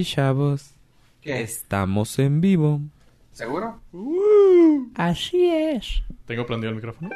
Y 0.00 0.04
chavos, 0.04 0.76
¿Qué? 1.20 1.42
estamos 1.42 2.18
en 2.18 2.40
vivo. 2.40 2.80
¿Seguro? 3.32 3.82
Así 4.94 5.50
es. 5.50 6.02
¿Tengo 6.24 6.46
prendido 6.46 6.70
el 6.70 6.76
micrófono? 6.76 7.10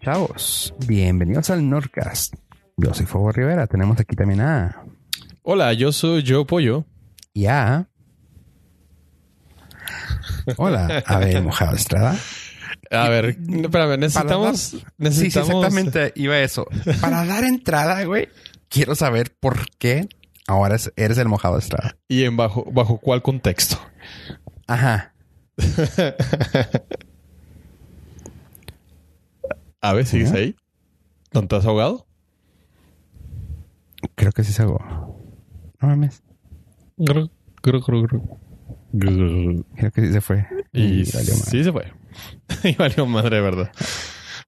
Chavos, 0.00 0.74
bienvenidos 0.88 1.50
al 1.50 1.70
Nordcast. 1.70 2.34
Yo 2.76 2.92
soy 2.92 3.06
Fuego 3.06 3.30
Rivera. 3.30 3.68
Tenemos 3.68 4.00
aquí 4.00 4.16
también 4.16 4.40
a... 4.40 4.82
Hola, 5.42 5.72
yo 5.72 5.92
soy 5.92 6.24
Joe 6.26 6.44
Pollo. 6.44 6.84
Y 7.34 7.46
a... 7.46 7.88
Hola, 10.56 11.02
Abel 11.06 11.42
Mojado 11.42 11.74
Estrada. 11.76 12.16
A 12.90 13.08
ver, 13.08 13.36
espérame, 13.64 13.98
necesitamos... 13.98 14.58
Sí, 14.60 14.84
necesitamos 14.98 15.48
sí, 15.48 15.54
exactamente. 15.56 16.12
Iba 16.16 16.38
eso. 16.40 16.66
Para 17.00 17.24
dar 17.24 17.44
entrada, 17.44 18.04
güey, 18.04 18.28
quiero 18.68 18.94
saber 18.94 19.34
por 19.40 19.68
qué 19.78 20.08
ahora 20.46 20.76
es- 20.76 20.92
eres 20.96 21.16
el 21.18 21.28
Mojado 21.28 21.58
Estrada. 21.58 21.96
¿Y 22.08 22.24
en 22.24 22.36
bajo, 22.36 22.64
bajo 22.70 22.98
cuál 22.98 23.22
contexto? 23.22 23.78
Ajá. 24.66 25.14
A 29.80 29.92
ver, 29.94 30.06
¿sigues 30.06 30.28
Ujú. 30.30 30.38
ahí? 30.38 30.54
¿No 31.32 31.46
te 31.48 31.56
has 31.56 31.64
ahogado? 31.66 32.06
Creo 34.14 34.32
que 34.32 34.44
sí 34.44 34.52
se 34.52 34.62
hago. 34.62 34.78
No 35.82 35.88
mames. 35.88 36.22
Gru, 36.96 37.28
gru, 37.62 37.80
gru, 37.80 38.02
gru. 38.06 38.38
Gru. 38.92 39.64
Creo 39.76 39.90
que 39.90 40.00
sí 40.06 40.12
se 40.12 40.20
fue. 40.20 40.46
Y 40.72 41.02
valió 41.12 41.34
madre. 41.34 41.50
sí 41.50 41.64
se 41.64 41.72
fue. 41.72 41.92
y 42.64 42.74
valió 42.76 43.06
madre, 43.06 43.36
de 43.36 43.42
verdad. 43.42 43.72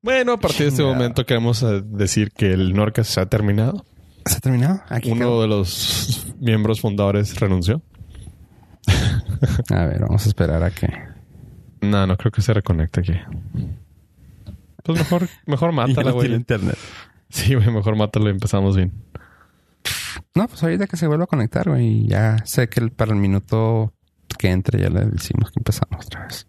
Bueno, 0.03 0.33
a 0.35 0.39
partir 0.39 0.61
de 0.61 0.69
este 0.69 0.83
momento 0.83 1.25
queremos 1.25 1.65
decir 1.85 2.31
que 2.31 2.53
el 2.53 2.75
Norcas 2.75 3.09
se 3.09 3.21
ha 3.21 3.27
terminado. 3.27 3.85
¿Se 4.27 4.37
ha 4.37 4.41
terminado? 4.41 4.83
Aquí 4.89 5.11
Uno 5.11 5.21
quedó. 5.21 5.43
de 5.43 5.49
los 5.49 6.27
miembros 6.41 6.81
fundadores 6.81 7.39
renunció. 7.41 7.83
A 9.71 9.85
ver, 9.87 10.01
vamos 10.03 10.25
a 10.25 10.29
esperar 10.29 10.63
a 10.63 10.71
que... 10.71 10.89
No, 11.81 12.07
no 12.07 12.17
creo 12.17 12.33
que 12.33 12.43
se 12.43 12.53
reconecte 12.55 13.01
aquí. 13.01 13.15
Pues 14.83 14.99
mejor, 14.99 15.29
mejor 15.47 15.73
mátala, 15.73 15.95
Ya 16.03 16.09
no 16.11 16.15
güey. 16.15 16.35
internet. 16.35 16.77
Sí, 17.31 17.55
güey, 17.55 17.71
mejor 17.71 17.97
mátalo 17.97 18.29
y 18.29 18.33
empezamos 18.33 18.77
bien. 18.77 18.93
No, 20.35 20.49
pues 20.49 20.63
ahorita 20.63 20.87
que 20.87 20.97
se 20.97 21.07
vuelva 21.07 21.25
a 21.25 21.29
conectar, 21.29 21.69
güey, 21.69 22.07
ya 22.07 22.37
sé 22.45 22.69
que 22.69 22.81
el, 22.81 22.91
para 22.91 23.13
el 23.13 23.19
minuto 23.19 23.93
que 24.39 24.51
entre 24.51 24.81
ya 24.81 24.91
le 24.91 25.07
decimos 25.07 25.51
que 25.51 25.61
empezamos 25.61 26.07
otra 26.07 26.25
vez. 26.25 26.47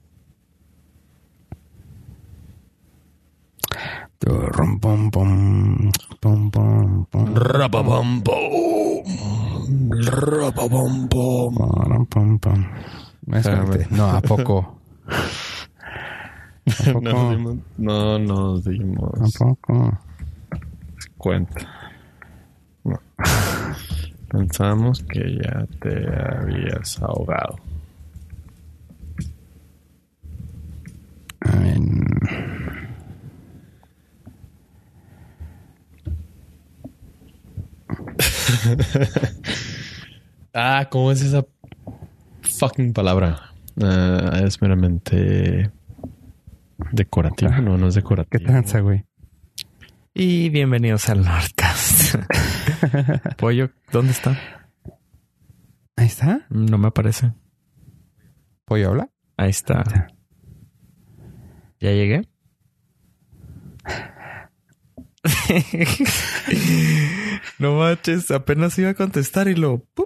No, 13.91 14.09
¿a 14.09 14.21
poco? 14.21 14.79
¿A 16.65 16.93
poco? 16.93 17.09
No, 17.77 18.17
no 18.19 18.57
Cuenta. 21.17 21.84
Pensamos 24.29 25.03
que 25.03 25.37
ya 25.41 25.65
te 25.79 26.07
habías 26.07 27.01
ahogado. 27.01 27.57
A 31.41 31.55
ver. 31.57 31.79
Ah, 40.57 40.87
¿cómo 40.89 41.11
es 41.11 41.21
esa 41.21 41.45
fucking 42.43 42.93
palabra? 42.93 43.51
Ah, 43.81 44.39
es 44.41 44.61
meramente 44.61 45.69
decorativo. 46.93 47.51
No, 47.59 47.77
no 47.77 47.89
es 47.89 47.95
¿Qué 47.95 47.99
decorativo. 48.01 48.45
tranza, 48.45 48.79
güey? 48.79 49.03
Y 50.13 50.47
bienvenidos 50.49 51.09
al 51.09 51.25
Nordcast. 51.25 52.15
Pollo, 53.37 53.71
¿dónde 53.91 54.11
está? 54.11 54.37
Ahí 55.95 56.07
está. 56.07 56.45
No 56.49 56.77
me 56.77 56.87
aparece. 56.87 57.33
¿Pollo 58.65 58.89
habla? 58.89 59.09
Ahí 59.37 59.49
está. 59.49 60.07
¿Ya 61.79 61.91
llegué? 61.91 62.27
no 67.59 67.77
manches, 67.77 68.31
apenas 68.31 68.77
iba 68.79 68.89
a 68.89 68.93
contestar 68.93 69.47
y 69.47 69.55
lo... 69.55 69.79
¡pum! 69.93 70.05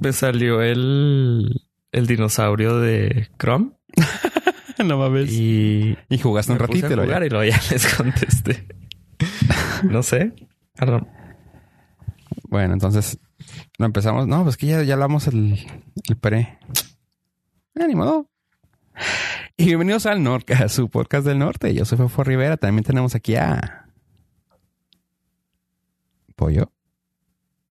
Me 0.00 0.12
salió 0.12 0.62
el, 0.62 1.62
el 1.92 2.06
dinosaurio 2.06 2.78
de 2.78 3.28
Chrome 3.38 3.72
no 4.84 4.98
mames. 4.98 5.32
y 5.32 5.96
Y 6.08 6.18
jugaste 6.18 6.52
un 6.52 6.58
ratito. 6.58 6.86
a 6.86 6.90
lo 6.90 7.04
jugar 7.04 7.24
y 7.24 7.30
luego 7.30 7.44
ya 7.50 7.60
les 7.70 7.94
contesté. 7.94 8.66
no 9.82 10.02
sé. 10.02 10.32
Bueno, 12.48 12.72
entonces 12.72 13.18
lo 13.76 13.84
empezamos. 13.84 14.26
No, 14.26 14.42
pues 14.42 14.56
que 14.56 14.66
ya, 14.66 14.82
ya 14.82 14.94
hablamos 14.94 15.26
el, 15.26 15.66
el 16.08 16.16
pre. 16.16 16.58
Ah, 17.78 17.86
ni 17.86 17.94
modo. 17.94 18.26
Y 19.58 19.66
bienvenidos 19.66 20.06
al 20.06 20.22
Norte, 20.22 20.54
a 20.54 20.70
su 20.70 20.88
podcast 20.88 21.26
del 21.26 21.38
norte. 21.38 21.74
Yo 21.74 21.84
soy 21.84 21.98
Fefo 21.98 22.24
Rivera. 22.24 22.56
También 22.56 22.84
tenemos 22.84 23.14
aquí 23.14 23.36
a 23.36 23.86
Pollo. 26.36 26.72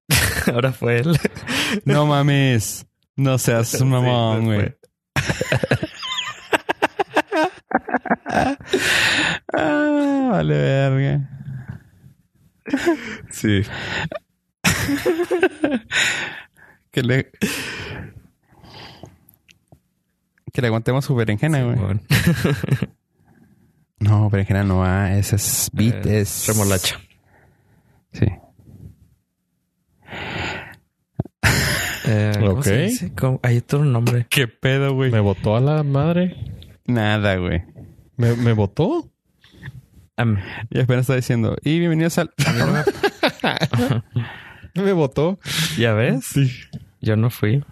Ahora 0.54 0.72
fue 0.72 1.00
él. 1.00 1.18
No 1.86 2.06
mames. 2.06 2.86
No 3.16 3.40
seas 3.40 3.74
un 3.82 3.90
mamón, 3.90 4.42
se 4.42 4.46
güey. 4.46 4.78
ah, 9.54 10.28
vale 10.32 10.56
verga. 10.56 11.30
Sí. 13.32 13.64
Que 16.92 17.04
le... 17.04 17.32
Que 20.52 20.62
le 20.62 20.68
aguantemos 20.68 21.06
su 21.06 21.14
berenjena, 21.16 21.64
güey. 21.64 21.76
Bueno, 21.78 22.00
No, 24.00 24.30
berenjena 24.30 24.64
no 24.64 24.80
va. 24.80 25.14
Ese 25.16 25.36
es 25.36 25.70
eh, 25.78 26.02
es... 26.06 26.48
Remolacha. 26.48 27.00
Sí. 28.14 28.26
Eh, 32.06 32.32
¿cómo 32.40 32.52
Ok. 32.54 32.64
se 32.64 32.78
dice? 32.78 33.14
¿Cómo? 33.14 33.40
Hay 33.44 33.58
otro 33.58 33.84
nombre. 33.84 34.26
¿Qué 34.30 34.48
pedo, 34.48 34.94
güey? 34.94 35.12
¿Me 35.12 35.20
votó 35.20 35.56
a 35.56 35.60
la 35.60 35.84
madre? 35.84 36.36
Nada, 36.86 37.36
güey. 37.36 37.64
¿Me, 38.16 38.36
me 38.36 38.54
votó? 38.54 39.12
Am, 40.16 40.38
Y 40.70 40.80
apenas 40.80 41.02
está 41.02 41.16
diciendo, 41.16 41.56
y 41.64 41.78
bienvenidos 41.80 42.18
al... 42.18 42.34
me- 44.82 44.84
¿Me 44.84 44.94
votó? 44.94 45.40
¿Ya 45.78 45.94
ves? 45.94 46.26
Sí. 46.26 46.52
Yo 47.02 47.16
no 47.18 47.30
fui. 47.30 47.64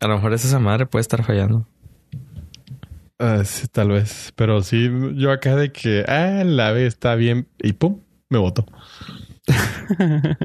A 0.00 0.06
lo 0.08 0.14
mejor 0.16 0.32
es 0.32 0.44
esa 0.44 0.58
madre 0.58 0.86
puede 0.86 1.00
estar 1.02 1.24
fallando. 1.24 1.66
Ah, 3.18 3.42
sí, 3.44 3.68
tal 3.68 3.88
vez. 3.90 4.32
Pero 4.36 4.62
sí, 4.62 4.90
yo 5.14 5.30
acá 5.30 5.54
de 5.56 5.70
que, 5.72 6.04
ah, 6.08 6.42
la 6.44 6.72
ve 6.72 6.86
está 6.86 7.14
bien. 7.14 7.46
Y 7.62 7.72
pum, 7.74 8.00
me 8.28 8.38
votó. 8.38 8.66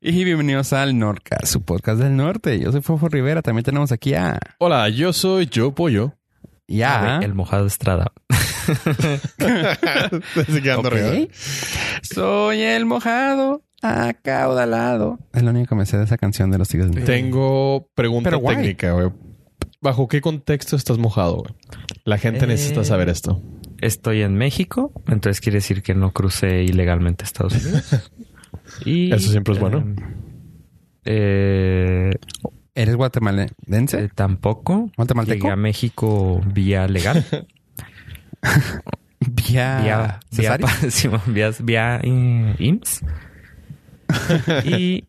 y 0.00 0.24
bienvenidos 0.24 0.72
al 0.72 0.98
Norca, 0.98 1.38
su 1.44 1.62
podcast 1.62 2.00
del 2.00 2.16
norte. 2.16 2.58
Yo 2.60 2.72
soy 2.72 2.82
Fofo 2.82 3.08
Rivera. 3.08 3.40
También 3.42 3.64
tenemos 3.64 3.92
aquí 3.92 4.14
a... 4.14 4.38
Hola, 4.58 4.88
yo 4.90 5.12
soy 5.12 5.48
Joe 5.52 5.72
Pollo. 5.72 6.14
Y 6.66 6.82
a... 6.82 7.18
El 7.22 7.34
mojado 7.34 7.66
Estrada. 7.66 8.12
Estoy 9.38 10.62
quedando 10.62 10.88
Ok. 10.88 10.94
arriba. 10.94 11.26
Soy 12.02 12.60
el 12.62 12.84
mojado 12.86 13.62
acaudalado. 13.82 15.18
Es 15.32 15.42
lo 15.42 15.50
único 15.50 15.70
que 15.70 15.74
me 15.74 15.86
sé 15.86 15.98
de 15.98 16.04
esa 16.04 16.16
canción 16.16 16.50
de 16.50 16.58
los 16.58 16.68
Tigres. 16.68 16.90
del 16.90 17.00
Norte. 17.00 17.12
Tengo 17.12 17.88
pregunta 17.94 18.30
Pero 18.30 18.42
técnica, 18.42 18.92
güey. 18.92 19.10
¿Bajo 19.80 20.06
qué 20.08 20.20
contexto 20.20 20.76
estás 20.76 20.98
mojado, 20.98 21.38
güey? 21.38 21.54
La 22.04 22.16
gente 22.18 22.44
Eh, 22.44 22.48
necesita 22.48 22.84
saber 22.84 23.08
esto. 23.08 23.42
Estoy 23.80 24.22
en 24.22 24.36
México, 24.36 24.92
entonces 25.08 25.40
quiere 25.40 25.56
decir 25.56 25.82
que 25.82 25.94
no 25.94 26.12
crucé 26.12 26.62
ilegalmente 26.62 27.24
a 27.24 27.26
Estados 27.26 27.54
Unidos. 27.54 28.10
Y, 28.86 29.12
Eso 29.12 29.30
siempre 29.30 29.54
es 29.54 29.60
bueno. 29.60 29.84
Eh, 31.04 32.10
¿Eres 32.74 32.96
guatemaldense? 32.96 34.04
eh, 34.04 34.08
tampoco. 34.14 34.90
¿Guatemalteco? 34.96 35.42
Llegué 35.44 35.52
a 35.52 35.56
México 35.56 36.40
vía 36.54 36.86
legal. 36.86 37.24
Vía... 39.20 39.78
vía, 39.80 40.20
vía, 40.32 40.58
vía, 41.26 41.50
vía, 41.60 42.00
eh, 42.02 42.54
IMSS. 42.58 43.04
y 44.64 45.04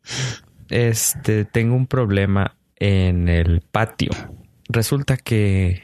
este, 0.69 1.45
tengo 1.45 1.75
un 1.75 1.87
problema 1.87 2.55
en 2.77 3.29
el 3.29 3.61
patio. 3.61 4.11
Resulta 4.69 5.17
que 5.17 5.83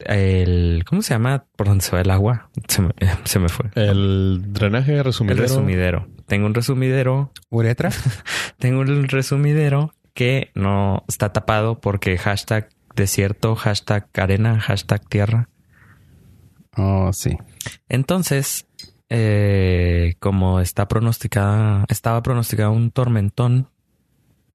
el, 0.00 0.84
¿cómo 0.86 1.02
se 1.02 1.14
llama? 1.14 1.44
Por 1.56 1.68
donde 1.68 1.84
se 1.84 1.92
va 1.92 2.00
el 2.00 2.10
agua. 2.10 2.50
Se 2.68 2.82
me, 2.82 2.90
se 3.24 3.38
me 3.38 3.48
fue. 3.48 3.70
El 3.74 4.42
drenaje 4.52 4.96
El 4.96 5.04
resumidero. 5.04 5.42
resumidero. 5.42 6.08
Tengo 6.26 6.46
un 6.46 6.54
resumidero. 6.54 7.32
Uretra. 7.48 7.90
Tengo 8.58 8.80
un 8.80 9.08
resumidero 9.08 9.94
que 10.14 10.50
no 10.54 11.04
está 11.08 11.32
tapado 11.32 11.80
porque 11.80 12.18
hashtag 12.18 12.68
desierto, 12.94 13.54
hashtag 13.56 14.08
arena, 14.14 14.60
hashtag 14.60 15.06
tierra. 15.08 15.48
Oh, 16.76 17.12
sí. 17.12 17.36
Entonces, 17.88 18.66
eh, 19.10 20.14
como 20.20 20.60
está 20.60 20.88
pronosticada, 20.88 21.84
estaba 21.88 22.22
pronosticado 22.22 22.72
un 22.72 22.90
tormentón 22.90 23.68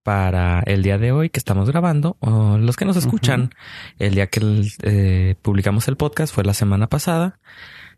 para 0.03 0.59
el 0.61 0.83
día 0.83 0.97
de 0.97 1.11
hoy 1.11 1.29
que 1.29 1.39
estamos 1.39 1.69
grabando, 1.69 2.15
o 2.19 2.57
los 2.57 2.75
que 2.75 2.85
nos 2.85 2.95
escuchan, 2.95 3.49
el 3.99 4.13
día 4.15 4.27
que 4.27 4.39
eh, 4.83 5.35
publicamos 5.41 5.87
el 5.87 5.97
podcast 5.97 6.33
fue 6.33 6.43
la 6.43 6.53
semana 6.53 6.87
pasada. 6.87 7.39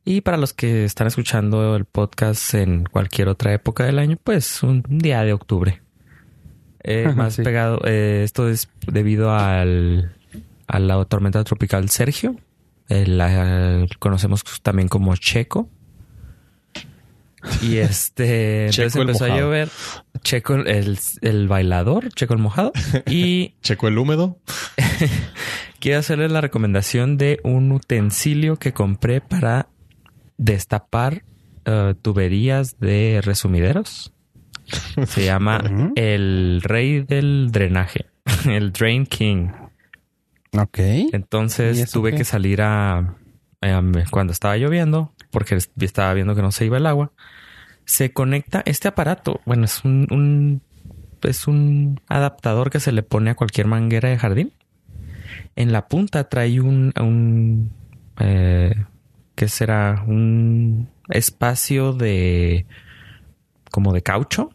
Y 0.05 0.21
para 0.21 0.37
los 0.37 0.53
que 0.53 0.85
están 0.85 1.07
escuchando 1.07 1.75
el 1.75 1.83
podcast 1.83 2.53
en 2.53 2.85
cualquier 2.85 3.27
otra 3.27 3.53
época 3.53 3.83
del 3.83 3.99
año, 3.99 4.17
pues 4.23 4.63
un 4.63 4.83
día 4.87 5.21
de 5.23 5.33
octubre. 5.33 5.81
Eh, 6.81 7.11
más 7.13 7.33
Sí. 7.35 7.43
pegado, 7.43 7.81
eh, 7.83 8.21
esto 8.23 8.47
es 8.47 8.69
debido 8.87 9.33
al, 9.33 10.15
a 10.67 10.79
la 10.79 11.03
tormenta 11.03 11.43
tropical 11.43 11.89
Sergio. 11.89 12.37
La 12.87 13.85
conocemos 13.99 14.43
también 14.63 14.87
como 14.87 15.13
Checo. 15.17 15.69
Y 17.61 17.77
este 17.77 18.65
entonces 18.67 18.95
empezó 18.95 19.25
a 19.25 19.37
llover. 19.37 19.69
Checo 20.23 20.55
el, 20.55 20.97
el 21.21 21.47
bailador, 21.47 22.09
Checo 22.13 22.33
el 22.33 22.39
mojado. 22.39 22.71
Y 23.05 23.55
Checo 23.61 23.87
el 23.87 23.97
húmedo. 23.97 24.39
quiero 25.79 25.99
hacerles 25.99 26.31
la 26.31 26.41
recomendación 26.41 27.17
de 27.17 27.39
un 27.43 27.71
utensilio 27.71 28.57
que 28.57 28.73
compré 28.73 29.21
para 29.21 29.67
destapar 30.37 31.23
eh, 31.65 31.95
tuberías 32.01 32.79
de 32.79 33.21
resumideros. 33.23 34.13
Se 35.05 35.23
llama 35.23 35.63
el 35.95 36.61
rey 36.61 36.99
del 37.01 37.51
drenaje, 37.51 38.07
el 38.45 38.73
Drain 38.73 39.05
King. 39.05 39.47
Ok. 40.57 40.79
¿Y 40.79 41.09
Entonces 41.13 41.89
tuve 41.89 42.11
qué? 42.11 42.17
que 42.17 42.23
salir 42.25 42.61
a 42.61 43.15
cuando 44.11 44.33
estaba 44.33 44.57
lloviendo 44.57 45.13
porque 45.31 45.57
estaba 45.79 46.13
viendo 46.13 46.35
que 46.35 46.41
no 46.41 46.51
se 46.51 46.65
iba 46.65 46.77
el 46.77 46.85
agua. 46.85 47.11
Se 47.87 48.11
conecta 48.11 48.61
este 48.65 48.89
aparato. 48.89 49.41
Bueno, 49.45 49.65
es 49.65 49.83
un, 49.83 50.61
es 51.23 51.47
un 51.47 51.99
adaptador 52.07 52.69
que 52.69 52.79
se 52.79 52.91
le 52.91 53.01
pone 53.01 53.31
a 53.31 53.35
cualquier 53.35 53.65
manguera 53.65 54.09
de 54.09 54.19
jardín. 54.19 54.53
En 55.55 55.71
la 55.71 55.87
punta 55.87 56.29
trae 56.29 56.59
un, 56.59 56.93
un 56.99 57.71
eh, 58.19 58.75
¿qué 59.35 59.47
será? 59.47 60.03
Un 60.05 60.89
espacio 61.09 61.93
de 61.93 62.65
como 63.71 63.93
de 63.93 64.01
caucho, 64.01 64.51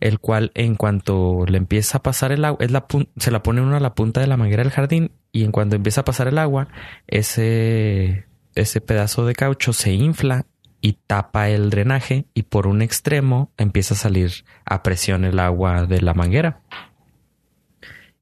el 0.00 0.20
cual 0.20 0.52
en 0.54 0.76
cuanto 0.76 1.46
le 1.46 1.58
empieza 1.58 1.98
a 1.98 2.02
pasar 2.02 2.30
el 2.30 2.44
agua, 2.44 2.58
es 2.64 2.70
la 2.70 2.86
se 3.16 3.30
la 3.30 3.42
pone 3.42 3.62
uno 3.62 3.76
a 3.76 3.80
la 3.80 3.94
punta 3.94 4.20
de 4.20 4.26
la 4.26 4.36
manguera 4.36 4.62
del 4.62 4.72
jardín 4.72 5.10
y 5.32 5.44
en 5.44 5.50
cuanto 5.50 5.76
empieza 5.76 6.02
a 6.02 6.04
pasar 6.04 6.28
el 6.28 6.38
agua, 6.38 6.68
ese, 7.06 8.26
ese 8.54 8.80
pedazo 8.80 9.26
de 9.26 9.34
caucho 9.34 9.72
se 9.72 9.92
infla 9.92 10.46
y 10.86 10.98
tapa 11.06 11.48
el 11.48 11.70
drenaje 11.70 12.26
y 12.34 12.42
por 12.42 12.66
un 12.66 12.82
extremo 12.82 13.50
empieza 13.56 13.94
a 13.94 13.96
salir 13.96 14.44
a 14.66 14.82
presión 14.82 15.24
el 15.24 15.38
agua 15.38 15.86
de 15.86 16.02
la 16.02 16.12
manguera. 16.12 16.60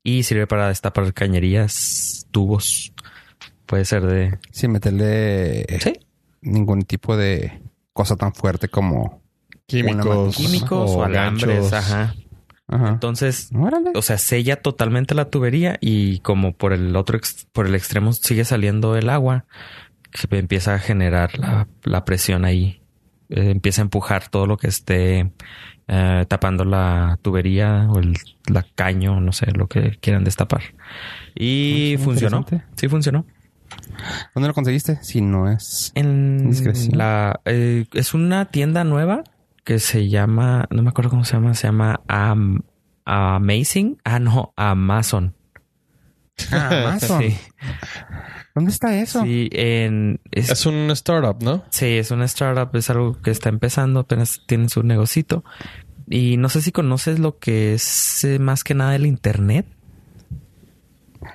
Y 0.04 0.22
sirve 0.22 0.46
para 0.46 0.68
destapar 0.68 1.12
cañerías, 1.12 2.26
tubos. 2.30 2.92
Puede 3.66 3.84
ser 3.84 4.02
de... 4.06 4.38
Sin 4.52 4.70
meterle 4.72 5.64
Sí. 5.80 5.94
ningún 6.40 6.82
tipo 6.82 7.16
de 7.16 7.62
cosa 7.92 8.14
tan 8.16 8.32
fuerte 8.32 8.68
como. 8.68 9.22
Químicos. 9.66 10.36
Químicos 10.36 10.90
o, 10.92 11.02
alambres. 11.04 11.70
ganchos. 11.70 11.72
Ajá. 11.72 12.14
Ajá. 12.68 12.88
Entonces, 12.90 13.50
Órale. 13.54 13.90
o 13.94 14.02
sea, 14.02 14.18
sella 14.18 14.56
totalmente 14.56 15.14
la 15.16 15.30
tubería 15.30 15.78
y 15.80 16.20
como 16.20 16.52
por 16.56 16.72
el 16.72 16.94
otro, 16.96 17.16
ex- 17.18 17.46
por 17.52 17.66
el 17.66 17.74
extremo 17.74 18.12
sigue 18.12 18.44
saliendo 18.44 18.96
el 18.96 19.08
agua, 19.10 19.46
se 20.12 20.26
empieza 20.36 20.74
a 20.74 20.78
generar 20.78 21.38
la, 21.38 21.68
la 21.84 22.04
presión 22.04 22.44
ahí. 22.44 22.82
Eh, 23.28 23.50
empieza 23.50 23.80
a 23.82 23.84
empujar 23.84 24.28
todo 24.28 24.46
lo 24.46 24.56
que 24.58 24.66
esté 24.68 25.32
eh, 25.88 26.24
tapando 26.28 26.64
la 26.64 27.18
tubería 27.22 27.86
o 27.90 27.98
el 27.98 28.14
la 28.46 28.64
caño, 28.74 29.20
no 29.20 29.32
sé, 29.32 29.50
lo 29.52 29.68
que 29.68 29.98
quieran 30.00 30.24
destapar. 30.24 30.62
Y 31.34 31.96
Ah, 31.98 32.02
funcionó. 32.02 32.46
Sí, 32.76 32.88
funcionó. 32.88 33.24
¿Dónde 34.34 34.48
lo 34.48 34.54
conseguiste? 34.54 34.98
Si 35.02 35.20
no 35.22 35.50
es. 35.50 35.92
En 35.94 36.50
la 36.92 37.40
eh, 37.46 37.86
es 37.94 38.12
una 38.14 38.46
tienda 38.46 38.84
nueva 38.84 39.24
que 39.64 39.78
se 39.78 40.08
llama, 40.08 40.66
no 40.70 40.82
me 40.82 40.90
acuerdo 40.90 41.10
cómo 41.10 41.24
se 41.24 41.34
llama, 41.34 41.54
se 41.54 41.68
llama 41.68 42.00
Am- 42.08 42.62
Amazing. 43.04 43.98
Ah, 44.04 44.18
no, 44.18 44.52
Amazon. 44.56 45.34
Ah, 46.50 46.68
Amazon. 46.84 47.22
Sí, 47.22 47.36
¿Dónde 48.54 48.70
está 48.70 48.94
eso? 49.00 49.22
sí, 49.22 49.48
en 49.52 50.20
es, 50.30 50.50
Es 50.50 50.66
un 50.66 50.90
startup, 50.90 51.42
¿no? 51.42 51.64
sí, 51.70 51.86
es 51.86 52.10
una 52.10 52.26
startup, 52.26 52.74
es 52.76 52.90
algo 52.90 53.20
que 53.20 53.30
está 53.30 53.48
empezando, 53.48 54.00
apenas 54.00 54.42
tiene 54.46 54.68
su 54.68 54.82
negocito. 54.82 55.44
Y 56.08 56.36
no 56.36 56.48
sé 56.48 56.60
si 56.60 56.72
conoces 56.72 57.18
lo 57.18 57.38
que 57.38 57.74
es 57.74 58.24
eh, 58.24 58.38
más 58.38 58.64
que 58.64 58.74
nada 58.74 58.94
el 58.94 59.06
internet. 59.06 59.66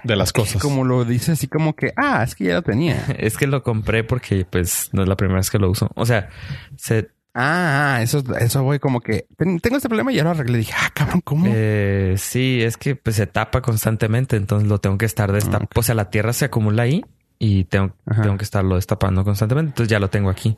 De 0.04 0.16
las 0.16 0.34
cosas. 0.34 0.62
Como 0.62 0.84
lo 0.84 1.06
dice 1.06 1.32
así 1.32 1.48
como 1.48 1.76
que, 1.76 1.94
ah, 1.96 2.22
es 2.24 2.36
que 2.36 2.46
ya 2.46 2.56
lo 2.56 2.62
tenía. 2.62 3.06
Es 3.18 3.38
que 3.38 3.48
lo 3.48 3.64
compré 3.64 4.04
porque 4.04 4.46
pues 4.46 4.90
no 4.92 5.02
es 5.02 5.08
la 5.08 5.16
primera 5.16 5.40
vez 5.40 5.50
que 5.50 5.60
lo 5.60 5.72
uso. 5.72 5.90
O 5.96 6.06
sea, 6.06 6.30
se, 6.76 7.10
Ah, 7.40 7.98
ah, 7.98 8.02
eso, 8.02 8.24
eso 8.40 8.64
voy 8.64 8.80
como 8.80 9.00
que 9.00 9.28
ten- 9.38 9.60
tengo 9.60 9.76
este 9.78 9.88
problema 9.90 10.12
y 10.12 10.16
ya 10.16 10.24
lo 10.24 10.32
arreglé. 10.32 10.58
Dije, 10.58 10.74
ah, 10.76 10.90
cabrón, 10.94 11.22
¿cómo? 11.22 11.46
Eh, 11.48 12.16
sí, 12.18 12.62
es 12.64 12.78
que 12.78 12.96
pues, 12.96 13.16
se 13.18 13.28
tapa 13.28 13.62
constantemente, 13.62 14.36
entonces 14.38 14.68
lo 14.68 14.80
tengo 14.80 14.98
que 14.98 15.06
estar 15.06 15.32
destapando. 15.32 15.68
O 15.76 15.84
sea, 15.84 15.94
la 15.94 16.10
tierra 16.10 16.34
se 16.34 16.46
acumula 16.46 16.82
ahí 16.84 17.06
y 17.38 17.66
tengo, 17.66 17.94
Ajá. 18.08 18.24
tengo 18.24 18.38
que 18.38 18.44
estarlo 18.44 18.76
destapando 18.76 19.24
constantemente. 19.24 19.70
Entonces 19.70 19.90
ya 19.92 20.00
lo 20.00 20.10
tengo 20.10 20.32
aquí. 20.32 20.58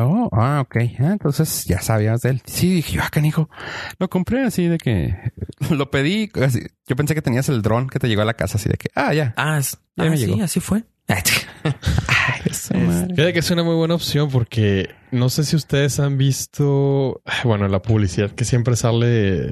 Oh, 0.00 0.28
ah, 0.32 0.60
ok. 0.60 0.76
Ah, 1.00 1.10
entonces 1.12 1.64
ya 1.64 1.80
sabías 1.80 2.20
de 2.22 2.30
él. 2.30 2.42
Sí, 2.46 2.72
dije 2.74 2.92
yo, 2.96 3.02
ah, 3.04 3.10
canijo. 3.10 3.50
Lo 3.98 4.08
compré 4.08 4.44
así 4.44 4.68
de 4.68 4.78
que 4.78 5.16
lo 5.70 5.90
pedí. 5.90 6.30
así. 6.40 6.60
Yo 6.86 6.94
pensé 6.94 7.16
que 7.16 7.22
tenías 7.22 7.48
el 7.48 7.62
dron 7.62 7.88
que 7.88 7.98
te 7.98 8.06
llegó 8.06 8.22
a 8.22 8.24
la 8.24 8.34
casa, 8.34 8.58
así 8.58 8.68
de 8.68 8.76
que, 8.76 8.90
ah, 8.94 9.12
ya. 9.12 9.34
Ah, 9.36 9.58
es- 9.58 9.76
Ya 9.96 10.04
ah, 10.04 10.10
me 10.10 10.16
sí, 10.16 10.26
llegó. 10.26 10.42
así 10.44 10.60
fue. 10.60 10.84
Ay. 11.08 11.22
Fíjate 13.18 13.32
que 13.32 13.38
es 13.38 13.50
una 13.50 13.62
muy 13.62 13.74
buena 13.74 13.94
opción 13.94 14.30
porque 14.30 14.90
no 15.10 15.28
sé 15.28 15.44
si 15.44 15.56
ustedes 15.56 15.98
han 16.00 16.18
visto, 16.18 17.22
bueno, 17.44 17.68
la 17.68 17.82
publicidad 17.82 18.30
que 18.30 18.44
siempre 18.44 18.76
sale 18.76 19.50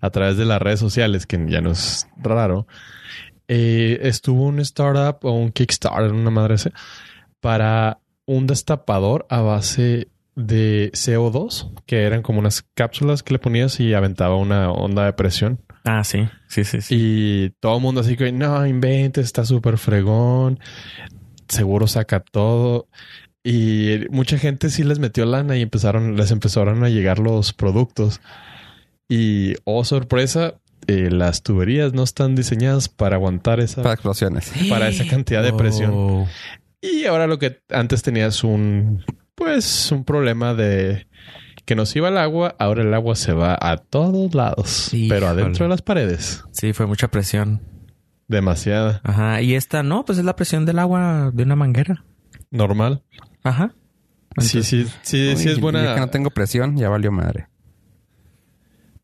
a 0.00 0.10
través 0.10 0.36
de 0.36 0.44
las 0.44 0.60
redes 0.60 0.80
sociales, 0.80 1.26
que 1.26 1.44
ya 1.48 1.60
no 1.60 1.70
es 1.70 2.08
raro. 2.16 2.66
Eh, 3.48 4.00
estuvo 4.02 4.44
un 4.44 4.60
startup 4.60 5.24
o 5.24 5.32
un 5.32 5.52
Kickstarter, 5.52 6.12
una 6.12 6.30
madre 6.30 6.56
ese, 6.56 6.72
para 7.40 8.00
un 8.26 8.46
destapador 8.46 9.26
a 9.30 9.40
base 9.40 10.08
de 10.34 10.90
CO2, 10.92 11.72
que 11.86 12.02
eran 12.04 12.22
como 12.22 12.38
unas 12.40 12.62
cápsulas 12.74 13.22
que 13.22 13.32
le 13.32 13.38
ponías 13.38 13.80
y 13.80 13.94
aventaba 13.94 14.36
una 14.36 14.70
onda 14.70 15.06
de 15.06 15.12
presión. 15.14 15.60
Ah, 15.88 16.04
sí, 16.04 16.28
sí, 16.48 16.64
sí, 16.64 16.80
sí. 16.80 16.94
Y 16.96 17.50
todo 17.60 17.76
el 17.76 17.82
mundo 17.82 18.00
así 18.02 18.16
que 18.16 18.30
no 18.32 18.66
inventes, 18.66 19.24
está 19.24 19.44
súper 19.44 19.78
fregón, 19.78 20.60
seguro 21.48 21.86
saca 21.86 22.20
todo. 22.20 22.88
Y 23.42 24.00
mucha 24.10 24.38
gente 24.38 24.68
sí 24.68 24.84
les 24.84 24.98
metió 24.98 25.24
lana 25.24 25.56
y 25.56 25.62
empezaron, 25.62 26.16
les 26.16 26.30
empezaron 26.30 26.84
a 26.84 26.88
llegar 26.88 27.18
los 27.18 27.52
productos. 27.52 28.20
Y 29.08 29.54
oh 29.64 29.84
sorpresa, 29.84 30.60
eh, 30.86 31.10
las 31.10 31.42
tuberías 31.42 31.94
no 31.94 32.02
están 32.02 32.34
diseñadas 32.34 32.88
para 32.88 33.16
aguantar 33.16 33.60
esa 33.60 33.82
Para 33.82 33.94
explosiones. 33.94 34.52
para 34.68 34.88
esa 34.88 35.06
cantidad 35.06 35.42
de 35.42 35.52
presión. 35.52 35.92
Oh. 35.94 36.28
Y 36.80 37.06
ahora 37.06 37.26
lo 37.26 37.38
que 37.38 37.60
antes 37.70 38.02
tenías 38.02 38.44
un 38.44 39.04
pues 39.34 39.92
un 39.92 40.04
problema 40.04 40.54
de 40.54 41.06
que 41.68 41.74
nos 41.76 41.94
iba 41.96 42.08
el 42.08 42.16
agua, 42.16 42.56
ahora 42.58 42.80
el 42.82 42.94
agua 42.94 43.14
se 43.14 43.34
va 43.34 43.54
a 43.60 43.76
todos 43.76 44.34
lados, 44.34 44.88
pero 45.10 45.28
adentro 45.28 45.66
de 45.66 45.68
las 45.68 45.82
paredes. 45.82 46.42
Sí, 46.50 46.72
fue 46.72 46.86
mucha 46.86 47.08
presión. 47.08 47.60
Demasiada. 48.26 49.02
Ajá. 49.04 49.42
Y 49.42 49.54
esta 49.54 49.82
no, 49.82 50.06
pues 50.06 50.16
es 50.16 50.24
la 50.24 50.34
presión 50.34 50.64
del 50.64 50.78
agua 50.78 51.30
de 51.34 51.42
una 51.42 51.56
manguera. 51.56 52.06
Normal. 52.50 53.02
Ajá. 53.44 53.74
Sí, 54.38 54.62
sí, 54.62 54.86
sí, 55.02 55.34
sí 55.34 55.34
Uy, 55.36 55.52
es 55.52 55.60
buena. 55.60 55.84
Ya 55.84 55.94
que 55.96 56.00
no 56.00 56.08
tengo 56.08 56.30
presión, 56.30 56.74
ya 56.78 56.88
valió 56.88 57.12
madre. 57.12 57.48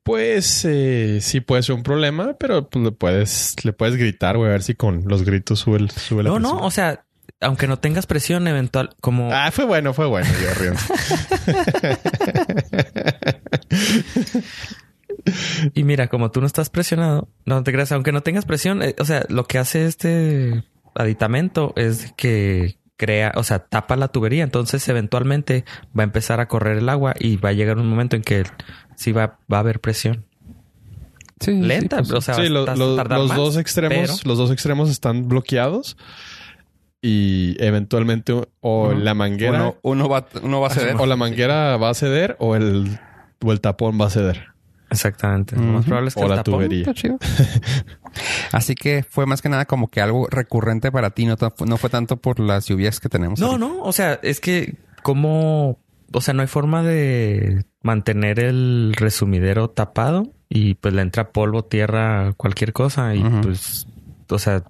Pues 0.02 0.64
eh, 0.64 1.18
sí 1.20 1.40
puede 1.40 1.62
ser 1.62 1.74
un 1.74 1.82
problema, 1.82 2.34
pero 2.38 2.68
pues, 2.70 2.82
le 2.82 2.92
puedes, 2.92 3.56
le 3.62 3.74
puedes 3.74 3.96
gritar, 3.96 4.38
güey, 4.38 4.48
a 4.48 4.52
ver 4.52 4.62
si 4.62 4.74
con 4.74 5.04
los 5.06 5.22
gritos 5.22 5.58
sube, 5.60 5.76
el- 5.78 5.90
sube 5.90 6.22
la 6.22 6.30
No, 6.30 6.38
no, 6.38 6.60
o 6.64 6.70
sea, 6.70 7.04
aunque 7.44 7.68
no 7.68 7.78
tengas 7.78 8.06
presión 8.06 8.48
eventual, 8.48 8.90
como 9.00 9.32
Ah, 9.32 9.50
fue 9.52 9.64
bueno, 9.64 9.94
fue 9.94 10.06
bueno, 10.06 10.28
yo 10.42 10.54
río. 10.54 10.72
Y 15.74 15.84
mira, 15.84 16.08
como 16.08 16.30
tú 16.30 16.40
no 16.40 16.46
estás 16.46 16.70
presionado, 16.70 17.28
no 17.46 17.62
te 17.62 17.72
creas, 17.72 17.92
aunque 17.92 18.12
no 18.12 18.22
tengas 18.22 18.44
presión, 18.44 18.82
eh, 18.82 18.94
o 18.98 19.04
sea, 19.04 19.24
lo 19.28 19.44
que 19.44 19.58
hace 19.58 19.86
este 19.86 20.64
aditamento 20.94 21.72
es 21.76 22.12
que 22.16 22.78
crea, 22.96 23.32
o 23.36 23.42
sea, 23.42 23.60
tapa 23.60 23.96
la 23.96 24.08
tubería, 24.08 24.44
entonces 24.44 24.86
eventualmente 24.88 25.64
va 25.98 26.02
a 26.02 26.04
empezar 26.04 26.40
a 26.40 26.48
correr 26.48 26.78
el 26.78 26.88
agua 26.88 27.14
y 27.18 27.36
va 27.36 27.50
a 27.50 27.52
llegar 27.52 27.78
un 27.78 27.88
momento 27.88 28.16
en 28.16 28.22
que 28.22 28.44
sí 28.96 29.12
va, 29.12 29.38
va 29.52 29.58
a 29.58 29.60
haber 29.60 29.80
presión. 29.80 30.26
Sí, 31.40 31.52
sí, 31.52 31.60
Lenta, 31.62 31.98
pues, 31.98 32.12
o 32.12 32.20
sea, 32.20 32.34
sí, 32.34 32.42
va 32.42 32.46
a 32.46 32.50
lo- 32.50 32.64
tar- 32.66 32.78
lo- 32.78 32.96
tardar 32.96 33.18
los 33.18 33.28
más, 33.28 33.36
dos 33.38 33.56
extremos, 33.56 34.20
pero- 34.20 34.28
los 34.28 34.38
dos 34.38 34.50
extremos 34.50 34.90
están 34.90 35.28
bloqueados 35.28 35.96
y 37.06 37.54
eventualmente 37.62 38.32
o 38.60 38.92
la 38.94 39.12
manguera 39.12 39.60
uno, 39.64 39.76
uno 39.82 40.08
va, 40.08 40.26
uno 40.42 40.60
va 40.62 40.68
a 40.68 40.70
ceder. 40.70 40.96
o 40.98 41.04
la 41.04 41.16
manguera 41.16 41.76
va 41.76 41.90
a 41.90 41.94
ceder 41.94 42.34
o 42.38 42.56
el 42.56 42.98
o 43.44 43.52
el 43.52 43.60
tapón 43.60 44.00
va 44.00 44.06
a 44.06 44.10
ceder 44.10 44.54
Exactamente. 44.90 45.56
Lo 45.56 45.62
más 45.62 45.84
probable 45.86 46.08
es 46.08 46.14
que 46.14 46.20
o 46.20 46.24
el 46.24 46.30
la 46.30 46.36
tapón- 46.44 46.44
tubería. 46.54 46.86
Así 48.52 48.74
que 48.74 49.02
fue 49.02 49.26
más 49.26 49.42
que 49.42 49.48
nada 49.48 49.64
como 49.64 49.88
que 49.88 50.00
algo 50.00 50.28
recurrente 50.30 50.92
para 50.92 51.10
ti, 51.10 51.26
no, 51.26 51.36
no 51.66 51.76
fue 51.76 51.90
tanto 51.90 52.16
por 52.18 52.38
las 52.38 52.66
lluvias 52.68 53.00
que 53.00 53.08
tenemos. 53.08 53.40
No, 53.40 53.46
ahorita. 53.52 53.66
no, 53.66 53.82
o 53.82 53.92
sea, 53.92 54.20
es 54.22 54.40
que 54.40 54.76
como, 55.02 55.78
o 56.12 56.20
sea, 56.20 56.32
no 56.32 56.42
hay 56.42 56.48
forma 56.48 56.82
de 56.82 57.64
mantener 57.82 58.38
el 58.38 58.94
resumidero 58.96 59.68
tapado 59.68 60.28
y 60.48 60.74
pues 60.74 60.94
le 60.94 61.02
entra 61.02 61.30
polvo, 61.32 61.64
tierra, 61.64 62.32
cualquier 62.36 62.72
cosa 62.72 63.14
y 63.14 63.22
pues, 63.42 63.88
o 64.30 64.38
sea, 64.38 64.62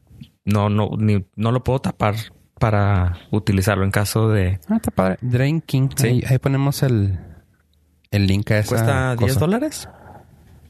no, 0.44 0.68
no, 0.68 0.90
ni, 0.98 1.24
no 1.36 1.52
lo 1.52 1.62
puedo 1.64 1.80
tapar 1.80 2.14
para 2.58 3.18
utilizarlo 3.30 3.84
en 3.84 3.90
caso 3.90 4.28
de... 4.28 4.60
Ah, 4.68 4.76
está 4.76 4.90
padre. 4.90 5.18
Drain 5.20 5.60
King. 5.60 5.88
Sí. 5.96 6.06
Ahí, 6.06 6.24
ahí 6.28 6.38
ponemos 6.38 6.82
el, 6.82 7.18
el 8.10 8.26
link 8.26 8.50
a 8.52 8.58
esa 8.58 8.68
Cuesta 8.68 9.16
10 9.16 9.32
cosa. 9.32 9.40
dólares, 9.40 9.88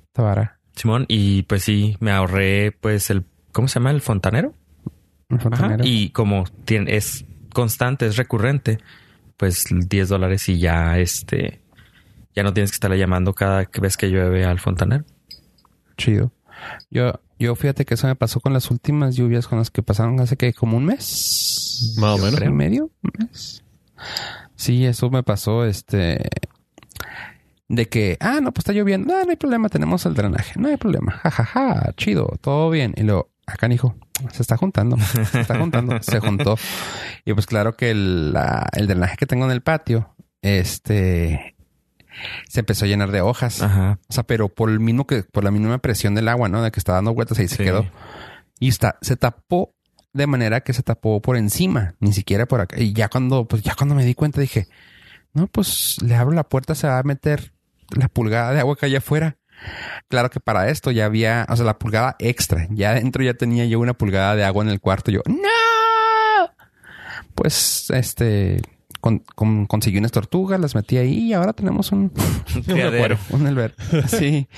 Está 0.07 0.23
vara. 0.23 0.59
Simón, 0.77 1.05
y 1.09 1.43
pues 1.43 1.63
sí, 1.63 1.97
me 2.01 2.11
ahorré 2.11 2.73
pues 2.73 3.11
el, 3.11 3.25
¿cómo 3.53 3.69
se 3.69 3.79
llama? 3.79 3.91
El 3.91 4.01
fontanero. 4.01 4.55
Ajá. 5.29 5.41
fontanero. 5.41 5.85
Y 5.87 6.11
como 6.11 6.45
tiene, 6.65 6.97
es 6.97 7.25
constante, 7.53 8.07
es 8.07 8.17
recurrente, 8.17 8.79
pues 9.37 9.65
10 9.71 10.09
dólares 10.09 10.49
y 10.49 10.59
ya 10.59 10.99
este, 10.99 11.61
ya 12.35 12.43
no 12.43 12.53
tienes 12.53 12.71
que 12.71 12.77
estarle 12.77 12.99
llamando 12.99 13.35
cada 13.35 13.69
vez 13.81 13.97
que 13.97 14.09
llueve 14.11 14.45
al 14.45 14.59
fontanero. 14.59 15.05
Chido. 15.97 16.33
Yo, 16.91 17.21
yo 17.39 17.55
fíjate 17.55 17.85
que 17.85 17.95
eso 17.95 18.07
me 18.07 18.17
pasó 18.17 18.41
con 18.41 18.53
las 18.53 18.71
últimas 18.71 19.17
lluvias 19.17 19.49
con 19.49 19.59
las 19.59 19.71
que 19.71 19.83
pasaron 19.83 20.21
hace 20.21 20.37
que 20.37 20.53
como 20.53 20.77
un 20.77 20.85
mes. 20.87 21.95
Más 21.99 22.15
o 22.21 22.25
menos. 22.25 22.37
creo, 22.41 22.53
medio 22.53 22.91
mes. 23.19 23.63
Sí, 24.57 24.85
eso 24.87 25.11
me 25.11 25.23
pasó, 25.23 25.65
este, 25.65 26.29
de 27.69 27.89
que, 27.89 28.17
ah, 28.21 28.41
no, 28.43 28.53
pues 28.53 28.63
está 28.63 28.73
lloviendo, 28.73 29.13
no, 29.13 29.25
no 29.25 29.31
hay 29.31 29.37
problema, 29.37 29.69
tenemos 29.69 30.05
el 30.07 30.15
drenaje, 30.15 30.59
no 30.59 30.69
hay 30.69 30.77
problema, 30.77 31.13
jajaja, 31.13 31.93
chido, 31.97 32.29
todo 32.41 32.71
bien. 32.71 32.95
Y 32.97 33.03
luego, 33.03 33.31
acá, 33.47 33.67
hijo, 33.73 33.97
se 34.33 34.43
está 34.43 34.57
juntando, 34.57 34.97
se 34.99 35.41
está 35.41 35.59
juntando, 35.59 35.99
se 36.03 36.21
juntó. 36.21 36.57
Y 37.25 37.33
pues 37.35 37.47
claro 37.47 37.77
que 37.77 37.91
el, 37.91 38.33
la- 38.33 38.69
el 38.73 38.87
drenaje 38.87 39.17
que 39.17 39.27
tengo 39.27 39.45
en 39.47 39.51
el 39.51 39.63
patio, 39.63 40.15
este, 40.43 41.54
se 42.49 42.61
empezó 42.61 42.85
a 42.85 42.89
llenar 42.89 43.11
de 43.11 43.21
hojas. 43.21 43.63
Ajá. 43.63 43.99
O 44.09 44.13
sea, 44.13 44.25
pero 44.25 44.49
por 44.49 44.71
el 44.71 44.81
mismo 44.81 45.07
que, 45.07 45.23
por 45.23 45.45
la 45.45 45.51
misma 45.51 45.79
presión 45.79 46.15
del 46.15 46.29
agua, 46.29 46.49
¿no? 46.49 46.63
De 46.63 46.71
que 46.71 46.81
está 46.81 46.93
dando 46.93 47.15
vueltas 47.15 47.39
ahí 47.39 47.49
se 47.49 47.63
quedó. 47.63 47.87
Y 48.59 48.69
está, 48.69 48.99
se 49.03 49.17
tapó 49.17 49.75
de 50.13 50.27
manera 50.27 50.61
que 50.61 50.73
se 50.73 50.83
tapó 50.83 51.21
por 51.21 51.37
encima, 51.37 51.97
ni 51.99 52.13
siquiera 52.13 52.47
por 52.47 52.61
acá. 52.61 52.81
Y 52.81 52.93
ya 52.93 53.09
cuando, 53.09 53.47
pues 53.47 53.63
ya 53.63 53.75
cuando 53.75 53.95
me 53.95 54.05
di 54.05 54.15
cuenta 54.15 54.41
dije, 54.41 54.69
no, 55.33 55.49
pues 55.49 56.01
le 56.03 56.15
abro 56.15 56.35
la 56.35 56.45
puerta, 56.45 56.75
se 56.75 56.87
va 56.87 56.99
a 56.99 57.03
meter 57.03 57.53
la 57.91 58.09
pulgada 58.09 58.53
de 58.53 58.61
agua 58.61 58.77
que 58.77 58.87
hay 58.87 58.97
afuera. 58.97 59.37
Claro 60.09 60.31
que 60.31 60.41
para 60.41 60.69
esto 60.69 60.91
ya 60.91 61.07
había, 61.07 61.47
o 61.49 61.57
sea, 61.57 61.65
la 61.65 61.79
pulgada 61.79 62.17
extra. 62.19 62.67
Ya 62.71 62.91
adentro 62.91 63.25
ya 63.25 63.35
tenía 63.35 63.65
yo 63.67 63.81
una 63.81 63.95
pulgada 63.95 64.37
de 64.37 64.45
agua 64.45 64.65
en 64.65 64.71
el 64.71 64.81
cuarto. 64.81 65.11
Yo, 65.11 65.21
no. 65.27 66.49
Pues, 67.35 67.91
este, 67.91 68.61
con, 69.05 69.19
con- 69.19 69.67
conseguí 69.67 69.99
unas 69.99 70.13
tortugas, 70.13 70.59
las 70.59 70.75
metí 70.75 70.97
ahí 70.97 71.19
y 71.27 71.33
ahora 71.35 71.53
tenemos 71.53 71.93
un, 71.93 72.11
un 73.31 73.47
albergue. 73.47 73.77
Sí. 74.09 74.49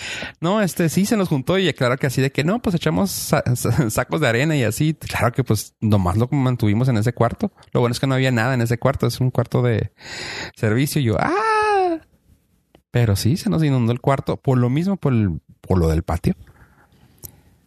No, 0.41 0.63
este 0.63 0.89
sí 0.89 1.05
se 1.05 1.17
nos 1.17 1.29
juntó 1.29 1.59
y 1.59 1.73
claro 1.73 1.97
que 1.97 2.07
así 2.07 2.23
de 2.23 2.31
que 2.31 2.45
no, 2.45 2.63
pues 2.63 2.77
echamos 2.77 3.11
sa- 3.11 3.43
sa- 3.57 3.91
sacos 3.91 4.21
de 4.21 4.29
arena 4.29 4.55
y 4.55 4.63
así. 4.63 4.95
Claro 4.95 5.33
que 5.33 5.43
pues 5.43 5.75
nomás 5.81 6.17
lo 6.17 6.29
mantuvimos 6.31 6.87
en 6.89 6.97
ese 6.97 7.13
cuarto. 7.13 7.51
Lo 7.73 7.81
bueno 7.81 7.91
es 7.91 7.99
que 7.99 8.07
no 8.07 8.15
había 8.15 8.31
nada 8.31 8.55
en 8.55 8.61
ese 8.63 8.79
cuarto. 8.79 9.09
Es 9.09 9.19
un 9.19 9.33
cuarto 9.33 9.63
de 9.63 9.91
servicio. 10.55 11.01
Y 11.01 11.05
yo, 11.07 11.17
ah. 11.19 11.99
Pero 12.93 13.17
sí, 13.17 13.37
se 13.37 13.51
nos 13.51 13.65
inundó 13.65 13.91
el 13.91 14.01
cuarto 14.01 14.37
por 14.37 14.59
lo 14.59 14.71
mismo, 14.71 14.97
por, 14.97 15.13
el- 15.13 15.41
por 15.61 15.77
lo 15.79 15.89
del 15.89 16.05
patio. 16.05 16.35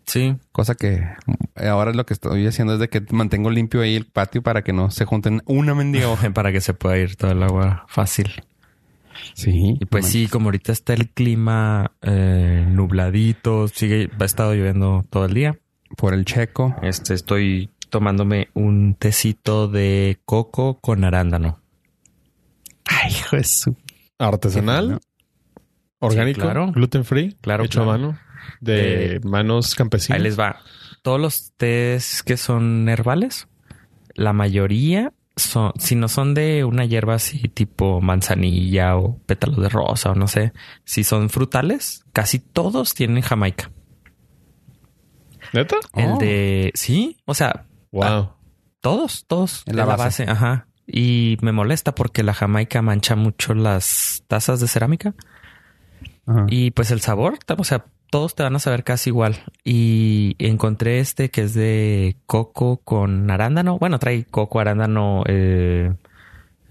Sí. 0.10 0.36
Cosa 0.52 0.74
que 0.74 1.04
ahora 1.56 1.94
lo 1.94 2.04
que 2.06 2.14
estoy 2.14 2.48
haciendo 2.48 2.74
es 2.74 2.80
de 2.80 2.90
que 2.90 3.00
mantengo 3.12 3.52
limpio 3.52 3.82
ahí 3.82 3.96
el 3.96 4.06
patio 4.08 4.42
para 4.42 4.64
que 4.64 4.74
no 4.74 4.90
se 4.90 5.06
junten 5.06 5.44
una 5.46 5.76
mendiga 5.76 6.10
hoja. 6.12 6.32
Para 6.32 6.52
que 6.52 6.62
se 6.62 6.74
pueda 6.74 6.98
ir 6.98 7.16
todo 7.16 7.32
el 7.32 7.44
agua 7.44 7.86
fácil. 7.88 8.32
Sí. 9.36 9.78
Y 9.80 9.86
pues 9.86 10.08
sí, 10.08 10.28
como 10.28 10.46
ahorita 10.48 10.72
está 10.72 10.94
el 10.94 11.10
clima 11.10 11.92
eh, 12.02 12.66
nubladito, 12.68 13.68
sigue, 13.68 14.10
ha 14.20 14.26
estado 14.26 14.54
lloviendo 14.56 15.06
todo 15.10 15.26
el 15.26 15.34
día. 15.36 15.60
Por 15.98 16.14
el 16.14 16.26
checo. 16.26 16.76
Este, 16.82 17.14
estoy 17.14 17.70
tomándome 17.90 18.48
un 18.54 18.96
tecito 18.98 19.68
de 19.68 20.18
coco 20.26 20.80
con 20.80 21.04
arándano. 21.04 21.60
Ay, 22.86 23.12
hijo 23.12 23.36
de 23.36 23.44
su- 23.44 23.76
artesanal 24.18 24.90
¿no? 24.92 25.00
orgánico 26.00 26.40
Sí, 26.42 26.46
claro. 26.46 26.72
gluten 26.72 27.04
free 27.06 27.36
Claro, 27.42 27.64
hecho 27.66 27.84
claro. 27.84 27.92
a 27.92 27.98
mano 27.98 28.20
de 28.60 29.16
Eh, 29.16 29.20
manos 29.24 29.76
campesinas 29.76 30.18
Ahí 30.18 30.24
les 30.24 30.40
va. 30.40 30.62
Todos 31.02 31.20
los 31.20 31.54
tés 31.58 32.24
que 32.24 32.38
son 32.38 32.90
herbales, 32.90 33.48
la 34.16 34.34
mayoría 34.34 35.14
son, 35.36 35.72
si 35.78 35.96
no 35.96 36.08
son 36.10 36.34
de 36.34 36.66
una 36.66 36.86
hierba 36.86 37.16
así 37.16 37.48
tipo 37.48 38.02
manzanilla 38.02 38.98
o 38.98 39.18
pétalos 39.26 39.62
de 39.62 39.70
rosa 39.70 40.12
o 40.12 40.16
no 40.16 40.28
sé, 40.28 40.52
si 40.84 41.04
son 41.04 41.30
frutales, 41.30 42.04
casi 42.12 42.40
todos 42.40 42.94
tienen 42.94 43.22
jamaica. 43.22 43.72
neta 45.54 45.78
El 45.96 46.12
Oh. 46.12 46.18
de, 46.18 46.72
sí, 46.76 47.18
o 47.26 47.34
sea, 47.34 47.66
wow 47.92 48.34
todos, 48.82 49.26
todos. 49.28 49.64
En 49.66 49.76
la 49.76 49.86
de 49.86 49.96
base. 49.96 50.24
ajá. 50.28 50.68
Y 50.88 51.38
me 51.42 51.52
molesta 51.52 51.94
porque 51.94 52.24
la 52.24 52.34
jamaica 52.34 52.82
mancha 52.82 53.16
mucho 53.16 53.54
las 53.54 54.24
tazas 54.28 54.60
de 54.60 54.68
cerámica. 54.68 55.14
Ajá. 56.26 56.46
Y 56.50 56.72
pues 56.72 56.92
el 56.92 57.02
sabor, 57.02 57.38
o 57.58 57.64
sea, 57.64 57.86
todos 58.10 58.36
te 58.36 58.44
van 58.44 58.56
a 58.56 58.60
saber 58.60 58.84
casi 58.84 59.10
igual. 59.10 59.38
Y 59.64 60.36
encontré 60.40 61.00
este 61.00 61.30
que 61.30 61.44
es 61.44 61.54
de 61.54 62.18
coco 62.26 62.78
con 62.78 63.30
arándano. 63.30 63.78
Bueno, 63.78 64.00
trae 64.00 64.26
coco, 64.26 64.60
arándano, 64.60 65.24
eh, 65.28 65.94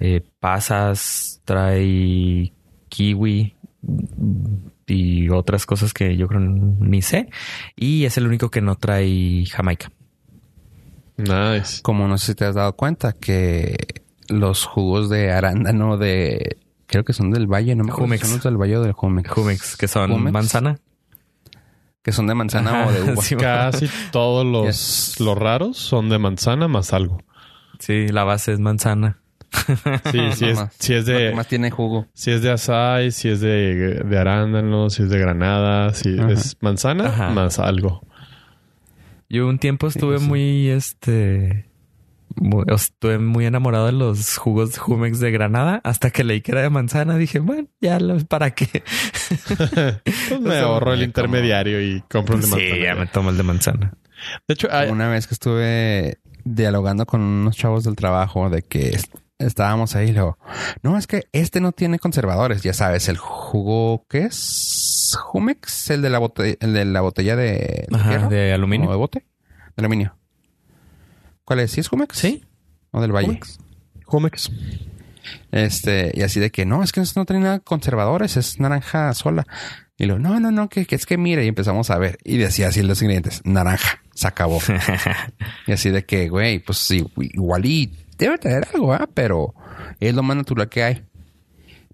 eh, 0.01 0.23
pasas, 0.41 1.41
trae 1.45 2.53
kiwi 2.89 3.55
y 4.87 5.29
otras 5.29 5.67
cosas 5.67 5.93
que 5.95 6.17
yo 6.17 6.29
creo 6.29 6.41
ni 6.41 7.03
sé. 7.03 7.29
Y 7.77 8.05
es 8.05 8.17
el 8.17 8.27
único 8.27 8.51
que 8.51 8.61
no 8.61 8.77
trae 8.77 9.45
jamaica. 9.47 9.91
nice 11.17 11.83
Como 11.83 12.09
no 12.09 12.19
sé 12.19 12.27
si 12.27 12.35
te 12.35 12.45
has 12.45 12.55
dado 12.55 12.75
cuenta 12.75 13.13
que 13.13 13.77
los 14.29 14.65
jugos 14.65 15.09
de 15.09 15.33
arándano 15.33 15.97
de... 15.97 16.59
Creo 16.87 17.05
que 17.05 17.13
son 17.13 17.31
del 17.31 17.47
Valle, 17.47 17.75
no 17.75 17.85
me 17.85 17.91
acuerdo 17.91 18.07
Jumex. 18.07 18.23
son 18.23 18.37
los 18.37 18.45
del 18.45 18.57
Valle 18.57 18.77
o 18.79 18.83
del 18.83 18.93
Jumex. 18.93 19.31
Jumex, 19.31 19.77
que 19.77 19.89
son 19.89 20.11
Jumex. 20.11 20.33
manzana. 20.33 20.81
Que 22.09 22.13
son 22.13 22.27
de 22.27 22.35
manzana 22.35 22.71
Ajá, 22.85 22.89
o 22.89 22.93
de 22.93 23.13
uva. 23.13 23.23
sí. 23.23 23.37
casi 23.39 23.91
todos 24.13 24.47
los 24.47 24.65
Yes. 24.67 25.21
los 25.21 25.37
raros 25.37 25.77
son 25.77 26.09
de 26.09 26.19
manzana 26.19 26.67
más 26.69 26.95
algo 26.95 27.19
Sí, 27.81 28.09
la 28.09 28.25
base 28.25 28.53
es 28.55 28.61
manzana. 28.61 29.19
sí 30.11 30.19
sí 30.33 30.45
es 30.47 30.57
Nomás. 30.57 30.75
si 30.79 30.95
es 30.95 31.05
que 31.05 31.13
de 31.13 31.35
más 31.35 31.47
tiene 31.49 31.71
jugo. 31.71 32.07
si 32.15 32.31
es 32.31 32.41
de 32.41 32.51
açaí 32.51 33.11
si 33.11 33.29
es 33.29 33.41
de, 33.43 34.03
de 34.07 34.19
arándano 34.19 34.89
si 34.89 35.03
es 35.03 35.11
de 35.11 35.19
granada 35.19 35.93
si 35.93 36.19
Ajá. 36.19 36.33
es 36.33 36.57
manzana 36.63 37.09
Ajá. 37.09 37.29
más 37.31 37.59
algo 37.59 38.01
Yo 39.29 39.47
un 39.47 39.59
tiempo 39.59 39.87
estuve 39.89 40.17
Sí, 40.17 40.25
sí. 40.25 40.29
muy, 40.31 40.69
este, 40.71 41.67
muy- 42.37 42.65
estuve 42.69 43.19
muy 43.19 43.47
enamorado 43.47 43.87
de 43.87 43.93
los 43.93 44.37
jugos 44.37 44.73
de 44.73 44.79
Jumex 44.79 45.21
de 45.21 45.31
Granada 45.31 45.81
hasta 45.85 46.11
que 46.11 46.25
leí 46.25 46.41
que 46.41 46.53
era 46.53 46.63
de 46.63 46.71
manzana. 46.71 47.17
Dije, 47.17 47.39
bueno, 47.39 47.69
ya 47.81 47.99
lo, 48.01 48.19
para 48.27 48.51
qué. 48.53 48.69
Pues 50.29 50.41
me 50.41 50.51
sea, 50.51 50.63
ahorro 50.65 50.93
el 50.93 50.99
como- 50.99 51.05
intermediario 51.05 51.81
y 51.83 52.03
compro 52.11 52.37
el 52.37 52.41
de 52.43 52.47
sí, 52.47 52.53
manzana. 52.53 52.83
ya 52.85 52.95
me 52.95 53.07
tomo 53.07 53.31
el 53.31 53.37
de 53.37 53.43
manzana. 53.43 53.95
De 54.47 54.55
hecho, 54.55 54.69
hay- 54.71 54.91
Una 54.91 55.09
vez 55.09 55.27
que 55.27 55.35
estuve 55.35 56.19
dialogando 56.45 57.07
con 57.07 57.21
unos 57.21 57.57
chavos 57.57 57.85
del 57.85 57.95
trabajo 57.97 58.49
de 58.51 58.63
que 58.63 58.89
est- 58.91 59.15
estábamos 59.39 59.95
ahí 59.97 60.13
luego, 60.13 60.39
no, 60.83 60.97
es 60.99 61.07
que 61.07 61.25
este 61.33 61.61
no 61.61 61.73
tiene 61.73 61.99
conservadores, 61.99 62.63
ya 62.63 62.73
sabes, 62.73 63.09
el 63.09 63.19
jugo, 63.19 64.05
¿qué 64.09 64.25
es? 64.25 65.17
Jumex, 65.21 65.91
el 65.91 66.03
de 66.03 66.11
la 66.11 66.19
botella, 66.19 66.57
el 66.61 66.73
de 66.73 66.85
la 66.85 67.01
botella 67.01 67.37
de, 67.37 67.87
de 67.89 67.97
Ajá, 67.97 68.29
de 68.29 68.53
¿O 68.53 68.55
aluminio. 68.55 68.91
de 68.91 68.97
bote? 68.97 69.19
De 69.77 69.83
aluminio. 69.83 70.17
¿Cuál 71.49 71.61
es? 71.61 71.71
¿Sí 71.71 71.81
es 71.81 71.89
Jumex? 71.89 72.15
Sí. 72.19 72.45
¿O 72.91 73.01
del 73.01 73.11
Valle? 73.11 73.29
Jumex. 73.29 73.59
Jumex. 74.05 74.51
Este, 75.51 76.13
y 76.13 76.21
así 76.21 76.41
de 76.41 76.51
que 76.51 76.67
no, 76.67 76.83
es 76.83 76.93
que 76.93 77.03
no 77.17 77.25
tiene 77.25 77.43
nada 77.43 77.61
conservadores, 77.61 78.37
es 78.37 78.61
naranja 78.61 79.15
sola. 79.15 79.47
Y 79.97 80.05
lo, 80.05 80.19
no, 80.19 80.41
no, 80.41 80.51
no, 80.51 80.69
que, 80.69 80.85
que 80.85 80.95
es 80.95 81.07
que 81.07 81.17
mire, 81.17 81.47
y 81.47 81.49
empezamos 81.49 81.89
a 81.89 81.97
ver. 81.97 82.19
Y 82.23 82.37
decía 82.37 82.69
así 82.69 82.83
los 82.83 83.01
ingredientes, 83.01 83.41
naranja, 83.47 84.03
se 84.13 84.29
acabó. 84.29 84.61
y 85.67 85.73
así 85.73 85.89
de 85.89 86.05
que, 86.05 86.29
güey, 86.29 86.59
pues 86.59 86.81
sí, 86.81 87.07
igual 87.17 87.65
y 87.65 87.95
debe 88.19 88.37
tener 88.37 88.69
algo, 88.75 88.93
¿ah? 88.93 89.09
Pero 89.15 89.55
es 90.01 90.15
lo 90.15 90.23
más 90.23 90.37
natural 90.37 90.69
que 90.69 90.83
hay. 90.83 91.03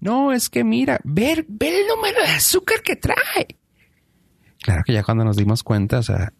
No, 0.01 0.33
es 0.33 0.49
que 0.49 0.65
mira, 0.65 0.99
ver, 1.05 1.45
ver 1.47 1.73
el 1.73 1.87
número 1.87 2.21
de 2.21 2.27
azúcar 2.27 2.81
que 2.81 2.97
trae. 2.97 3.57
Claro 4.61 4.83
que 4.85 4.91
ya 4.91 5.03
cuando 5.03 5.23
nos 5.23 5.37
dimos 5.37 5.63
cuenta, 5.63 5.99
o 5.99 6.03
sea, 6.03 6.33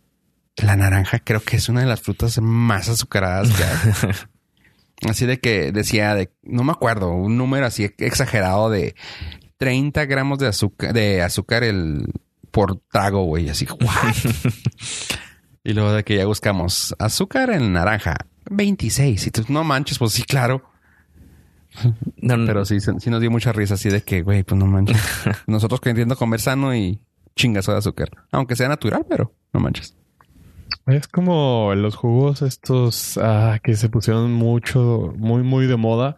la 0.58 0.76
naranja 0.76 1.20
creo 1.20 1.42
que 1.42 1.58
es 1.58 1.70
una 1.70 1.82
de 1.82 1.88
las 1.88 2.02
frutas 2.02 2.40
más 2.42 2.90
azucaradas 2.90 3.50
que 3.52 3.64
hay. 3.64 4.12
así 5.10 5.26
de 5.26 5.40
que 5.40 5.72
decía 5.72 6.16
de, 6.16 6.32
no 6.44 6.64
me 6.64 6.72
acuerdo, 6.72 7.12
un 7.12 7.38
número 7.38 7.66
así 7.66 7.94
exagerado 7.98 8.70
de 8.70 8.96
30 9.58 10.06
gramos 10.06 10.40
de 10.40 10.48
azúcar, 10.48 10.94
de 10.94 11.22
azúcar 11.22 11.64
el, 11.64 12.06
por 12.52 12.80
trago, 12.92 13.24
güey. 13.26 13.50
Así, 13.50 13.68
y 15.64 15.74
luego 15.74 15.92
de 15.92 16.04
que 16.04 16.16
ya 16.16 16.26
buscamos 16.26 16.96
azúcar 17.00 17.50
en 17.50 17.74
naranja, 17.74 18.16
26. 18.50 19.28
Y 19.28 19.32
tú, 19.32 19.44
no 19.50 19.64
manches, 19.64 20.00
pues 20.00 20.14
sí, 20.14 20.24
claro. 20.24 20.64
No, 22.22 22.36
Pero 22.46 22.64
sí, 22.64 22.80
sí 22.80 23.10
nos 23.10 23.20
dio 23.20 23.30
mucha 23.30 23.52
risa 23.52 23.74
así 23.74 23.90
de 23.90 24.02
que, 24.02 24.22
güey, 24.22 24.44
pues 24.44 24.58
no 24.58 24.66
manches. 24.66 24.98
Nosotros 25.48 25.82
queriendo 25.82 26.16
comer 26.16 26.40
sano 26.40 26.74
y 26.74 27.02
chingazo 27.36 27.74
de 27.74 27.80
azúcar. 27.80 28.10
Aunque 28.32 28.56
sea 28.56 28.70
natural, 28.70 29.06
pero 29.10 29.34
no 29.52 29.60
manches. 29.60 29.96
Es 30.88 31.08
como 31.08 31.74
los 31.76 31.96
jugos 31.96 32.42
estos 32.42 33.18
ah, 33.22 33.60
que 33.64 33.76
se 33.76 33.90
pusieron 33.90 34.32
mucho, 34.32 35.14
muy, 35.18 35.44
muy 35.44 35.66
de 35.68 35.78
moda. 35.78 36.18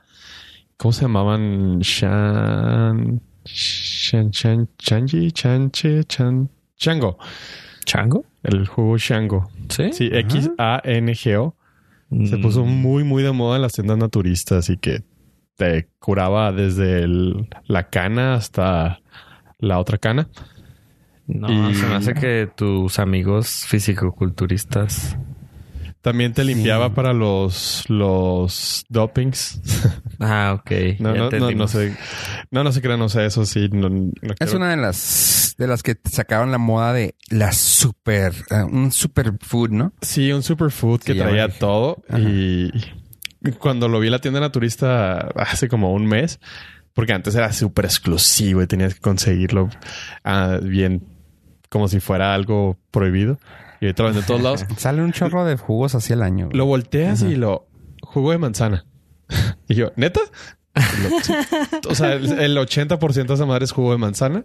¿Cómo 0.78 0.92
se 0.92 1.04
llamaban? 1.04 1.80
Shan... 1.80 3.22
Shan, 3.48 4.30
Shan, 4.32 4.68
Changi, 4.78 5.32
Chanche, 5.32 6.04
Chan, 6.04 6.50
Chango. 6.76 7.18
¿Chango? 7.86 8.26
El 8.44 8.68
jugo 8.68 8.98
Chango. 8.98 9.50
Sí. 9.70 9.94
Sí, 9.94 10.10
X-A-N-G-O. 10.12 11.56
Se 12.10 12.38
mm. 12.38 12.42
puso 12.42 12.66
muy, 12.66 13.04
muy 13.04 13.24
de 13.24 13.32
moda 13.32 13.56
en 13.56 13.62
las 13.62 13.74
tiendas 13.74 13.98
naturistas 13.98 14.70
y 14.70 14.78
que 14.78 15.04
te 15.56 15.88
curaba 16.00 16.52
desde 16.52 17.06
la 17.66 17.90
cana 17.90 18.36
hasta 18.36 19.00
la 19.60 19.80
otra 19.80 19.98
cana. 19.98 20.30
No, 21.28 21.74
se 21.74 21.86
me 21.86 21.96
hace 21.96 22.14
que 22.14 22.50
tus 22.56 23.00
amigos 23.00 23.66
fisicoculturistas 23.68 25.18
también 26.08 26.32
te 26.32 26.46
limpiaba 26.46 26.94
para 26.94 27.12
los, 27.12 27.84
los 27.90 28.86
dopings. 28.90 29.62
Ah, 30.20 30.58
ok. 30.60 30.72
no, 30.98 31.14
no, 31.14 31.30
no, 31.30 31.52
no, 31.52 31.68
sé. 31.68 31.96
No, 32.50 32.64
no 32.64 32.72
sé 32.72 32.82
qué 32.82 32.88
no 32.88 33.08
sé 33.08 33.28
eso 33.28 33.46
sí. 33.46 33.70
es 34.40 34.54
una 34.54 34.72
de 34.72 34.78
las 34.78 35.54
de 35.60 35.68
las 35.68 35.84
que 35.84 35.96
sacaban 36.10 36.50
la 36.52 36.58
moda 36.58 36.92
de 36.92 37.14
la 37.30 37.52
super, 37.52 38.34
uh, 38.50 38.66
un 38.66 38.92
superfood, 38.92 39.70
¿no? 39.70 39.94
Sí, 40.02 40.32
un 40.32 40.42
superfood 40.42 41.02
que 41.02 41.14
traía 41.14 41.50
todo. 41.50 42.02
Y 42.18 42.72
cuando 43.60 43.88
lo 43.88 44.00
vi 44.00 44.08
en 44.08 44.14
la 44.14 44.20
tienda 44.20 44.40
naturista 44.40 45.20
hace 45.36 45.68
como 45.68 45.94
un 45.94 46.08
mes, 46.08 46.40
porque 46.96 47.14
antes 47.14 47.36
era 47.36 47.54
súper 47.54 47.86
exclusivo 47.86 48.64
y 48.64 48.66
tenías 48.66 48.96
que 48.96 49.02
conseguirlo 49.02 49.70
uh, 50.26 50.66
bien 50.66 51.17
como 51.70 51.88
si 51.88 52.00
fuera 52.00 52.34
algo 52.34 52.78
prohibido. 52.92 53.40
Y 53.80 53.86
ahorita 53.86 54.12
de 54.12 54.22
todos 54.24 54.42
lados. 54.42 54.66
Sale 54.78 55.02
un 55.02 55.12
chorro 55.12 55.46
de 55.46 55.58
jugos 55.58 55.96
así 55.96 56.14
el 56.14 56.22
año. 56.22 56.50
Lo 56.52 56.66
volteas 56.66 57.22
y 57.22 57.36
lo... 57.36 57.68
Jugo 58.02 58.32
de 58.32 58.38
manzana. 58.38 58.86
y 59.68 59.76
yo, 59.76 59.92
¿neta? 59.96 60.22
o 61.90 61.96
sea, 61.96 62.14
el, 62.14 62.58
80% 62.58 63.26
de 63.26 63.34
esa 63.34 63.46
madre 63.46 63.66
es 63.66 63.72
jugo 63.72 63.92
de 63.92 63.98
manzana. 63.98 64.44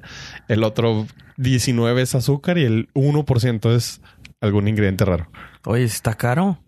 El 0.48 0.64
otro 0.64 1.06
19% 1.38 1.98
es 1.98 2.14
azúcar 2.14 2.58
y 2.58 2.64
el 2.64 2.88
1% 2.94 3.74
es 3.74 4.00
algún 4.40 4.68
ingrediente 4.68 5.04
raro. 5.04 5.28
Oye, 5.64 5.84
está 5.84 6.14
caro. 6.14 6.58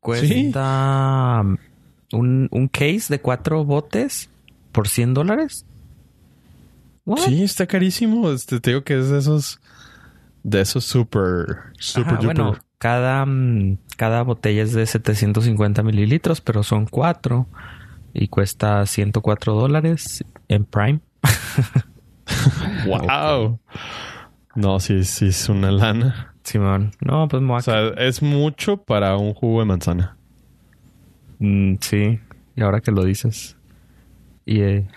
Cuesta 0.00 1.42
un, 2.12 2.48
un, 2.50 2.68
case 2.68 3.06
de 3.08 3.20
cuatro 3.20 3.64
botes 3.64 4.28
por 4.72 4.88
100 4.88 5.14
dólares. 5.14 5.64
Sí, 7.18 7.42
está 7.42 7.66
carísimo. 7.66 8.30
Este, 8.30 8.60
te 8.60 8.70
digo 8.70 8.84
que 8.84 8.98
es 8.98 9.10
de 9.10 9.18
esos 9.18 9.60
de 10.42 10.60
esos 10.60 10.84
super, 10.84 11.72
super 11.78 12.18
Bueno, 12.24 12.56
cada, 12.78 13.24
mm, 13.24 13.78
cada 13.96 14.22
botella 14.22 14.62
es 14.62 14.72
de 14.72 14.86
750 14.86 15.82
mililitros, 15.82 16.40
pero 16.40 16.62
son 16.62 16.86
cuatro 16.86 17.46
y 18.12 18.28
cuesta 18.28 18.84
104 18.84 19.54
dólares 19.54 20.24
en 20.48 20.64
Prime. 20.64 21.00
wow. 22.86 23.58
No, 24.54 24.80
sí, 24.80 25.04
sí 25.04 25.28
es 25.28 25.48
una 25.48 25.70
lana. 25.70 26.34
Simón. 26.42 26.90
No, 27.00 27.28
pues 27.28 27.42
O 27.48 27.60
sea, 27.60 27.88
es 27.98 28.20
mucho 28.20 28.78
para 28.78 29.16
un 29.16 29.32
jugo 29.32 29.60
de 29.60 29.66
manzana. 29.66 30.16
Mm, 31.38 31.76
sí. 31.80 32.18
Y 32.56 32.62
ahora 32.62 32.80
que 32.80 32.90
lo 32.90 33.04
dices. 33.04 33.56
Y, 34.44 34.60
eh, 34.60 34.88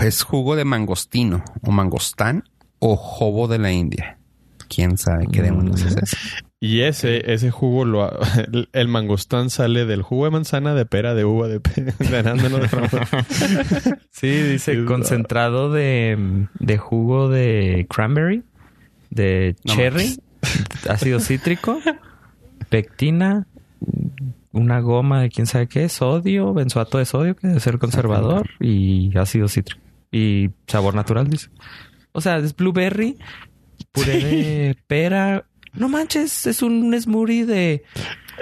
es 0.00 0.22
jugo 0.22 0.56
de 0.56 0.64
mangostino 0.64 1.44
o 1.62 1.70
mangostán 1.70 2.44
o 2.78 2.96
jobo 2.96 3.46
de 3.46 3.58
la 3.58 3.70
India 3.70 4.18
quién 4.68 4.98
sabe 4.98 5.26
qué 5.30 5.42
demonios 5.42 5.82
es 5.82 5.96
eso. 5.96 6.16
Y 6.64 6.80
ese, 6.80 7.30
ese 7.30 7.50
jugo, 7.50 7.84
lo, 7.84 8.10
el, 8.72 8.88
mangostán 8.88 9.50
sale 9.50 9.84
del 9.84 10.00
jugo 10.00 10.24
de 10.24 10.30
manzana, 10.30 10.74
de 10.74 10.86
pera, 10.86 11.12
de 11.12 11.26
uva, 11.26 11.46
de, 11.46 11.58
de 11.98 13.96
Sí, 14.10 14.30
dice 14.30 14.82
concentrado 14.86 15.70
de, 15.70 16.46
de, 16.58 16.78
jugo 16.78 17.28
de 17.28 17.86
cranberry, 17.90 18.44
de 19.10 19.56
cherry, 19.66 20.18
ácido 20.88 21.20
cítrico, 21.20 21.78
pectina, 22.70 23.46
una 24.52 24.80
goma 24.80 25.20
de 25.20 25.28
quién 25.28 25.46
sabe 25.46 25.66
qué, 25.66 25.90
sodio, 25.90 26.54
benzoato 26.54 26.96
de 26.96 27.04
sodio, 27.04 27.36
que 27.36 27.48
debe 27.48 27.60
ser 27.60 27.78
conservador, 27.78 28.48
y 28.58 29.14
ácido 29.18 29.48
cítrico. 29.48 29.82
Y 30.10 30.48
sabor 30.66 30.94
natural, 30.94 31.28
dice. 31.28 31.50
O 32.12 32.22
sea, 32.22 32.38
es 32.38 32.56
blueberry 32.56 33.18
puré 33.94 34.18
de 34.18 34.76
pera. 34.88 35.46
No 35.72 35.88
manches, 35.88 36.46
es 36.46 36.62
un 36.62 37.00
smoothie 37.00 37.46
de... 37.46 37.84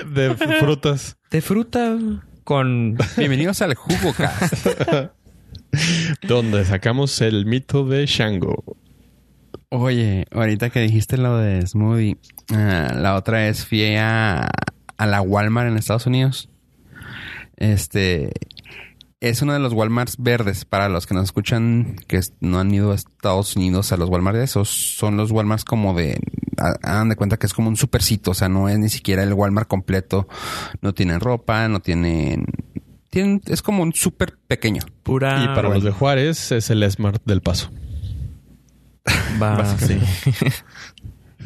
De 0.07 0.35
frutas. 0.35 1.19
De 1.31 1.43
fruta 1.43 1.99
con... 2.43 2.97
Bienvenidos 3.17 3.61
al 3.61 3.75
Jugo 3.75 4.15
Cast. 4.15 4.67
donde 6.27 6.65
sacamos 6.65 7.21
el 7.21 7.45
mito 7.45 7.85
de 7.85 8.07
Shango. 8.07 8.65
Oye, 9.69 10.27
ahorita 10.31 10.71
que 10.71 10.81
dijiste 10.81 11.19
lo 11.19 11.37
de 11.37 11.67
smoothie, 11.67 12.17
ah, 12.55 12.95
la 12.95 13.17
otra 13.17 13.39
vez 13.39 13.67
fui 13.67 13.95
a, 13.97 14.51
a 14.97 15.07
la 15.07 15.21
Walmart 15.21 15.69
en 15.69 15.77
Estados 15.77 16.07
Unidos. 16.07 16.49
Este, 17.57 18.33
es 19.23 19.41
uno 19.41 19.53
de 19.53 19.61
los 19.61 19.73
Walmarts 19.73 20.17
verdes. 20.19 20.65
Para 20.65 20.89
los 20.89 21.07
que 21.07 21.15
nos 21.15 21.25
escuchan 21.25 21.97
que 22.09 22.21
no 22.41 22.59
han 22.59 22.75
ido 22.75 22.91
a 22.91 22.97
Estados 22.97 23.55
Unidos 23.55 23.93
a 23.93 23.97
los 23.97 24.09
Walmart 24.09 24.37
esos, 24.39 24.69
son 24.69 25.17
los 25.17 25.31
Walmarts 25.31 25.65
como 25.65 25.95
de, 25.95 26.19
hagan 26.57 27.09
de 27.09 27.15
cuenta 27.15 27.37
que 27.37 27.47
es 27.47 27.55
como 27.55 27.69
un 27.69 27.77
supercito, 27.77 28.33
o 28.33 28.35
sea, 28.35 28.49
no 28.49 28.69
es 28.69 28.79
ni 28.81 28.89
siquiera 28.89 29.23
el 29.23 29.33
Walmart 29.33 29.69
completo. 29.69 30.27
No 30.81 30.93
tienen 30.93 31.21
ropa, 31.21 31.69
no 31.69 31.79
tienen, 31.79 32.47
tienen, 33.11 33.41
es 33.47 33.63
como 33.63 33.85
un 33.85 33.93
súper 33.93 34.39
pequeño. 34.49 34.83
Pura. 35.05 35.45
Y 35.45 35.47
para 35.55 35.69
los 35.69 35.85
de 35.85 35.93
Juárez 35.93 36.51
es 36.51 36.69
el 36.71 36.91
Smart 36.91 37.23
del 37.25 37.43
Paso. 37.43 37.71
Va, 39.41 39.79
sí. 39.79 40.01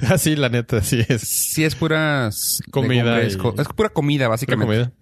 Así, 0.08 0.34
la 0.34 0.48
neta, 0.48 0.82
sí 0.82 1.04
es. 1.06 1.22
Sí, 1.22 1.64
es 1.64 1.74
pura 1.74 2.30
comida. 2.70 3.20
Es, 3.20 3.36
pura 3.36 3.90
comida, 3.90 4.28
básicamente. 4.28 4.92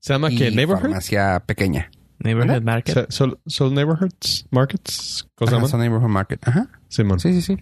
Se 0.00 0.12
llama 0.12 0.30
que 0.30 0.50
Neighborhood. 0.50 0.82
Farmacia 0.82 1.42
pequeña. 1.46 1.90
Neighborhood 2.20 2.62
Market. 2.62 3.10
Son, 3.10 3.38
Neighborhoods 3.74 4.46
Markets. 4.50 5.28
Cosa 5.34 5.66
son 5.66 5.80
Neighborhood 5.80 6.08
Market. 6.08 6.46
Ajá. 6.46 6.68
Sí, 6.88 7.02
sí, 7.18 7.42
sí. 7.42 7.56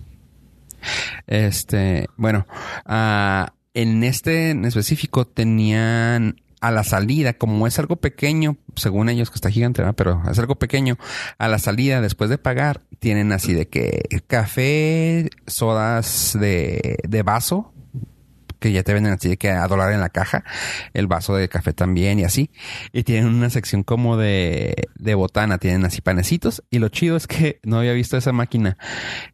Este, 1.27 2.09
bueno, 2.16 2.46
uh, 2.87 3.46
en 3.75 4.05
este 4.05 4.51
en 4.51 4.64
específico 4.64 5.27
tenían 5.27 6.37
a 6.61 6.70
la 6.70 6.85
salida, 6.85 7.35
como 7.35 7.66
es 7.66 7.79
algo 7.79 7.96
pequeño, 7.96 8.57
según 8.77 9.09
ellos 9.09 9.31
que 9.31 9.35
está 9.35 9.51
gigante, 9.51 9.83
pero 9.94 10.22
es 10.31 10.38
algo 10.38 10.57
pequeño, 10.57 10.96
a 11.38 11.49
la 11.49 11.59
salida 11.59 12.01
después 12.01 12.31
de 12.31 12.38
pagar, 12.38 12.81
tienen 12.99 13.33
así 13.33 13.53
de 13.53 13.68
que 13.68 14.03
café, 14.27 15.29
sodas 15.46 16.37
de, 16.40 16.99
de 17.07 17.22
vaso, 17.22 17.72
que 18.59 18.73
ya 18.73 18.83
te 18.83 18.95
venden 18.95 19.12
así 19.12 19.29
de 19.29 19.37
que 19.37 19.51
a 19.51 19.66
dólar 19.69 19.92
en 19.92 20.01
la 20.01 20.09
caja, 20.09 20.45
el 20.95 21.07
vaso 21.07 21.35
de 21.35 21.49
café 21.49 21.73
también 21.73 22.19
y 22.19 22.25
así. 22.25 22.51
Y 22.92 23.05
tienen 23.05 23.27
una 23.27 23.51
sección 23.51 23.83
como 23.83 24.16
de, 24.16 24.88
de 24.97 25.14
botana, 25.14 25.59
tienen 25.59 25.85
así 25.85 26.01
panecitos. 26.01 26.62
Y 26.71 26.79
lo 26.79 26.88
chido 26.88 27.16
es 27.16 27.27
que 27.27 27.61
no 27.64 27.79
había 27.79 27.92
visto 27.92 28.16
esa 28.16 28.33
máquina. 28.33 28.77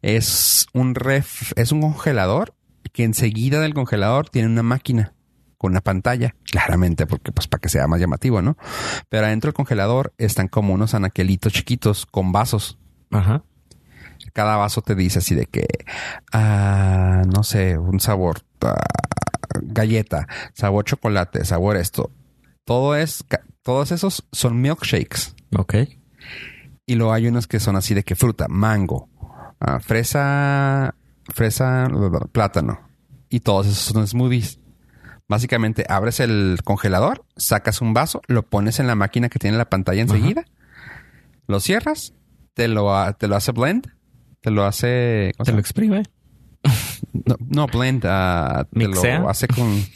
Es 0.01 0.67
un 0.73 0.95
ref, 0.95 1.53
es 1.55 1.71
un 1.71 1.81
congelador 1.81 2.55
que 2.91 3.03
enseguida 3.03 3.59
del 3.59 3.73
congelador 3.73 4.29
tiene 4.29 4.47
una 4.47 4.63
máquina 4.63 5.13
con 5.63 5.71
una 5.71 5.81
pantalla, 5.81 6.35
claramente, 6.51 7.07
porque 7.07 7.31
pues 7.31 7.47
para 7.47 7.61
que 7.61 7.69
sea 7.69 7.87
más 7.87 7.97
llamativo, 8.01 8.41
¿no? 8.41 8.57
Pero 9.07 9.25
adentro 9.25 9.47
del 9.47 9.53
congelador 9.53 10.13
están 10.17 10.49
como 10.49 10.73
unos 10.73 10.93
anaquelitos 10.93 11.53
chiquitos 11.53 12.05
con 12.05 12.33
vasos. 12.33 12.77
Ajá. 13.11 13.45
Cada 14.33 14.57
vaso 14.57 14.81
te 14.81 14.93
dice 14.93 15.19
así 15.19 15.35
de 15.35 15.45
que, 15.45 15.65
ah, 16.33 17.21
no 17.33 17.43
sé, 17.43 17.77
un 17.77 18.01
sabor, 18.01 18.41
ah, 18.61 18.75
galleta, 19.73 20.27
sabor 20.53 20.85
chocolate, 20.85 21.45
sabor 21.45 21.77
esto. 21.77 22.11
Todo 22.65 22.95
es, 22.95 23.25
todos 23.61 23.91
esos 23.91 24.27
son 24.31 24.61
milkshakes. 24.61 25.35
Ok. 25.57 25.75
Y 26.85 26.95
luego 26.95 27.13
hay 27.13 27.27
unos 27.27 27.47
que 27.47 27.59
son 27.59 27.75
así 27.75 27.93
de 27.93 28.03
que 28.03 28.15
fruta, 28.15 28.47
mango, 28.49 29.09
ah, 29.59 29.79
fresa, 29.79 30.95
fresa, 31.33 31.87
plátano. 32.31 32.79
Y 33.29 33.39
todos 33.39 33.67
esos 33.67 33.93
son 33.93 34.07
smoothies. 34.07 34.59
Básicamente 35.27 35.85
abres 35.87 36.19
el 36.19 36.59
congelador, 36.63 37.25
sacas 37.37 37.81
un 37.81 37.93
vaso, 37.93 38.21
lo 38.27 38.43
pones 38.43 38.79
en 38.79 38.87
la 38.87 38.95
máquina 38.95 39.29
que 39.29 39.39
tiene 39.39 39.57
la 39.57 39.69
pantalla 39.69 40.01
enseguida, 40.01 40.45
lo 41.47 41.59
cierras, 41.59 42.13
te 42.53 42.67
lo, 42.67 42.91
te 43.13 43.27
lo 43.27 43.35
hace 43.35 43.51
blend, 43.53 43.87
te 44.41 44.51
lo 44.51 44.65
hace... 44.65 45.31
¿cómo 45.37 45.45
se 45.45 45.51
Se 45.51 45.55
lo 45.55 45.59
exprime. 45.59 46.03
No, 47.11 47.35
no, 47.49 47.67
blend, 47.67 48.05
ah, 48.05 48.65
te 48.73 48.87
lo 48.87 49.29
hace 49.29 49.47
con... 49.47 49.83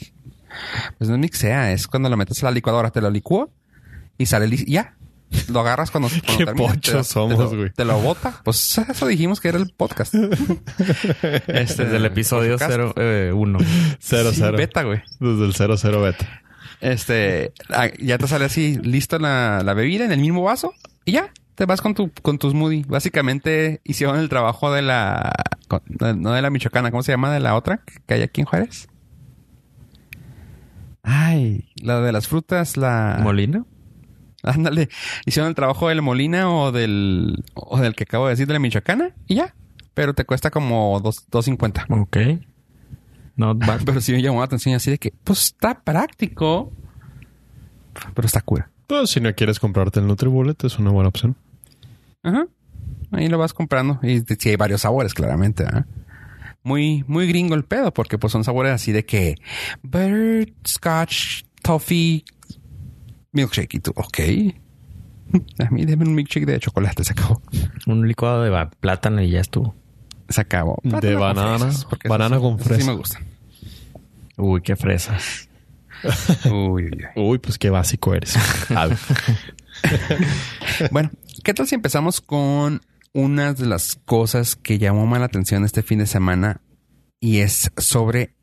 Pues 0.98 1.08
no 1.08 1.14
es 1.16 1.20
mixea, 1.20 1.70
es 1.72 1.86
cuando 1.86 2.08
lo 2.08 2.16
metes 2.16 2.42
a 2.42 2.46
la 2.46 2.50
licuadora, 2.52 2.90
te 2.90 3.00
lo 3.00 3.10
licúa 3.10 3.48
y 4.16 4.26
sale 4.26 4.48
lis- 4.48 4.64
ya. 4.66 4.94
Lo 5.50 5.60
agarras 5.60 5.90
cuando, 5.90 6.08
cuando 6.24 6.38
Qué 6.38 6.44
termina, 6.46 6.68
te 6.72 6.74
lo- 6.74 6.74
pochos 6.96 7.06
somos, 7.06 7.36
te 7.36 7.42
lo- 7.44 7.50
güey. 7.56 7.70
Te 7.70 7.84
lo 7.84 8.00
bota. 8.00 8.40
Pues 8.44 8.78
eso 8.78 9.06
dijimos 9.06 9.40
que 9.40 9.48
era 9.50 9.58
el 9.58 9.72
podcast. 9.76 10.14
este, 11.48 11.84
Desde 11.84 11.96
el 11.96 12.04
episodio 12.06 12.58
por 12.58 12.66
si 12.66 12.74
acaso. 12.74 12.94
1. 13.36 13.58
Cero, 14.00 14.30
Sí, 14.32 14.36
cero. 14.40 14.56
Beta, 14.56 14.82
güey. 14.82 15.02
Desde 15.20 15.44
el 15.44 15.54
cero, 15.54 15.76
cero 15.76 16.02
beta. 16.02 16.26
Este, 16.80 17.52
ah, 17.70 17.88
ya 17.98 18.18
te 18.18 18.26
sale 18.26 18.44
así, 18.46 18.76
listo 18.82 19.18
la, 19.18 19.62
la 19.64 19.74
bebida 19.74 20.04
en 20.04 20.12
el 20.12 20.20
mismo 20.20 20.42
vaso 20.42 20.72
y 21.04 21.12
ya. 21.12 21.30
Te 21.58 21.66
vas 21.66 21.80
con 21.80 21.92
tu, 21.92 22.12
con 22.22 22.38
tu 22.38 22.48
smoothie. 22.48 22.84
Básicamente 22.86 23.80
hicieron 23.82 24.20
el 24.20 24.28
trabajo 24.28 24.70
de 24.72 24.80
la, 24.80 25.32
no 26.16 26.30
de 26.32 26.40
la 26.40 26.50
michoacana, 26.50 26.92
¿cómo 26.92 27.02
se 27.02 27.10
llama? 27.10 27.32
De 27.32 27.40
la 27.40 27.56
otra 27.56 27.80
que 28.06 28.14
hay 28.14 28.22
aquí 28.22 28.42
en 28.42 28.46
Juárez. 28.46 28.86
Ay, 31.02 31.68
la 31.82 32.00
de 32.00 32.12
las 32.12 32.28
frutas, 32.28 32.76
la... 32.76 33.18
¿Molina? 33.22 33.64
Ándale, 34.44 34.88
hicieron 35.26 35.48
el 35.48 35.56
trabajo 35.56 35.88
del 35.88 36.00
Molina 36.00 36.48
o 36.48 36.70
del, 36.70 37.42
o 37.54 37.80
del 37.80 37.96
que 37.96 38.04
acabo 38.04 38.26
de 38.26 38.34
decir 38.34 38.46
de 38.46 38.52
la 38.52 38.60
Michoacana 38.60 39.10
y 39.26 39.34
ya. 39.34 39.54
Pero 39.94 40.14
te 40.14 40.24
cuesta 40.24 40.50
como 40.52 41.00
dos- 41.00 41.28
2.50. 41.28 41.86
Ok. 42.02 42.16
Not 43.34 43.58
bad. 43.66 43.80
Pero 43.84 44.00
sí 44.00 44.12
me 44.12 44.22
llamó 44.22 44.38
la 44.38 44.44
atención 44.44 44.76
así 44.76 44.92
de 44.92 44.98
que, 44.98 45.12
pues 45.24 45.42
está 45.46 45.80
práctico. 45.82 46.72
Pero 48.14 48.26
está 48.26 48.42
cura. 48.42 48.70
Pues 48.86 49.10
si 49.10 49.20
no 49.20 49.34
quieres 49.34 49.58
comprarte 49.58 49.98
el 49.98 50.06
Nutribullet, 50.06 50.62
es 50.62 50.78
una 50.78 50.90
buena 50.92 51.08
opción. 51.08 51.36
Ajá. 52.22 52.46
Ahí 53.12 53.28
lo 53.28 53.38
vas 53.38 53.54
comprando. 53.54 53.98
Y 54.02 54.20
sí 54.20 54.50
hay 54.50 54.56
varios 54.56 54.82
sabores, 54.82 55.14
claramente. 55.14 55.64
¿ah? 55.64 55.86
Muy, 56.62 57.04
muy 57.06 57.26
gringo 57.26 57.54
el 57.54 57.64
pedo, 57.64 57.92
porque 57.92 58.18
pues 58.18 58.32
son 58.32 58.44
sabores 58.44 58.72
así 58.72 58.92
de 58.92 59.04
que 59.04 59.36
butterscotch, 59.82 61.44
toffee, 61.62 62.24
milkshake. 63.32 63.74
Y 63.74 63.80
tú, 63.80 63.92
ok. 63.96 64.18
A 65.58 65.70
mí 65.70 65.84
déme 65.84 66.04
un 66.04 66.14
milkshake 66.14 66.46
de 66.46 66.60
chocolate, 66.60 67.04
se 67.04 67.12
acabó. 67.12 67.42
Un 67.86 68.06
licuado 68.06 68.42
de 68.42 68.66
plátano 68.80 69.22
y 69.22 69.30
ya 69.30 69.40
estuvo. 69.40 69.74
Se 70.28 70.40
acabó. 70.40 70.78
De 70.82 70.90
Plátano 70.90 71.18
con 71.18 71.20
banana. 71.20 71.58
fresas, 71.58 71.86
Banana 72.08 72.36
esos 72.36 72.42
con 72.42 72.58
esos 72.60 72.78
Sí 72.78 72.84
me 72.84 72.92
gustan. 72.96 73.26
Uy, 74.36 74.60
qué 74.60 74.76
fresas. 74.76 75.48
Uy, 76.44 76.52
uy, 76.52 76.90
uy. 77.16 77.22
Uy, 77.24 77.38
pues 77.38 77.58
qué 77.58 77.70
básico 77.70 78.14
eres. 78.14 78.36
Bueno, 80.90 81.10
¿qué 81.44 81.54
tal 81.54 81.66
si 81.66 81.74
empezamos 81.74 82.20
con 82.20 82.80
una 83.12 83.52
de 83.52 83.66
las 83.66 83.96
cosas 84.04 84.56
que 84.56 84.78
llamó 84.78 85.06
más 85.06 85.20
la 85.20 85.26
atención 85.26 85.64
este 85.64 85.82
fin 85.82 85.98
de 85.98 86.06
semana 86.06 86.60
y 87.20 87.38
es 87.38 87.70
sobre 87.76 88.34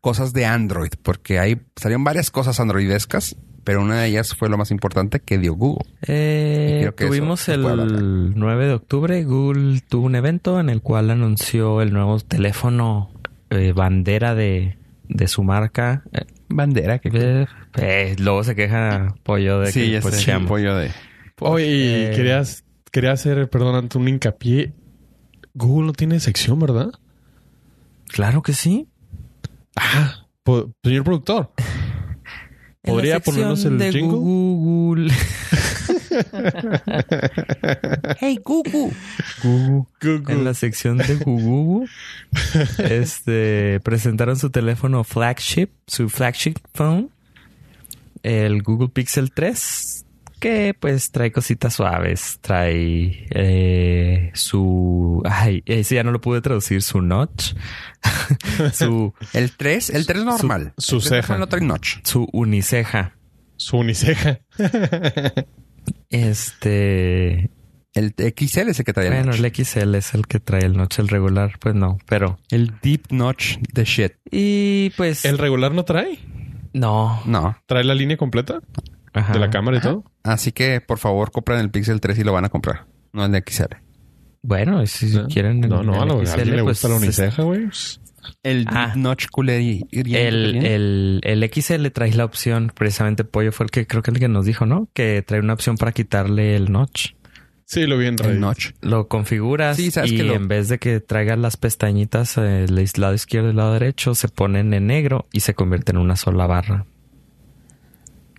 cosas 0.00 0.32
de 0.32 0.46
Android? 0.46 0.92
Porque 1.02 1.38
hay 1.38 1.60
salieron 1.76 2.04
varias 2.04 2.30
cosas 2.30 2.60
androidescas, 2.60 3.36
pero 3.64 3.82
una 3.82 4.00
de 4.00 4.08
ellas 4.08 4.34
fue 4.34 4.48
lo 4.48 4.56
más 4.56 4.70
importante 4.70 5.20
que 5.20 5.38
dio 5.38 5.54
Google. 5.54 5.88
Eh, 6.06 6.90
que 6.96 7.06
tuvimos 7.06 7.48
el 7.48 8.34
9 8.34 8.66
de 8.66 8.72
octubre. 8.72 9.24
Google 9.24 9.80
tuvo 9.88 10.06
un 10.06 10.14
evento 10.14 10.60
en 10.60 10.70
el 10.70 10.80
cual 10.80 11.10
anunció 11.10 11.82
el 11.82 11.92
nuevo 11.92 12.18
teléfono 12.20 13.10
eh, 13.50 13.72
bandera 13.72 14.34
de, 14.34 14.78
de 15.08 15.28
su 15.28 15.42
marca. 15.42 16.04
Bandera 16.48 16.98
que 16.98 17.10
eh, 17.12 17.46
eh, 17.76 18.16
luego 18.18 18.42
se 18.44 18.54
queja 18.54 19.14
Pollo 19.22 19.60
de 19.60 19.72
sí, 19.72 19.80
que 19.80 19.90
ya 19.92 20.00
pues, 20.00 20.14
sé, 20.16 20.22
cheamos. 20.24 20.48
pollo 20.48 20.76
de 20.76 20.90
Oye, 21.40 22.10
Eh, 22.10 22.16
querías, 22.16 22.64
quería 22.90 23.12
hacer, 23.12 23.48
perdón, 23.50 23.74
ante 23.76 23.98
un 23.98 24.08
hincapié. 24.08 24.72
Google 25.54 25.86
no 25.88 25.92
tiene 25.92 26.18
sección, 26.20 26.58
¿verdad? 26.58 26.90
Claro 28.08 28.42
que 28.42 28.52
sí. 28.54 28.88
Ah, 29.76 30.26
po- 30.42 30.72
señor 30.82 31.04
productor. 31.04 31.52
¿Podría 32.82 33.20
ponernos 33.20 33.64
el 33.64 33.78
de 33.78 33.92
jingle? 33.92 34.18
Google. 34.18 35.12
Hey 38.20 38.40
Google. 38.44 38.92
En 40.28 40.44
la 40.44 40.54
sección 40.54 40.98
de 40.98 41.16
Google, 41.16 41.88
este, 42.78 43.80
presentaron 43.80 44.36
su 44.36 44.50
teléfono 44.50 45.04
flagship, 45.04 45.70
su 45.86 46.08
flagship 46.08 46.56
phone, 46.74 47.10
el 48.22 48.62
Google 48.62 48.88
Pixel 48.88 49.32
3, 49.32 50.04
que 50.40 50.74
pues 50.78 51.10
trae 51.10 51.32
cositas 51.32 51.74
suaves, 51.74 52.38
trae 52.40 53.26
eh, 53.30 54.30
su, 54.34 55.22
ay, 55.24 55.62
ese 55.66 55.96
ya 55.96 56.04
no 56.04 56.12
lo 56.12 56.20
pude 56.20 56.40
traducir, 56.40 56.82
su 56.82 57.00
notch, 57.00 57.54
su, 58.72 59.12
El 59.32 59.52
3, 59.52 59.90
el 59.90 60.06
3 60.06 60.24
normal. 60.24 60.72
su 60.76 60.96
El 60.96 61.02
3 61.02 61.08
ceja. 61.08 61.38
No 61.38 61.46
trae 61.48 61.62
notch. 61.62 61.98
su 62.04 62.28
uniceja. 62.32 63.14
Su 63.56 63.78
uniceja. 63.78 64.40
Este, 66.10 67.50
El 67.94 68.14
XL 68.16 68.68
es 68.70 68.78
el 68.78 68.84
que 68.84 68.92
trae 68.92 69.06
el 69.08 69.12
bueno, 69.14 69.32
notch. 69.32 69.40
el 69.40 69.64
XL 69.64 69.94
es 69.96 70.14
el 70.14 70.26
que 70.26 70.40
trae 70.40 70.64
el 70.64 70.76
notch, 70.76 70.98
el 70.98 71.08
regular, 71.08 71.52
pues 71.60 71.74
no, 71.74 71.98
pero, 72.06 72.38
El 72.50 72.74
deep 72.82 73.06
notch 73.10 73.58
de 73.72 73.84
shit. 73.84 74.12
y 74.30 74.90
pues, 74.96 75.24
¿El 75.24 75.38
regular 75.38 75.72
no 75.72 75.84
trae? 75.84 76.18
no, 76.74 77.20
No. 77.26 77.56
¿Trae 77.66 77.82
la 77.84 77.94
línea 77.94 78.16
completa 78.16 78.60
Ajá. 79.14 79.32
de 79.32 79.38
la 79.38 79.50
cámara 79.50 79.78
y 79.78 79.80
todo? 79.80 80.04
Así 80.22 80.52
que, 80.52 80.80
por 80.80 80.98
favor, 80.98 81.30
compren 81.32 81.58
el 81.60 81.70
Pixel 81.70 82.00
3 82.00 82.18
y 82.18 82.24
lo 82.24 82.32
van 82.32 82.44
a 82.44 82.48
comprar. 82.50 82.86
No 83.12 83.24
el 83.24 83.32
de 83.32 83.42
XL. 83.46 83.76
Bueno, 84.42 84.82
y 84.82 84.86
si 84.86 85.06
¿No? 85.06 85.26
quieren. 85.26 85.64
el- 85.64 85.70
No, 85.70 85.82
no, 85.82 86.00
a, 86.00 86.04
lo- 86.06 86.20
a 86.20 86.24
XL, 86.26 86.30
alguien 86.40 86.56
le 86.56 86.62
pues, 86.62 86.76
gusta 86.76 86.88
la 86.88 86.96
es- 86.96 87.02
uniceja, 87.02 87.42
güey. 87.42 87.68
El 88.42 88.66
Ah. 88.68 88.86
Deep 88.88 88.96
Notch 89.02 89.26
culé 89.30 89.84
El, 89.92 90.56
el, 90.64 91.20
el 91.24 91.50
XL 91.52 91.86
trae 91.88 92.12
la 92.14 92.24
opción, 92.24 92.72
precisamente 92.74 93.24
Pollo 93.24 93.52
fue 93.52 93.64
el 93.64 93.70
que 93.70 93.86
creo 93.86 94.02
que 94.02 94.10
el 94.10 94.18
que 94.18 94.28
nos 94.28 94.46
dijo, 94.46 94.66
¿no? 94.66 94.88
Que 94.94 95.22
trae 95.26 95.40
una 95.40 95.52
opción 95.54 95.76
para 95.76 95.92
quitarle 95.92 96.56
el 96.56 96.70
notch. 96.72 97.12
Sí, 97.64 97.86
lo 97.86 97.98
vi 97.98 98.06
en 98.06 98.16
Reddit. 98.16 98.32
el 98.34 98.40
Notch. 98.40 98.70
Lo 98.80 99.08
configuras 99.08 99.76
Sí, 99.76 99.90
y 100.06 100.16
que 100.16 100.22
lo- 100.22 100.32
en 100.34 100.48
vez 100.48 100.68
de 100.68 100.78
que 100.78 101.00
traiga 101.00 101.36
las 101.36 101.58
pestañitas 101.58 102.38
eh, 102.38 102.64
el 102.64 102.82
lado 102.96 103.12
izquierdo 103.12 103.48
y 103.48 103.50
el 103.50 103.56
lado 103.58 103.74
derecho, 103.74 104.14
se 104.14 104.28
ponen 104.28 104.72
en 104.72 104.86
negro 104.86 105.26
y 105.32 105.40
se 105.40 105.52
convierte 105.52 105.92
en 105.92 105.98
una 105.98 106.16
sola 106.16 106.46
barra. 106.46 106.86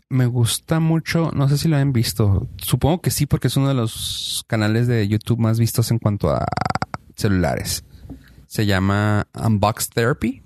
Me 0.10 0.25
gusta 0.25 0.80
mucho, 0.80 1.30
no 1.36 1.47
sé 1.47 1.60
si 1.60 1.67
lo 1.67 1.78
han 1.78 1.93
visto. 1.93 2.47
Supongo 2.58 3.02
que 3.02 3.12
sí, 3.12 3.28
porque 3.28 3.47
es 3.49 3.58
uno 3.58 3.67
de 3.67 3.75
los 3.75 4.43
canales 4.47 4.88
de 4.88 5.08
YouTube 5.08 5.38
más 5.38 5.60
vistos 5.60 5.91
en 5.91 5.99
cuanto 5.99 6.32
a 6.32 6.43
celulares. 7.15 7.84
Se 8.49 8.65
llama 8.65 9.27
Unbox 9.35 9.89
Therapy. 9.91 10.41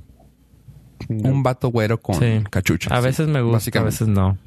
Un 1.07 1.41
vato 1.41 1.69
güero 1.69 2.01
con 2.01 2.19
Sí. 2.19 2.43
cachucha. 2.49 2.93
A 2.93 2.99
sí, 2.99 3.05
veces 3.05 3.27
me 3.29 3.41
gusta, 3.41 3.79
a 3.79 3.83
veces 3.83 4.09
no. 4.09 4.37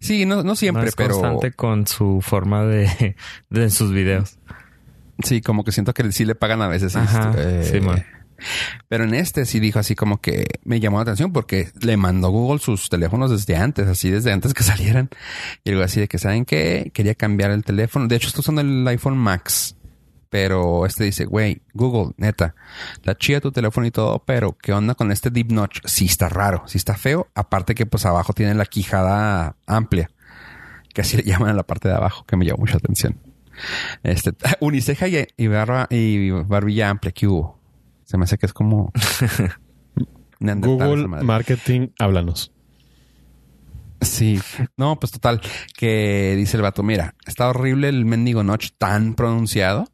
Sí, 0.00 0.24
no, 0.24 0.42
no 0.42 0.56
siempre, 0.56 0.84
no 0.84 0.88
es 0.88 0.94
pero 0.96 1.10
constante 1.20 1.52
con 1.52 1.86
su 1.86 2.20
forma 2.22 2.64
de, 2.64 3.14
de 3.50 3.62
en 3.64 3.70
sus 3.70 3.92
videos. 3.92 4.38
sí, 5.22 5.42
como 5.42 5.64
que 5.64 5.72
siento 5.72 5.92
que 5.92 6.10
sí 6.12 6.24
le 6.24 6.34
pagan 6.34 6.62
a 6.62 6.68
veces. 6.68 6.96
Ajá, 6.96 7.34
eh, 7.36 7.68
sí, 7.70 7.80
man. 7.80 8.04
Pero 8.88 9.04
en 9.04 9.14
este 9.14 9.44
sí 9.44 9.60
dijo 9.60 9.80
así 9.80 9.94
como 9.94 10.20
que 10.20 10.46
me 10.64 10.80
llamó 10.80 10.96
la 10.98 11.02
atención 11.02 11.32
porque 11.32 11.68
le 11.82 11.96
mandó 11.98 12.30
Google 12.30 12.58
sus 12.60 12.88
teléfonos 12.88 13.30
desde 13.30 13.56
antes, 13.56 13.86
así 13.86 14.10
desde 14.10 14.32
antes 14.32 14.54
que 14.54 14.62
salieran. 14.62 15.10
Y 15.62 15.70
algo 15.72 15.82
así 15.82 16.00
de 16.00 16.08
que, 16.08 16.16
¿saben 16.18 16.46
qué? 16.46 16.90
Quería 16.94 17.14
cambiar 17.14 17.50
el 17.50 17.64
teléfono. 17.64 18.06
De 18.08 18.16
hecho, 18.16 18.28
estoy 18.28 18.40
usando 18.40 18.62
el 18.62 18.86
iPhone 18.88 19.18
Max. 19.18 19.74
Pero 20.30 20.84
este 20.84 21.04
dice, 21.04 21.24
güey, 21.24 21.62
Google, 21.72 22.12
neta, 22.16 22.54
está 22.94 23.16
chida 23.16 23.40
tu 23.40 23.50
teléfono 23.50 23.86
y 23.86 23.90
todo, 23.90 24.22
pero 24.24 24.56
¿qué 24.58 24.72
onda 24.72 24.94
con 24.94 25.10
este 25.10 25.30
Deep 25.30 25.52
Notch? 25.52 25.80
Sí 25.84 26.04
está 26.04 26.28
raro, 26.28 26.64
sí 26.66 26.76
está 26.76 26.96
feo. 26.96 27.28
Aparte 27.34 27.74
que 27.74 27.86
pues 27.86 28.04
abajo 28.04 28.32
tiene 28.34 28.54
la 28.54 28.66
quijada 28.66 29.56
amplia, 29.66 30.10
que 30.92 31.00
así 31.00 31.16
le 31.16 31.22
llaman 31.22 31.50
a 31.50 31.54
la 31.54 31.62
parte 31.62 31.88
de 31.88 31.94
abajo, 31.94 32.24
que 32.26 32.36
me 32.36 32.44
llamó 32.44 32.60
mucha 32.60 32.76
atención. 32.76 33.18
Este, 34.02 34.32
uniceja 34.60 35.08
y, 35.08 35.26
y 35.36 35.46
barba 35.46 35.86
y 35.90 36.30
barbilla 36.30 36.90
amplia 36.90 37.12
que 37.12 37.26
hubo. 37.26 37.58
Se 38.04 38.18
me 38.18 38.24
hace 38.24 38.38
que 38.38 38.46
es 38.46 38.52
como 38.52 38.92
Google. 40.40 41.08
Marketing, 41.08 41.88
háblanos. 41.98 42.52
Sí, 44.00 44.40
no, 44.76 44.98
pues 45.00 45.10
total, 45.12 45.40
que 45.76 46.34
dice 46.36 46.56
el 46.56 46.62
vato, 46.62 46.82
mira, 46.84 47.14
está 47.26 47.48
horrible 47.48 47.88
el 47.88 48.04
mendigo 48.04 48.44
notch 48.44 48.70
tan 48.78 49.14
pronunciado, 49.14 49.88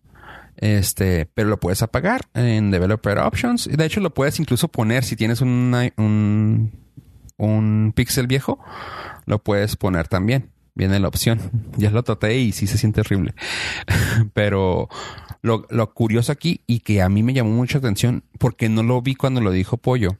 este, 0.56 1.26
pero 1.34 1.48
lo 1.48 1.60
puedes 1.60 1.82
apagar 1.82 2.26
en 2.34 2.70
Developer 2.70 3.18
Options. 3.18 3.68
De 3.70 3.84
hecho 3.84 4.00
lo 4.00 4.14
puedes 4.14 4.38
incluso 4.40 4.68
poner 4.68 5.04
si 5.04 5.16
tienes 5.16 5.40
un, 5.40 6.72
un 7.36 7.92
pixel 7.94 8.26
viejo, 8.26 8.58
lo 9.26 9.42
puedes 9.42 9.76
poner 9.76 10.08
también. 10.08 10.50
Viene 10.74 10.98
la 10.98 11.08
opción. 11.08 11.40
Ya 11.76 11.90
lo 11.90 12.02
traté 12.02 12.38
y 12.38 12.52
sí 12.52 12.66
se 12.66 12.78
siente 12.78 13.00
horrible. 13.00 13.34
pero 14.32 14.88
lo, 15.42 15.66
lo 15.70 15.92
curioso 15.92 16.32
aquí 16.32 16.62
y 16.66 16.80
que 16.80 17.02
a 17.02 17.08
mí 17.08 17.22
me 17.22 17.34
llamó 17.34 17.50
mucha 17.50 17.78
atención 17.78 18.24
porque 18.38 18.68
no 18.68 18.82
lo 18.82 19.02
vi 19.02 19.14
cuando 19.14 19.40
lo 19.40 19.50
dijo 19.50 19.76
Pollo, 19.76 20.18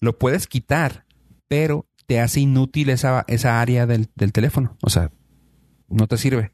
lo 0.00 0.18
puedes 0.18 0.46
quitar, 0.46 1.04
pero 1.48 1.86
te 2.06 2.20
hace 2.20 2.40
inútil 2.40 2.90
esa, 2.90 3.24
esa 3.28 3.60
área 3.60 3.86
del, 3.86 4.08
del 4.16 4.32
teléfono. 4.32 4.76
O 4.82 4.90
sea, 4.90 5.12
no 5.88 6.06
te 6.06 6.16
sirve. 6.16 6.52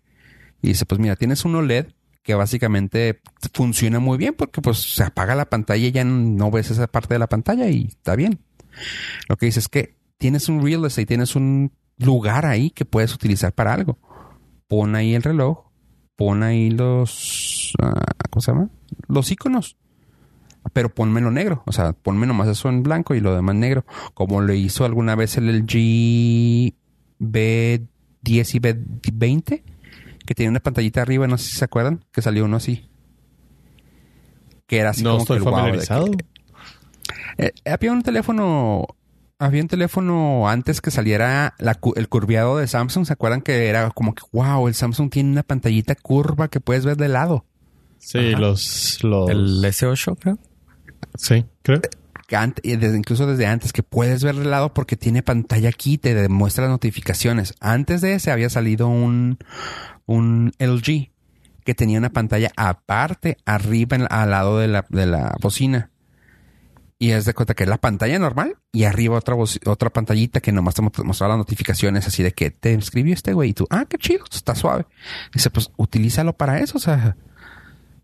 Y 0.60 0.68
dice, 0.68 0.86
pues 0.86 1.00
mira, 1.00 1.16
tienes 1.16 1.44
un 1.44 1.54
OLED 1.54 1.86
que 2.26 2.34
básicamente 2.34 3.20
funciona 3.52 4.00
muy 4.00 4.18
bien 4.18 4.34
porque 4.34 4.60
pues 4.60 4.78
se 4.78 5.04
apaga 5.04 5.36
la 5.36 5.48
pantalla 5.48 5.86
y 5.86 5.92
ya 5.92 6.02
no 6.02 6.50
ves 6.50 6.72
esa 6.72 6.88
parte 6.88 7.14
de 7.14 7.20
la 7.20 7.28
pantalla 7.28 7.68
y 7.68 7.86
está 7.86 8.16
bien. 8.16 8.40
Lo 9.28 9.36
que 9.36 9.46
dice 9.46 9.60
es 9.60 9.68
que 9.68 9.96
tienes 10.18 10.48
un 10.48 10.60
real 10.60 10.84
estate, 10.84 11.06
tienes 11.06 11.36
un 11.36 11.70
lugar 11.98 12.44
ahí 12.44 12.70
que 12.70 12.84
puedes 12.84 13.14
utilizar 13.14 13.52
para 13.52 13.72
algo. 13.72 14.00
Pon 14.66 14.96
ahí 14.96 15.14
el 15.14 15.22
reloj, 15.22 15.66
pon 16.16 16.42
ahí 16.42 16.70
los, 16.70 17.72
ah, 17.80 18.02
¿cómo 18.28 18.42
se 18.42 18.50
llama? 18.50 18.70
Los 19.06 19.30
iconos. 19.30 19.76
Pero 20.72 20.92
pónmelo 20.92 21.30
negro, 21.30 21.62
o 21.64 21.70
sea, 21.70 21.92
ponme 21.92 22.26
nomás 22.26 22.48
eso 22.48 22.68
en 22.68 22.82
blanco 22.82 23.14
y 23.14 23.20
lo 23.20 23.36
demás 23.36 23.54
negro, 23.54 23.86
como 24.14 24.40
lo 24.40 24.52
hizo 24.52 24.84
alguna 24.84 25.14
vez 25.14 25.36
el 25.36 25.60
LG 25.60 26.74
B10 27.20 27.84
y 28.24 28.58
B20, 28.58 29.62
que 30.26 30.34
tenía 30.34 30.50
una 30.50 30.60
pantallita 30.60 31.00
arriba, 31.02 31.26
no 31.26 31.38
sé 31.38 31.50
si 31.50 31.56
se 31.56 31.64
acuerdan, 31.64 32.04
que 32.12 32.20
salió 32.22 32.44
uno 32.44 32.56
así. 32.58 32.88
Que 34.66 34.78
era 34.78 34.90
así 34.90 35.02
no 35.02 35.10
como 35.12 35.22
estoy 35.22 35.36
que 35.38 35.38
el 35.38 35.44
wow 35.44 35.54
de 35.54 35.60
familiarizado. 35.62 36.10
que- 36.10 36.24
eh, 37.38 37.52
había 37.70 37.92
un 37.92 38.02
teléfono, 38.02 38.86
había 39.38 39.62
un 39.62 39.68
teléfono 39.68 40.48
antes 40.48 40.80
que 40.80 40.90
saliera 40.90 41.54
la 41.58 41.78
el 41.94 42.08
curviado 42.08 42.58
de 42.58 42.66
Samsung. 42.66 43.06
¿Se 43.06 43.12
acuerdan 43.12 43.42
que 43.42 43.68
era 43.68 43.90
como 43.90 44.14
que, 44.14 44.22
wow, 44.32 44.66
el 44.68 44.74
Samsung 44.74 45.10
tiene 45.10 45.30
una 45.30 45.42
pantallita 45.42 45.94
curva 45.94 46.48
que 46.48 46.60
puedes 46.60 46.84
ver 46.84 46.96
de 46.96 47.08
lado? 47.08 47.44
Sí, 47.98 48.18
Ajá. 48.32 48.40
los, 48.40 48.98
los... 49.04 49.30
El 49.30 49.62
S8, 49.64 50.16
creo. 50.18 50.38
Sí, 51.16 51.44
creo. 51.62 51.80
Que 52.26 52.76
desde, 52.76 52.96
incluso 52.98 53.26
desde 53.26 53.46
antes 53.46 53.72
que 53.72 53.84
puedes 53.84 54.24
ver 54.24 54.34
de 54.34 54.44
lado 54.46 54.74
porque 54.74 54.96
tiene 54.96 55.22
pantalla 55.22 55.68
aquí, 55.68 55.96
te 55.96 56.12
demuestra 56.14 56.64
las 56.64 56.72
notificaciones. 56.72 57.54
Antes 57.60 58.00
de 58.00 58.14
ese 58.14 58.32
había 58.32 58.50
salido 58.50 58.88
un, 58.88 59.38
un 60.06 60.52
LG 60.58 61.10
que 61.64 61.74
tenía 61.74 61.98
una 61.98 62.10
pantalla 62.10 62.50
aparte 62.56 63.36
arriba 63.44 63.96
al 64.08 64.30
lado 64.30 64.58
de 64.58 64.68
la, 64.68 64.86
de 64.88 65.06
la 65.06 65.36
bocina. 65.40 65.90
Y 66.98 67.10
es 67.10 67.26
de 67.26 67.34
cuenta 67.34 67.52
que 67.54 67.64
es 67.64 67.68
la 67.68 67.76
pantalla 67.76 68.18
normal 68.18 68.56
y 68.72 68.84
arriba 68.84 69.18
otra 69.18 69.34
otra 69.34 69.90
pantallita 69.90 70.40
que 70.40 70.50
nomás 70.52 70.74
te 70.76 70.80
mo- 70.82 70.90
mostraba 71.04 71.34
las 71.34 71.38
notificaciones 71.38 72.06
así 72.06 72.22
de 72.22 72.32
que 72.32 72.50
te 72.50 72.72
escribió 72.72 73.12
este 73.12 73.34
güey 73.34 73.50
y 73.50 73.52
tú, 73.52 73.66
ah, 73.68 73.84
qué 73.86 73.98
chido, 73.98 74.24
está 74.32 74.54
suave. 74.54 74.86
Dice, 75.34 75.50
pues 75.50 75.70
utilízalo 75.76 76.32
para 76.34 76.60
eso, 76.60 76.78
o 76.78 76.80
sea, 76.80 77.16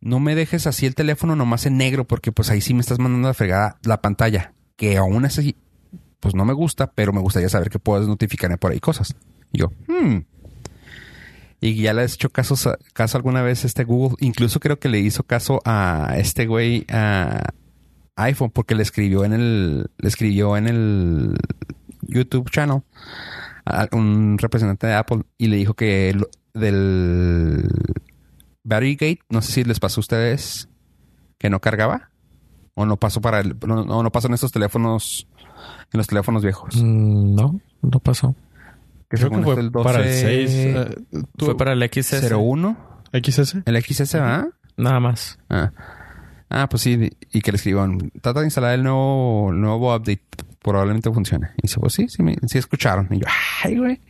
no 0.02 0.20
me 0.20 0.34
dejes 0.34 0.66
así 0.66 0.84
el 0.84 0.94
teléfono 0.94 1.36
nomás 1.36 1.64
en 1.64 1.78
negro 1.78 2.06
porque 2.06 2.32
pues 2.32 2.50
ahí 2.50 2.60
sí 2.60 2.74
me 2.74 2.80
estás 2.80 2.98
mandando 2.98 3.28
a 3.28 3.34
fregada 3.34 3.78
la 3.84 4.02
pantalla. 4.02 4.52
Que 4.76 4.98
aún 4.98 5.24
así, 5.24 5.56
pues 6.20 6.34
no 6.34 6.44
me 6.44 6.52
gusta, 6.52 6.90
pero 6.92 7.14
me 7.14 7.20
gustaría 7.20 7.48
saber 7.48 7.70
que 7.70 7.78
puedes 7.78 8.06
notificarme 8.08 8.58
por 8.58 8.72
ahí 8.72 8.80
cosas. 8.80 9.14
Y 9.52 9.60
yo, 9.60 9.72
hmm. 9.88 10.18
Y 11.64 11.76
ya 11.76 11.94
le 11.94 12.02
has 12.02 12.14
hecho 12.14 12.28
caso, 12.30 12.56
caso 12.92 13.16
alguna 13.16 13.40
vez 13.40 13.62
a 13.62 13.68
este 13.68 13.84
Google. 13.84 14.16
Incluso 14.20 14.58
creo 14.58 14.78
que 14.80 14.88
le 14.88 14.98
hizo 14.98 15.22
caso 15.22 15.60
a 15.64 16.14
este 16.18 16.46
güey 16.46 16.84
a 16.90 17.52
iPhone 18.16 18.50
porque 18.50 18.74
le 18.74 18.82
escribió 18.82 19.24
en 19.24 19.32
el, 19.32 19.90
le 19.96 20.08
escribió 20.08 20.56
en 20.56 20.66
el 20.66 21.36
YouTube 22.02 22.50
channel 22.50 22.82
a 23.64 23.86
un 23.92 24.38
representante 24.38 24.88
de 24.88 24.94
Apple 24.94 25.22
y 25.38 25.46
le 25.46 25.56
dijo 25.56 25.74
que 25.74 26.10
el- 26.10 26.26
del 26.52 27.68
Battery 28.64 28.94
Gate, 28.94 29.20
no 29.30 29.40
sé 29.40 29.52
si 29.52 29.64
les 29.64 29.80
pasó 29.80 30.00
a 30.00 30.02
ustedes 30.02 30.68
que 31.38 31.48
no 31.48 31.60
cargaba 31.60 32.10
o 32.74 32.86
no 32.86 32.96
pasó 32.96 33.20
para 33.20 33.40
el, 33.40 33.56
no, 33.66 33.84
no, 34.02 34.10
pasó 34.12 34.28
en 34.28 34.34
estos 34.34 34.50
teléfonos, 34.52 35.26
en 35.92 35.98
los 35.98 36.06
teléfonos 36.06 36.42
viejos. 36.42 36.76
Mm, 36.76 37.34
no, 37.34 37.60
no 37.82 38.00
pasó. 38.00 38.34
Que 39.12 39.18
Creo 39.18 39.30
que 39.30 39.42
fue 39.42 39.60
el 39.60 39.70
para 39.70 40.00
el 40.02 40.08
6. 40.12 40.74
12 41.10 41.24
Fue 41.38 41.56
para 41.56 41.72
el 41.74 41.82
XS. 41.92 42.32
01, 42.32 42.76
XS. 43.12 43.56
el 43.66 43.82
XS, 43.82 44.14
¿verdad? 44.14 44.46
Nada 44.78 45.00
más. 45.00 45.38
Ah. 45.50 45.70
Ah, 46.48 46.66
pues 46.68 46.82
sí, 46.82 47.10
y 47.32 47.40
que 47.42 47.52
le 47.52 47.56
escriban, 47.56 48.10
trata 48.22 48.40
de 48.40 48.46
instalar 48.46 48.72
el 48.74 48.82
nuevo, 48.82 49.50
el 49.52 49.60
nuevo 49.60 49.94
update, 49.94 50.22
probablemente 50.62 51.10
funcione. 51.12 51.50
Y 51.58 51.62
dice, 51.62 51.78
pues 51.78 51.92
sí, 51.92 52.08
sí, 52.08 52.22
me- 52.22 52.36
sí 52.46 52.56
escucharon. 52.58 53.06
Y 53.10 53.18
yo, 53.18 53.26
ay, 53.64 53.76
güey. 53.78 54.00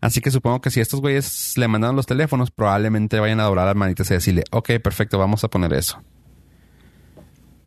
Así 0.00 0.20
que 0.20 0.30
supongo 0.30 0.60
que 0.60 0.70
si 0.70 0.80
estos 0.80 1.00
güeyes 1.00 1.52
le 1.58 1.66
mandaron 1.68 1.96
los 1.96 2.06
teléfonos, 2.06 2.50
probablemente 2.52 3.18
vayan 3.20 3.40
a 3.40 3.44
doblar 3.44 3.66
las 3.66 3.76
manitas 3.76 4.10
y 4.10 4.14
decirle, 4.14 4.44
ok, 4.52 4.70
perfecto, 4.82 5.18
vamos 5.18 5.42
a 5.44 5.48
poner 5.48 5.72
eso. 5.74 6.00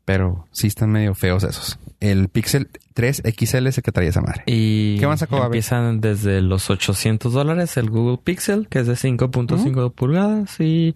Pero 0.06 0.48
sí 0.52 0.68
están 0.68 0.92
medio 0.92 1.16
feos 1.16 1.44
esos. 1.44 1.80
El 2.02 2.28
Pixel 2.28 2.70
3 2.94 3.24
XL 3.38 3.68
es 3.68 3.78
el 3.78 3.84
que 3.84 3.92
traía 3.94 4.10
esa 4.10 4.20
madre. 4.22 4.44
Y 4.48 4.98
¿Qué 5.00 5.08
más 5.08 5.22
sacó, 5.22 5.44
empiezan 5.46 6.02
desde 6.02 6.42
los 6.42 6.70
800 6.70 7.32
dólares 7.32 7.78
el 7.78 7.90
Google 7.90 8.20
Pixel, 8.22 8.68
que 8.68 8.80
es 8.80 8.88
de 8.88 8.94
5.5 8.96 9.94
pulgadas, 9.94 10.60
y 10.60 10.96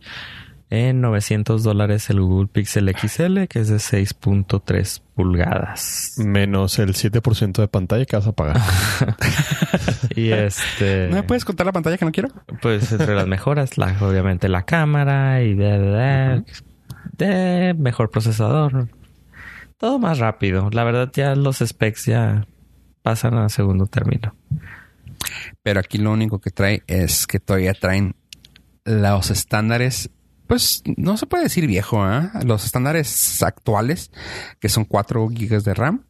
en 0.70 1.00
900 1.00 1.64
dólares 1.64 2.10
el 2.10 2.20
Google 2.20 2.50
Pixel 2.52 2.94
XL, 2.94 3.44
que 3.46 3.60
es 3.60 3.70
de 3.70 3.78
6.3 3.78 5.02
pulgadas. 5.16 6.16
Menos 6.18 6.78
el 6.80 6.94
7% 6.94 7.54
de 7.62 7.68
pantalla 7.70 8.04
que 8.04 8.18
vas 8.18 8.28
a 8.28 8.34
pagar. 8.34 8.58
y 10.16 10.32
este, 10.32 11.08
¿No 11.10 11.16
me 11.16 11.24
puedes 11.24 11.46
contar 11.46 11.66
la 11.66 11.72
pantalla 11.72 11.98
que 11.98 12.04
no 12.06 12.12
quiero? 12.12 12.30
pues 12.62 12.92
entre 12.92 13.16
las 13.16 13.28
mejoras, 13.28 13.78
la, 13.78 13.96
obviamente 14.02 14.50
la 14.50 14.64
cámara 14.64 15.42
y 15.44 15.54
de, 15.54 15.80
de, 15.80 15.88
de- 16.44 16.44
de 17.18 17.74
mejor 17.74 18.12
procesador. 18.12 18.90
Todo 19.78 20.00
más 20.00 20.20
rápido. 20.20 20.70
La 20.72 20.84
verdad 20.84 21.12
ya 21.14 21.36
los 21.36 21.58
specs 21.60 22.06
ya 22.06 22.48
pasan 23.04 23.36
a 23.36 23.50
segundo 23.50 23.86
término. 23.86 24.36
Pero 25.64 25.80
aquí 25.80 25.98
lo 25.98 26.12
único 26.12 26.40
que 26.40 26.50
trae 26.50 26.84
es 26.88 27.28
que 27.28 27.40
todavía 27.40 27.74
traen 27.74 28.16
los 28.86 29.30
estándares, 29.32 30.10
pues 30.48 30.82
no 30.96 31.18
se 31.18 31.26
puede 31.26 31.44
decir 31.44 31.68
viejo, 31.68 32.02
¿ah? 32.02 32.32
Los 32.46 32.66
estándares 32.66 33.44
actuales, 33.44 34.12
que 34.60 34.70
son 34.70 34.86
4 34.86 35.28
gigas 35.30 35.64
de 35.64 35.74
RAM. 35.74 36.04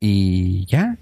Y 0.00 0.64
ya. 0.66 0.96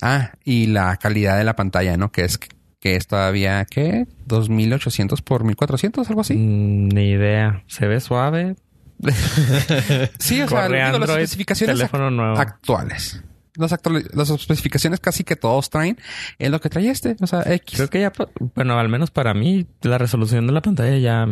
Ah, 0.00 0.32
y 0.44 0.66
la 0.66 0.96
calidad 0.96 1.36
de 1.36 1.44
la 1.44 1.56
pantalla, 1.56 1.96
¿no? 1.96 2.10
Que 2.10 2.24
es 2.24 2.38
que 2.80 2.96
es 2.96 3.06
todavía, 3.06 3.64
¿qué? 3.68 4.06
2800 4.26 5.20
por 5.22 5.44
1400, 5.44 6.08
algo 6.08 6.20
así. 6.20 6.34
Mm, 6.34 6.88
Ni 6.88 7.10
idea. 7.10 7.64
Se 7.66 7.86
ve 7.86 8.00
suave. 8.00 8.56
Sí, 10.18 10.40
o 10.42 10.48
sea, 10.48 10.68
digo, 10.68 10.98
las 10.98 11.10
especificaciones 11.10 11.74
ac- 11.76 11.78
teléfono 11.78 12.10
nuevo. 12.10 12.38
actuales. 12.38 13.22
Las, 13.56 14.30
especificaciones 14.30 15.00
casi 15.00 15.24
que 15.24 15.34
todos 15.34 15.68
traen 15.68 15.98
es 16.38 16.48
lo 16.50 16.60
que 16.60 16.68
trae 16.68 16.88
este. 16.90 17.16
O 17.20 17.26
sea, 17.26 17.42
X. 17.44 17.76
Creo 17.76 17.90
que 17.90 18.00
ya, 18.00 18.12
bueno, 18.54 18.78
al 18.78 18.88
menos 18.88 19.10
para 19.10 19.34
mí, 19.34 19.66
la 19.82 19.98
resolución 19.98 20.46
de 20.46 20.52
la 20.52 20.62
pantalla 20.62 20.96
ya 20.96 21.26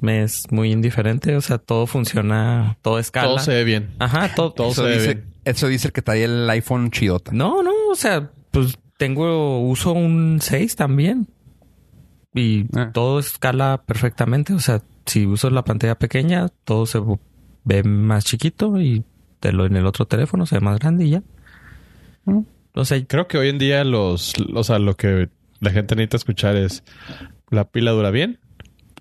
me 0.00 0.22
es 0.22 0.44
muy 0.50 0.70
indiferente. 0.70 1.34
O 1.36 1.40
sea, 1.40 1.58
todo 1.58 1.88
funciona, 1.88 2.78
todo 2.80 3.00
escala. 3.00 3.26
Todo 3.26 3.38
se 3.40 3.54
ve 3.54 3.64
bien. 3.64 3.90
Ajá, 3.98 4.32
todo. 4.36 4.52
todo 4.52 4.72
se 4.72 4.82
ve 4.82 4.92
dice, 4.94 5.14
bien. 5.14 5.34
eso 5.44 5.66
dice 5.66 5.88
el 5.88 5.92
que 5.92 6.02
trae 6.02 6.22
el 6.22 6.48
iPhone 6.48 6.92
chidota. 6.92 7.32
No, 7.32 7.64
no, 7.64 7.72
o 7.90 7.96
sea, 7.96 8.30
pues 8.52 8.78
tengo, 8.96 9.58
uso 9.68 9.92
un 9.92 10.38
6 10.40 10.76
también. 10.76 11.26
Y 12.34 12.66
Ah. 12.74 12.90
todo 12.92 13.18
escala 13.20 13.82
perfectamente. 13.86 14.52
O 14.54 14.58
sea, 14.58 14.82
si 15.06 15.26
uso 15.26 15.50
la 15.50 15.64
pantalla 15.64 15.94
pequeña, 15.98 16.48
todo 16.64 16.86
se 16.86 17.00
ve 17.64 17.82
más 17.84 18.24
chiquito 18.24 18.80
y 18.80 19.04
de 19.40 19.52
lo 19.52 19.66
en 19.66 19.76
el 19.76 19.86
otro 19.86 20.06
teléfono 20.06 20.46
se 20.46 20.56
ve 20.56 20.60
más 20.60 20.78
grande 20.78 21.04
y 21.04 21.10
ya. 21.10 21.22
Mm. 22.24 22.40
O 22.74 22.84
sea, 22.84 23.02
Creo 23.06 23.28
que 23.28 23.38
hoy 23.38 23.48
en 23.50 23.58
día 23.58 23.84
los, 23.84 24.32
o 24.54 24.64
sea, 24.64 24.78
lo 24.78 24.96
que 24.96 25.28
la 25.60 25.70
gente 25.70 25.94
necesita 25.94 26.16
escuchar 26.16 26.56
es 26.56 26.82
la 27.50 27.64
pila 27.68 27.92
dura 27.92 28.10
bien, 28.10 28.40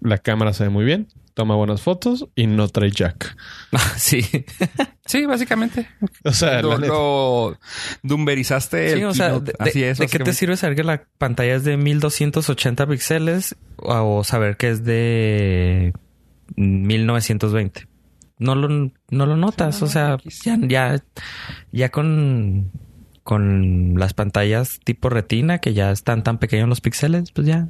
la 0.02 0.17
cámara 0.19 0.54
se 0.54 0.65
ve 0.65 0.69
muy 0.69 0.86
bien, 0.86 1.08
toma 1.34 1.56
buenas 1.56 1.82
fotos 1.82 2.28
y 2.36 2.48
no 2.48 2.67
trae 2.67 2.91
jack. 2.91 3.36
sí. 3.98 4.22
Sí, 5.06 5.26
básicamente. 5.26 5.89
O 6.24 6.32
sea, 6.32 6.62
lo, 6.62 6.78
lo 6.78 7.60
dumberizaste 8.04 8.93
Sí, 8.93 9.02
el 9.02 9.06
o 9.06 9.13
sea, 9.13 9.38
de, 9.39 9.54
Así 9.60 9.84
es. 9.84 9.98
¿de 9.98 10.08
qué 10.08 10.17
te 10.19 10.32
sirve 10.32 10.56
saber 10.56 10.78
que 10.78 10.86
la 10.86 11.04
pantalla 11.17 11.56
es 11.56 11.65
de 11.65 11.76
1280 11.76 12.88
píxeles 12.88 13.58
o 13.76 14.24
saber 14.24 14.56
que 14.56 14.69
es 14.69 14.86
de 14.86 15.91
1920? 16.56 17.89
no 18.43 18.56
lo, 18.56 18.91
no 19.10 19.26
lo 19.26 19.38
notas. 19.38 19.82
no, 19.82 19.88
o 19.88 19.89
sea, 19.89 20.17
ya, 20.43 20.58
ya, 20.62 21.04
ya 21.72 21.89
con, 21.89 22.72
con 23.24 23.96
las 23.98 24.13
pantallas 24.13 24.80
tipo 24.84 25.10
retina, 25.10 25.60
que 25.60 25.74
ya 25.74 25.91
están 25.91 26.24
tan 26.24 26.38
pequeños 26.38 26.69
los 26.69 26.82
píxeles, 26.82 27.32
pues 27.32 27.48
ya, 27.48 27.69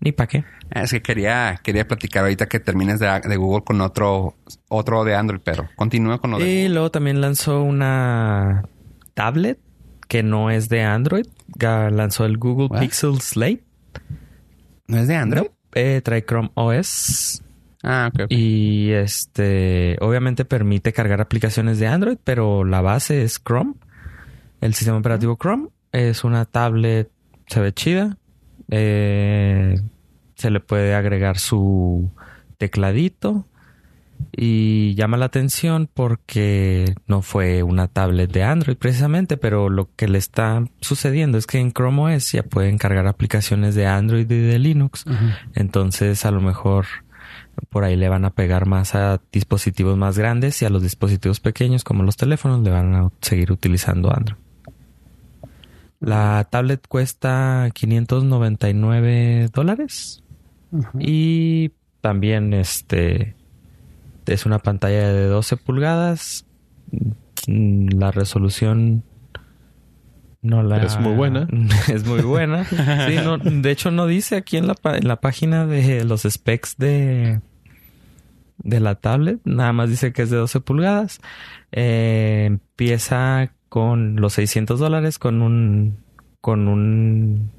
ni 0.00 0.12
para 0.12 0.26
qué. 0.28 0.44
Es 0.70 0.90
que 0.90 1.02
quería, 1.02 1.60
quería 1.62 1.86
platicar 1.86 2.24
ahorita 2.24 2.46
que 2.46 2.60
termines 2.60 3.00
de, 3.00 3.20
de 3.20 3.36
Google 3.36 3.64
con 3.64 3.80
otro, 3.80 4.36
otro 4.68 5.04
de 5.04 5.14
Android, 5.14 5.40
pero 5.42 5.68
continúa 5.76 6.18
con 6.18 6.32
lo 6.32 6.38
de 6.38 6.48
Y 6.48 6.68
luego 6.68 6.90
también 6.90 7.20
lanzó 7.20 7.62
una 7.62 8.64
tablet 9.14 9.58
que 10.08 10.22
no 10.22 10.50
es 10.50 10.68
de 10.68 10.82
Android. 10.82 11.26
Lanzó 11.58 12.24
el 12.24 12.38
Google 12.38 12.68
What? 12.70 12.80
Pixel 12.80 13.20
Slate. 13.20 13.64
¿No 14.86 14.98
es 14.98 15.08
de 15.08 15.16
Android? 15.16 15.48
Eh, 15.74 16.00
trae 16.02 16.24
Chrome 16.24 16.50
OS. 16.54 17.42
Ah, 17.82 18.10
ok. 18.12 18.22
ok. 18.24 18.26
Y 18.30 18.90
este, 18.92 19.96
obviamente 20.00 20.44
permite 20.44 20.92
cargar 20.92 21.20
aplicaciones 21.20 21.78
de 21.78 21.86
Android, 21.86 22.18
pero 22.24 22.64
la 22.64 22.80
base 22.80 23.22
es 23.22 23.38
Chrome. 23.38 23.74
El 24.60 24.74
sistema 24.74 24.98
operativo 24.98 25.36
Chrome 25.40 25.68
es 25.92 26.24
una 26.24 26.44
tablet, 26.44 27.10
se 27.46 27.60
ve 27.60 27.72
chida. 27.72 28.16
Eh, 28.70 29.80
se 30.34 30.50
le 30.50 30.60
puede 30.60 30.94
agregar 30.94 31.38
su 31.38 32.10
tecladito. 32.58 33.46
Y 34.36 34.94
llama 34.96 35.16
la 35.16 35.26
atención 35.26 35.88
porque 35.92 36.94
no 37.06 37.22
fue 37.22 37.62
una 37.62 37.86
tablet 37.86 38.32
de 38.32 38.42
Android 38.42 38.76
precisamente, 38.76 39.36
pero 39.36 39.68
lo 39.68 39.88
que 39.94 40.08
le 40.08 40.18
está 40.18 40.64
sucediendo 40.80 41.38
es 41.38 41.46
que 41.46 41.58
en 41.58 41.72
Chrome 41.72 42.16
OS 42.16 42.32
ya 42.32 42.42
pueden 42.42 42.78
cargar 42.78 43.06
aplicaciones 43.06 43.76
de 43.76 43.86
Android 43.86 44.28
y 44.28 44.40
de 44.40 44.58
Linux. 44.58 45.04
Entonces, 45.54 46.24
a 46.24 46.32
lo 46.32 46.40
mejor 46.40 46.86
por 47.70 47.84
ahí 47.84 47.96
le 47.96 48.08
van 48.08 48.24
a 48.24 48.30
pegar 48.30 48.66
más 48.66 48.94
a 48.94 49.20
dispositivos 49.32 49.96
más 49.96 50.18
grandes 50.18 50.60
y 50.62 50.64
a 50.64 50.70
los 50.70 50.82
dispositivos 50.82 51.40
pequeños 51.40 51.84
como 51.84 52.02
los 52.02 52.16
teléfonos 52.16 52.60
le 52.62 52.70
van 52.70 52.94
a 52.94 53.10
seguir 53.20 53.52
utilizando 53.52 54.12
Android. 54.14 54.47
La 56.00 56.46
tablet 56.50 56.86
cuesta 56.86 57.68
599 57.74 59.48
dólares 59.52 60.22
Ujú. 60.70 60.98
y 61.00 61.72
también 62.00 62.52
este 62.54 63.34
es 64.26 64.46
una 64.46 64.58
pantalla 64.58 65.12
de 65.12 65.24
12 65.26 65.56
pulgadas. 65.56 66.46
Mm, 67.46 67.88
La 67.98 68.10
resolución 68.12 69.02
no 70.42 70.62
la 70.62 70.82
Es 70.84 71.00
muy 71.00 71.14
buena. 71.14 71.48
es 71.88 72.06
muy 72.06 72.20
buena. 72.22 72.64
Sí, 72.64 73.16
no, 73.24 73.38
de 73.38 73.70
hecho 73.70 73.90
no 73.90 74.06
dice 74.06 74.36
aquí 74.36 74.56
en 74.56 74.68
la, 74.68 74.76
en 74.84 75.08
la 75.08 75.16
página 75.20 75.66
de 75.66 76.04
los 76.04 76.22
specs 76.22 76.76
de 76.76 77.40
de 78.60 78.80
la 78.80 78.96
tablet, 78.96 79.38
nada 79.44 79.72
más 79.72 79.88
dice 79.88 80.12
que 80.12 80.22
es 80.22 80.30
de 80.30 80.36
12 80.36 80.60
pulgadas. 80.60 81.20
Eh, 81.70 82.42
empieza 82.46 83.52
con 83.68 84.16
los 84.16 84.34
600 84.34 84.78
dólares 84.80 85.18
con 85.18 85.42
un 85.42 85.98
con 86.40 86.68
un 86.68 87.50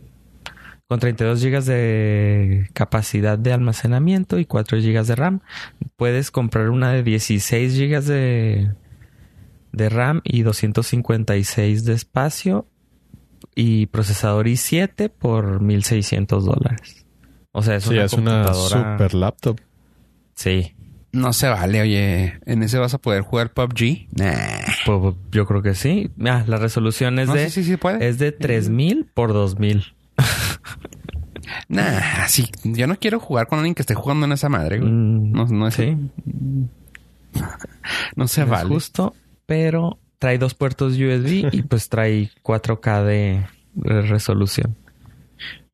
con 0.88 1.00
32 1.00 1.40
gigas 1.42 1.66
de 1.68 2.68
capacidad 2.74 3.38
de 3.38 3.54
almacenamiento 3.54 4.40
y 4.40 4.46
4 4.46 4.80
gigas 4.80 5.08
de 5.08 5.16
RAM. 5.16 5.42
Puedes 5.98 6.32
comprar 6.32 6.72
una 6.72 6.92
de 6.92 7.04
16 7.04 7.76
gigas 7.76 8.08
de, 8.08 8.72
de 9.72 9.90
RAM 9.90 10.22
y 10.24 10.42
256 10.42 11.86
de 11.86 11.94
espacio 11.94 12.66
y 13.54 13.86
procesador 13.86 14.48
i7 14.48 15.12
por 15.12 15.62
1600 15.62 16.44
dólares. 16.46 17.06
O 17.52 17.62
sea, 17.62 17.76
es 17.76 17.84
sí, 17.84 17.92
una 17.94 18.06
es 18.06 18.14
una 18.14 18.32
computadora. 18.44 18.94
super 18.94 19.14
laptop. 19.14 19.60
Sí, 20.36 20.76
No 21.12 21.34
se 21.34 21.50
vale, 21.50 21.82
oye. 21.82 22.40
¿En 22.46 22.64
ese 22.64 22.80
vas 22.80 22.94
a 22.96 22.98
poder 23.00 23.22
jugar 23.22 23.54
PUBG? 23.54 24.08
Nah. 24.18 24.69
Pues, 25.02 25.16
yo 25.32 25.46
creo 25.46 25.62
que 25.62 25.76
sí. 25.76 26.10
Ah, 26.26 26.44
la 26.48 26.58
resolución 26.58 27.20
es 27.20 27.28
No, 27.28 27.36
de 27.36 27.50
sí, 27.50 27.64
sí, 27.64 27.72
sí 27.72 27.78
puede. 27.78 28.08
es 28.08 28.18
de 28.18 28.32
3000 28.32 29.06
por 29.14 29.34
2000. 29.34 29.84
Nah, 31.68 32.28
sí. 32.28 32.50
Yo 32.64 32.88
no 32.88 32.98
quiero 32.98 33.20
jugar 33.20 33.48
con 33.48 33.60
alguien 33.60 33.76
que 33.76 33.82
esté 33.82 33.96
jugando 33.96 34.26
en 34.26 34.32
esa 34.34 34.50
madre. 34.50 34.80
güey. 34.80 34.92
Mm, 34.92 35.32
No, 35.32 35.46
no 35.48 35.68
es, 35.68 35.74
sí. 35.76 35.96
no 38.16 38.28
se 38.28 38.42
No 38.42 38.46
es 38.46 38.50
vale. 38.52 38.70
justo, 38.70 39.16
pero 39.46 39.98
trae 40.20 40.38
dos 40.38 40.54
puertos 40.54 40.94
USB 40.94 41.50
y 41.52 41.62
pues 41.64 41.90
trae 41.90 42.30
4K 42.44 43.04
de, 43.04 43.46
de 43.74 44.02
resolución. 44.04 44.76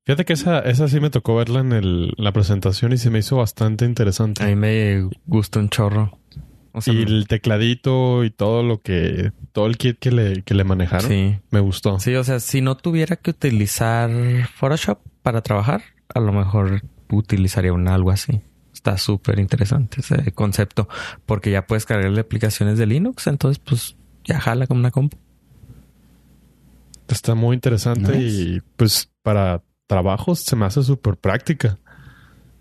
Fíjate 0.06 0.24
que 0.24 0.34
esa, 0.34 0.60
esa 0.60 0.88
sí 0.88 1.00
me 1.00 1.10
tocó 1.10 1.36
verla 1.36 1.62
en 1.62 1.74
el- 1.74 2.14
la 2.18 2.32
presentación 2.32 2.94
y 2.94 2.98
se 2.98 3.10
me 3.10 3.20
hizo 3.20 3.38
bastante 3.38 3.86
interesante. 3.86 4.44
A 4.44 4.48
mí 4.48 4.56
me 4.56 5.10
gusta 5.26 5.60
un 5.60 5.70
chorro. 5.70 6.18
O 6.76 6.82
sea, 6.82 6.94
y 6.94 7.04
el 7.04 7.28
tecladito 7.28 8.24
y 8.26 8.30
todo 8.30 8.62
lo 8.62 8.82
que... 8.82 9.32
Todo 9.54 9.68
el 9.68 9.78
kit 9.78 9.98
que 9.98 10.12
le, 10.12 10.44
que 10.44 10.54
le 10.54 10.66
manejaron. 10.66 11.10
sí. 11.10 11.38
Me 11.50 11.62
gustó. 11.62 12.00
Sí, 12.00 12.14
o 12.16 12.24
sea, 12.24 12.40
si 12.42 12.60
no 12.62 12.76
tuviera 12.76 13.16
que 13.16 13.32
utilizar 13.32 14.12
Photoshop 14.56 15.00
para 15.24 15.42
trabajar, 15.42 15.82
a 16.14 16.20
lo 16.20 16.34
mejor 16.34 16.82
utilizaría 17.10 17.72
un 17.72 17.88
algo 17.88 18.12
así. 18.12 18.42
Está 18.74 18.98
súper 18.98 19.40
interesante 19.40 20.02
ese 20.02 20.32
concepto, 20.34 20.90
porque 21.26 21.50
ya 21.50 21.66
puedes 21.66 21.86
cargarle 21.86 22.20
aplicaciones 22.20 22.78
de 22.78 22.86
Linux, 22.86 23.26
entonces 23.28 23.58
pues 23.64 23.96
ya 24.26 24.40
jala 24.42 24.68
como 24.68 24.82
una 24.82 24.92
compu. 24.92 25.18
Está 27.08 27.36
muy 27.36 27.54
interesante 27.56 28.18
Nice. 28.18 28.42
y 28.42 28.62
pues 28.76 29.10
para 29.22 29.64
trabajos 29.88 30.40
se 30.42 30.56
me 30.56 30.66
hace 30.66 30.84
súper 30.84 31.16
práctica. 31.18 31.78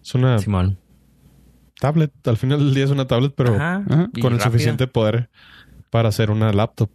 Es 0.03 0.14
una 0.14 0.38
Simón. 0.38 0.79
Tablet. 1.84 2.12
Al 2.28 2.36
final 2.36 2.58
del 2.60 2.74
día 2.74 2.84
es 2.84 2.90
una 2.90 3.06
tablet, 3.06 3.32
pero 3.36 3.54
Ajá, 3.54 3.84
Ajá. 3.88 4.08
y 4.14 4.20
con 4.20 4.32
el 4.32 4.38
rápida. 4.38 4.50
suficiente 4.52 4.86
poder 4.86 5.28
para 5.90 6.08
hacer 6.08 6.30
una 6.30 6.52
laptop. 6.52 6.88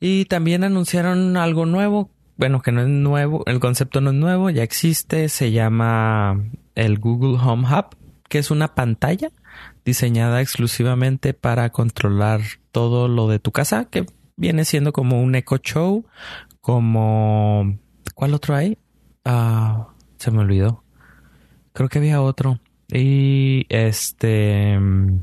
Y 0.00 0.26
también 0.26 0.64
anunciaron 0.64 1.36
algo 1.36 1.64
nuevo. 1.66 2.10
Bueno, 2.36 2.60
que 2.60 2.70
no 2.70 2.82
es 2.82 2.88
nuevo, 2.88 3.42
el 3.46 3.60
concepto 3.60 4.02
no 4.02 4.10
es 4.10 4.16
nuevo, 4.16 4.50
ya 4.50 4.62
existe, 4.62 5.30
se 5.30 5.52
llama 5.52 6.42
el 6.74 6.98
Google 6.98 7.38
Home 7.42 7.66
Hub, 7.66 7.96
que 8.28 8.38
es 8.38 8.50
una 8.50 8.74
pantalla 8.74 9.30
diseñada 9.86 10.42
exclusivamente 10.42 11.32
para 11.32 11.70
controlar 11.70 12.42
todo 12.72 13.08
lo 13.08 13.26
de 13.28 13.38
tu 13.38 13.52
casa, 13.52 13.86
que 13.86 14.04
viene 14.36 14.66
siendo 14.66 14.92
como 14.92 15.22
un 15.22 15.34
Echo 15.34 15.56
Show, 15.56 16.04
como... 16.60 17.78
¿Cuál 18.14 18.34
otro 18.34 18.54
hay? 18.54 18.76
Ah, 19.24 19.88
se 20.18 20.30
me 20.30 20.40
olvidó. 20.40 20.84
Creo 21.72 21.88
que 21.88 21.98
había 21.98 22.20
otro. 22.20 22.60
Y 22.88 23.66
este... 23.68 24.78
mm, 24.78 25.18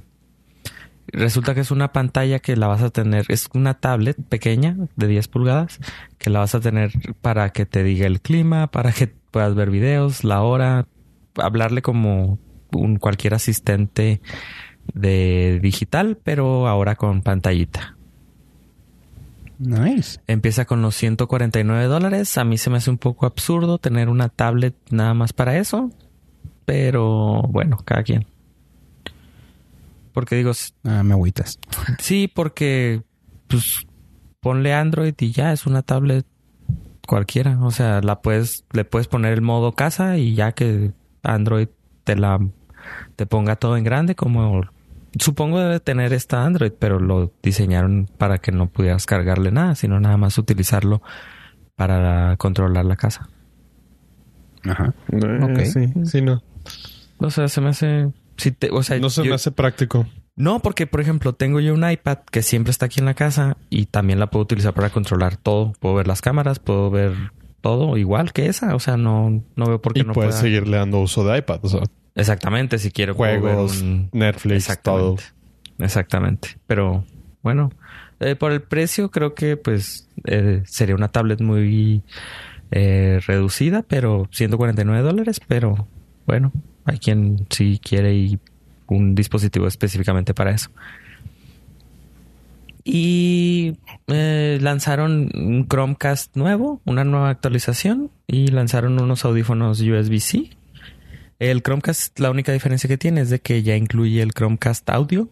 Resulta 1.13 1.53
que 1.53 1.61
es 1.61 1.69
una 1.69 1.93
pantalla 1.93 2.39
que 2.39 2.55
la 2.55 2.65
vas 2.65 2.81
a 2.81 2.89
tener, 2.89 3.25
es 3.29 3.47
una 3.53 3.75
tablet 3.75 4.17
pequeña 4.17 4.75
de 4.95 5.07
10 5.07 5.27
pulgadas 5.27 5.79
que 6.17 6.31
la 6.31 6.39
vas 6.39 6.55
a 6.55 6.59
tener 6.59 6.91
para 7.21 7.51
que 7.51 7.67
te 7.67 7.83
diga 7.83 8.07
el 8.07 8.19
clima, 8.19 8.65
para 8.65 8.91
que 8.91 9.13
puedas 9.29 9.53
ver 9.53 9.69
videos, 9.69 10.23
la 10.23 10.41
hora, 10.41 10.87
hablarle 11.35 11.83
como 11.83 12.39
un 12.71 12.97
cualquier 12.97 13.35
asistente 13.35 14.21
de 14.95 15.59
digital, 15.61 16.17
pero 16.21 16.67
ahora 16.67 16.95
con 16.95 17.21
pantallita. 17.21 17.95
Nice. 19.59 20.19
Empieza 20.25 20.65
con 20.65 20.81
los 20.81 20.95
149 20.95 21.85
dólares. 21.85 22.39
A 22.39 22.43
mí 22.43 22.57
se 22.57 22.71
me 22.71 22.77
hace 22.77 22.89
un 22.89 22.97
poco 22.97 23.27
absurdo 23.27 23.77
tener 23.77 24.09
una 24.09 24.29
tablet 24.29 24.75
nada 24.89 25.13
más 25.13 25.31
para 25.31 25.57
eso. 25.57 25.91
Pero 26.65 27.41
bueno, 27.49 27.77
cada 27.83 28.03
quien. 28.03 28.25
Porque 30.13 30.35
digo, 30.35 30.51
Ah, 30.83 31.03
me 31.03 31.13
agüitas. 31.13 31.59
Sí, 31.99 32.31
porque 32.33 33.01
pues 33.47 33.85
ponle 34.39 34.73
Android 34.73 35.13
y 35.19 35.31
ya 35.31 35.51
es 35.53 35.65
una 35.65 35.81
tablet 35.81 36.25
cualquiera. 37.07 37.59
O 37.61 37.71
sea, 37.71 38.01
la 38.01 38.21
puedes, 38.21 38.65
le 38.71 38.85
puedes 38.85 39.07
poner 39.07 39.33
el 39.33 39.41
modo 39.41 39.73
casa 39.73 40.17
y 40.17 40.35
ya 40.35 40.51
que 40.51 40.91
Android 41.23 41.67
te 42.03 42.15
la 42.15 42.39
te 43.15 43.25
ponga 43.25 43.55
todo 43.55 43.77
en 43.77 43.83
grande, 43.83 44.13
como 44.15 44.61
supongo 45.17 45.59
debe 45.59 45.79
tener 45.79 46.11
esta 46.13 46.45
Android, 46.45 46.73
pero 46.77 46.99
lo 46.99 47.31
diseñaron 47.41 48.09
para 48.17 48.39
que 48.39 48.51
no 48.51 48.67
pudieras 48.67 49.05
cargarle 49.05 49.51
nada, 49.51 49.75
sino 49.75 49.99
nada 49.99 50.17
más 50.17 50.37
utilizarlo 50.37 51.01
para 51.75 52.35
controlar 52.37 52.85
la 52.85 52.95
casa. 52.95 53.29
Ajá. 54.65 54.93
Ok. 55.07 55.59
Eh, 55.59 55.65
Sí, 55.65 55.93
sí, 56.05 56.21
no. 56.21 56.41
O 57.17 57.29
sea, 57.31 57.47
se 57.47 57.61
me 57.61 57.69
hace. 57.69 58.09
si 58.37 58.51
te- 58.51 58.69
o 58.71 58.81
sea, 58.83 58.97
No 58.99 59.09
se 59.09 59.23
yo- 59.23 59.29
me 59.29 59.35
hace 59.35 59.51
práctico. 59.51 60.07
No, 60.35 60.59
porque 60.61 60.87
por 60.87 60.99
ejemplo 60.99 61.33
tengo 61.33 61.59
yo 61.59 61.73
un 61.75 61.87
iPad 61.87 62.17
que 62.31 62.41
siempre 62.41 62.71
está 62.71 62.87
aquí 62.87 62.99
en 62.99 63.05
la 63.05 63.13
casa 63.13 63.55
y 63.69 63.85
también 63.85 64.19
la 64.19 64.27
puedo 64.31 64.41
utilizar 64.43 64.73
para 64.73 64.89
controlar 64.89 65.37
todo. 65.37 65.73
Puedo 65.79 65.93
ver 65.95 66.07
las 66.07 66.21
cámaras, 66.21 66.57
puedo 66.59 66.89
ver 66.89 67.13
todo 67.61 67.97
igual 67.97 68.33
que 68.33 68.47
esa. 68.47 68.73
O 68.75 68.79
sea, 68.79 68.97
no, 68.97 69.43
no 69.55 69.65
veo 69.67 69.79
por 69.79 69.93
qué 69.93 69.99
Y 69.99 70.03
no 70.03 70.13
puedes 70.13 70.31
pueda. 70.31 70.41
seguirle 70.41 70.77
dando 70.77 70.99
uso 71.01 71.23
de 71.23 71.37
iPad. 71.37 71.59
O 71.63 71.69
sea, 71.69 71.81
Exactamente, 72.15 72.77
si 72.79 72.91
quiero 72.91 73.13
juegos, 73.15 73.81
un- 73.81 74.09
Netflix, 74.11 74.65
todo. 74.81 75.13
Exactamente. 75.13 75.23
Exactamente. 75.79 76.49
Pero 76.67 77.05
bueno, 77.43 77.71
eh, 78.19 78.35
por 78.35 78.51
el 78.51 78.61
precio 78.61 79.09
creo 79.11 79.33
que 79.35 79.57
pues 79.57 80.09
eh, 80.25 80.61
sería 80.65 80.95
una 80.95 81.07
tablet 81.09 81.41
muy 81.41 82.01
eh, 82.71 83.19
reducida, 83.27 83.83
pero 83.87 84.27
149 84.31 85.01
dólares. 85.03 85.39
Pero 85.47 85.87
bueno, 86.25 86.51
hay 86.85 86.99
quien 86.99 87.45
sí 87.49 87.79
quiere 87.83 88.15
y 88.15 88.39
un 88.87 89.15
dispositivo 89.15 89.67
específicamente 89.67 90.33
para 90.33 90.51
eso. 90.51 90.69
Y 92.85 93.77
eh, 94.07 94.57
lanzaron 94.61 95.29
un 95.33 95.67
Chromecast 95.67 96.35
nuevo, 96.35 96.81
una 96.85 97.05
nueva 97.05 97.29
actualización 97.29 98.11
y 98.27 98.47
lanzaron 98.47 99.01
unos 99.01 99.23
audífonos 99.23 99.79
USB-C. 99.79 100.49
El 101.39 101.63
Chromecast, 101.63 102.19
la 102.19 102.29
única 102.29 102.51
diferencia 102.51 102.87
que 102.87 102.97
tiene 102.97 103.21
es 103.21 103.29
de 103.29 103.39
que 103.39 103.63
ya 103.63 103.75
incluye 103.75 104.21
el 104.21 104.33
Chromecast 104.33 104.89
audio 104.89 105.29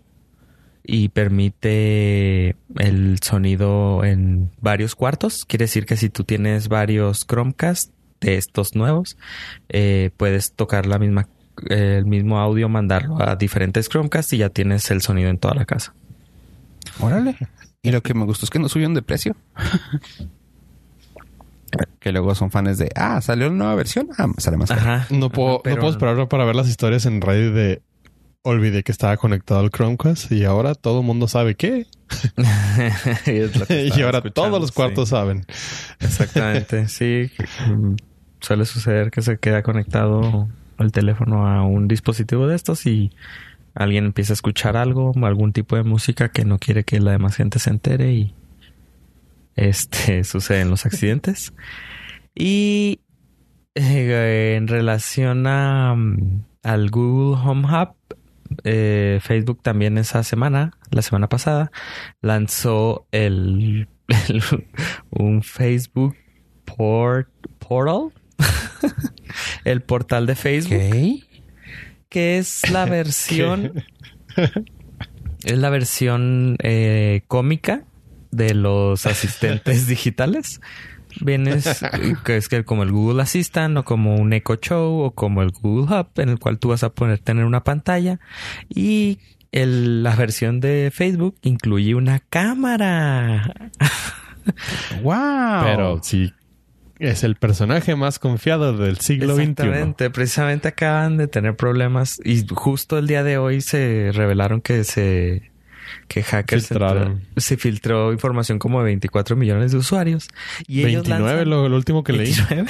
y 0.83 1.09
permite 1.09 2.55
el 2.77 3.19
sonido 3.21 4.03
en 4.03 4.49
varios 4.61 4.95
cuartos. 4.95 5.45
Quiere 5.45 5.65
decir 5.65 5.85
que 5.85 5.97
si 5.97 6.09
tú 6.09 6.23
tienes 6.23 6.69
varios 6.69 7.27
Chromecast 7.27 7.91
de 8.22 8.38
estos 8.38 8.76
nuevos, 8.76 9.17
eh, 9.69 10.11
puedes 10.15 10.53
tocar 10.53 10.86
la 10.86 10.99
misma, 10.99 11.28
el 11.67 12.05
mismo 12.05 12.39
audio, 12.39 12.69
mandarlo 12.69 13.22
a 13.22 13.36
diferentes 13.36 13.89
Chromecast 13.89 14.32
y 14.34 14.38
ya 14.38 14.49
tienes 14.49 14.89
el 14.91 15.01
sonido 15.01 15.30
en 15.30 15.38
toda 15.38 15.55
la 15.55 15.65
casa. 15.65 15.93
Órale. 16.99 17.36
Y 17.84 17.91
lo 17.91 18.01
que 18.01 18.13
me 18.13 18.26
gustó 18.26 18.45
es 18.45 18.49
que 18.49 18.59
no 18.59 18.69
subieron 18.69 18.93
de 18.93 19.01
precio. 19.01 19.36
que 21.99 22.11
luego 22.11 22.36
son 22.36 22.51
fans 22.51 22.78
de, 22.78 22.91
ah, 22.95 23.22
salió 23.22 23.47
una 23.47 23.57
nueva 23.57 23.76
versión, 23.76 24.09
ah, 24.17 24.28
sale 24.38 24.57
más 24.57 24.69
caro. 24.69 24.82
Ajá. 24.82 25.07
No 25.09 25.30
puedo, 25.30 25.55
Ajá, 25.55 25.61
pero- 25.63 25.76
no 25.76 25.82
puedo 25.82 25.91
esperar 25.91 26.28
para 26.28 26.45
ver 26.45 26.55
las 26.55 26.67
historias 26.67 27.05
en 27.05 27.22
Reddit 27.22 27.53
de 27.53 27.82
olvidé 28.43 28.84
que 28.84 28.91
estaba 28.91 29.17
conectado 29.17 29.59
al 29.59 29.69
Chromecast 29.69 30.32
y 30.32 30.45
ahora 30.45 30.74
todo 30.74 31.01
el 31.01 31.05
mundo 31.05 31.28
sabe 31.28 31.55
qué. 31.55 31.86
Y 33.95 34.01
ahora 34.01 34.22
todos 34.22 34.59
los 34.59 34.72
cuartos 34.72 35.09
sí. 35.09 35.11
saben. 35.11 35.45
Exactamente, 35.99 36.88
sí. 36.88 37.32
Suele 38.41 38.65
suceder 38.65 39.11
que 39.11 39.21
se 39.21 39.37
queda 39.37 39.63
conectado 39.63 40.47
el 40.79 40.91
teléfono 40.91 41.47
a 41.47 41.61
un 41.63 41.87
dispositivo 41.87 42.47
de 42.47 42.55
estos 42.55 42.85
y 42.87 43.11
alguien 43.75 44.05
empieza 44.05 44.33
a 44.33 44.35
escuchar 44.35 44.75
algo, 44.77 45.13
algún 45.23 45.53
tipo 45.53 45.75
de 45.75 45.83
música 45.83 46.29
que 46.29 46.43
no 46.43 46.57
quiere 46.59 46.83
que 46.83 46.99
la 46.99 47.11
demás 47.11 47.35
gente 47.35 47.59
se 47.59 47.69
entere 47.69 48.11
y 48.13 48.33
este 49.55 50.23
suceden 50.23 50.69
los 50.69 50.85
accidentes. 50.85 51.53
Y 52.35 53.01
eh, 53.75 54.55
en 54.57 54.67
relación 54.67 55.45
a, 55.47 55.95
al 56.63 56.89
Google 56.89 57.39
Home 57.43 57.67
Hub, 57.67 57.95
eh, 58.63 59.19
Facebook 59.21 59.61
también 59.61 59.97
esa 59.97 60.23
semana, 60.23 60.71
la 60.89 61.01
semana 61.01 61.29
pasada, 61.29 61.71
lanzó 62.21 63.05
el, 63.11 63.87
el- 64.29 64.43
un 65.11 65.43
Facebook 65.43 66.15
port, 66.65 67.29
portal, 67.59 68.11
el 69.65 69.81
portal 69.81 70.25
de 70.25 70.35
Facebook, 70.35 70.81
Ok. 70.87 71.23
que 72.09 72.37
es 72.37 72.69
la 72.69 72.85
versión, 72.89 73.83
es 75.43 75.57
la 75.57 75.69
versión 75.69 76.57
eh, 76.61 77.21
cómica 77.27 77.83
de 78.31 78.53
los 78.53 79.05
asistentes 79.05 79.87
digitales. 79.87 80.61
Vienes, 81.19 81.83
que 82.23 82.37
es 82.37 82.47
que 82.47 82.63
como 82.63 82.83
el 82.83 82.91
Google 82.93 83.21
Assistant 83.21 83.77
o 83.77 83.83
como 83.83 84.15
un 84.15 84.31
Echo 84.31 84.55
Show 84.55 85.01
o 85.01 85.11
como 85.11 85.41
el 85.41 85.51
Google 85.51 85.93
Hub 85.93 86.07
en 86.15 86.29
el 86.29 86.39
cual 86.39 86.57
tú 86.57 86.69
vas 86.69 86.83
a 86.83 86.89
poder 86.93 87.19
tener 87.19 87.43
una 87.43 87.65
pantalla 87.65 88.21
y 88.69 89.19
el- 89.51 90.03
la 90.03 90.15
versión 90.15 90.61
de 90.61 90.89
Facebook 90.93 91.35
incluye 91.41 91.95
una 91.95 92.19
cámara. 92.21 93.53
Wow. 95.03 95.63
Pero 95.65 95.99
sí, 96.01 96.33
es 97.01 97.23
el 97.23 97.35
personaje 97.35 97.95
más 97.95 98.19
confiado 98.19 98.75
del 98.77 98.97
siglo 98.99 99.35
XXI. 99.35 99.41
Exactamente, 99.43 100.09
precisamente 100.09 100.67
acaban 100.69 101.17
de 101.17 101.27
tener 101.27 101.55
problemas 101.55 102.21
y 102.23 102.45
justo 102.47 102.97
el 102.97 103.07
día 103.07 103.23
de 103.23 103.37
hoy 103.37 103.61
se 103.61 104.11
revelaron 104.13 104.61
que 104.61 104.83
se 104.83 105.49
que 106.07 106.23
hackers 106.23 106.67
Filtraron. 106.67 107.13
entra- 107.13 107.41
se 107.41 107.57
filtró 107.57 108.13
información 108.13 108.59
como 108.59 108.79
de 108.79 108.85
24 108.85 109.35
millones 109.35 109.71
de 109.71 109.77
usuarios 109.77 110.27
y 110.67 110.81
ellos 110.85 111.03
29, 111.07 111.41
lanzan- 111.41 111.49
lo, 111.49 111.67
lo 111.69 111.75
último 111.75 112.03
que 112.03 112.13
leí. 112.13 112.31
29, 112.33 112.69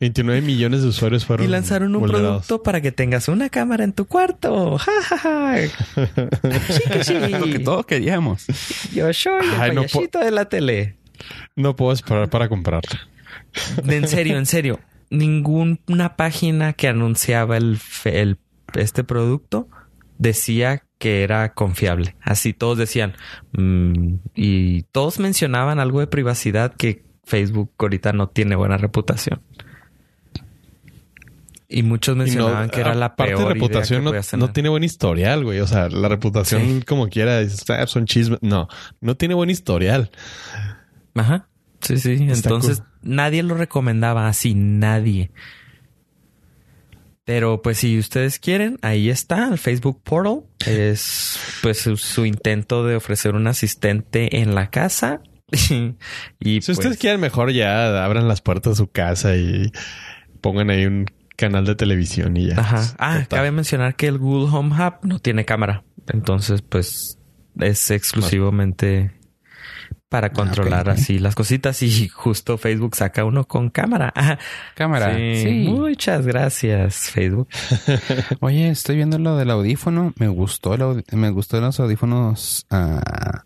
29 0.00 0.40
millones 0.46 0.82
de 0.82 0.88
usuarios 0.88 1.26
fueron 1.26 1.44
y 1.44 1.48
lanzaron 1.50 1.94
un 1.94 2.00
vulnerados. 2.00 2.46
producto 2.46 2.62
para 2.62 2.80
que 2.80 2.92
tengas 2.92 3.28
una 3.28 3.50
cámara 3.50 3.84
en 3.84 3.92
tu 3.92 4.06
cuarto. 4.06 4.78
Ja, 4.78 4.92
ja, 5.02 5.18
ja. 5.18 5.56
Lo 7.38 7.46
que 7.46 7.58
todos 7.58 7.84
queríamos. 7.86 8.46
Yo 8.94 9.12
soy 9.12 9.44
el 9.44 9.60
Ay, 9.60 9.74
no 9.74 9.82
payasito 9.82 10.18
de 10.20 10.30
la 10.30 10.48
tele. 10.48 10.96
No 11.56 11.76
puedo 11.76 11.92
esperar 11.92 12.30
para 12.30 12.48
comprarlo. 12.48 12.98
En 13.86 14.06
serio, 14.08 14.36
en 14.38 14.46
serio. 14.46 14.80
Ninguna 15.10 16.16
página 16.16 16.72
que 16.72 16.88
anunciaba 16.88 17.56
el, 17.56 17.78
este 18.74 19.04
producto 19.04 19.68
decía 20.18 20.84
que 20.98 21.22
era 21.22 21.54
confiable. 21.54 22.14
Así 22.22 22.52
todos 22.52 22.78
decían. 22.78 23.14
mm, 23.52 24.14
y 24.34 24.82
todos 24.92 25.18
mencionaban 25.18 25.80
algo 25.80 26.00
de 26.00 26.06
privacidad 26.06 26.74
que 26.74 27.04
Facebook 27.24 27.72
ahorita 27.78 28.12
no 28.12 28.28
tiene 28.28 28.54
buena 28.56 28.76
reputación. 28.76 29.40
Y 31.68 31.84
muchos 31.84 32.14
Y 32.14 32.18
no- 32.18 32.24
mencionaban 32.24 32.68
que 32.70 32.80
era 32.80 32.94
la 32.96 33.14
peor 33.14 33.38
de 33.38 33.54
reputación, 33.54 34.02
idea 34.08 34.20
que 34.22 34.36
no, 34.36 34.46
no 34.46 34.52
tiene 34.52 34.68
buen 34.68 34.82
historial, 34.82 35.44
güey. 35.44 35.60
O 35.60 35.66
sea, 35.68 35.88
la 35.88 36.08
reputación, 36.08 36.62
Sí. 36.62 36.82
como 36.86 37.08
quiera, 37.08 37.40
"Ah, 37.68 37.86
son 37.86 38.06
chismes. 38.06 38.40
No, 38.42 38.66
no 39.00 39.16
tiene 39.16 39.34
buen 39.34 39.50
historial. 39.50 40.10
Ajá. 41.14 41.48
Sí, 41.82 41.98
sí. 41.98 42.12
Está 42.28 42.48
Entonces 42.48 42.78
cool. 42.78 42.88
nadie 43.02 43.42
lo 43.42 43.54
recomendaba 43.56 44.28
así, 44.28 44.54
nadie. 44.54 45.30
Pero 47.24 47.62
pues 47.62 47.78
si 47.78 47.98
ustedes 47.98 48.38
quieren, 48.38 48.78
ahí 48.82 49.08
está 49.08 49.48
el 49.48 49.58
Facebook 49.58 50.02
Portal. 50.02 50.42
Es 50.66 51.38
pues 51.62 51.78
su, 51.78 51.96
su 51.96 52.26
intento 52.26 52.84
de 52.84 52.96
ofrecer 52.96 53.34
un 53.34 53.46
asistente 53.46 54.40
en 54.40 54.54
la 54.54 54.70
casa. 54.70 55.22
y 55.52 55.60
Si 55.60 55.96
pues, 56.40 56.68
ustedes 56.70 56.98
quieren, 56.98 57.20
mejor 57.20 57.52
ya 57.52 58.04
abran 58.04 58.26
las 58.26 58.40
puertas 58.40 58.72
de 58.72 58.76
su 58.76 58.88
casa 58.90 59.36
y 59.36 59.70
pongan 60.40 60.70
ahí 60.70 60.86
un 60.86 61.06
canal 61.36 61.64
de 61.64 61.74
televisión 61.76 62.36
y 62.36 62.48
ya. 62.48 62.58
Ajá. 62.60 62.82
Ah, 62.98 63.20
Total. 63.20 63.28
cabe 63.38 63.50
mencionar 63.52 63.94
que 63.94 64.08
el 64.08 64.18
Google 64.18 64.50
Home 64.56 64.74
Hub 64.74 64.94
no 65.06 65.18
tiene 65.20 65.44
cámara. 65.44 65.84
Entonces, 66.08 66.62
pues 66.62 67.18
es 67.60 67.90
exclusivamente 67.90 69.12
para 70.10 70.30
controlar 70.32 70.88
ok. 70.88 70.94
así 70.94 71.18
las 71.18 71.34
cositas. 71.34 71.82
Y 71.82 72.08
justo 72.08 72.58
Facebook 72.58 72.96
saca 72.96 73.24
uno 73.24 73.44
con 73.48 73.70
cámara. 73.70 74.12
Cámara. 74.74 75.16
Sí, 75.16 75.36
Sí. 75.42 75.64
Muchas 75.70 76.26
gracias, 76.26 76.96
Facebook. 77.10 77.48
Oye, 78.40 78.68
estoy 78.68 78.96
viendo 78.96 79.18
lo 79.18 79.36
del 79.38 79.50
audífono. 79.50 80.12
Me 80.18 80.28
gustó 80.28 80.74
el 80.74 80.82
audi- 80.82 81.04
me 81.16 81.30
gustó 81.30 81.58
los 81.60 81.80
audífonos 81.80 82.66
ah, 82.70 83.44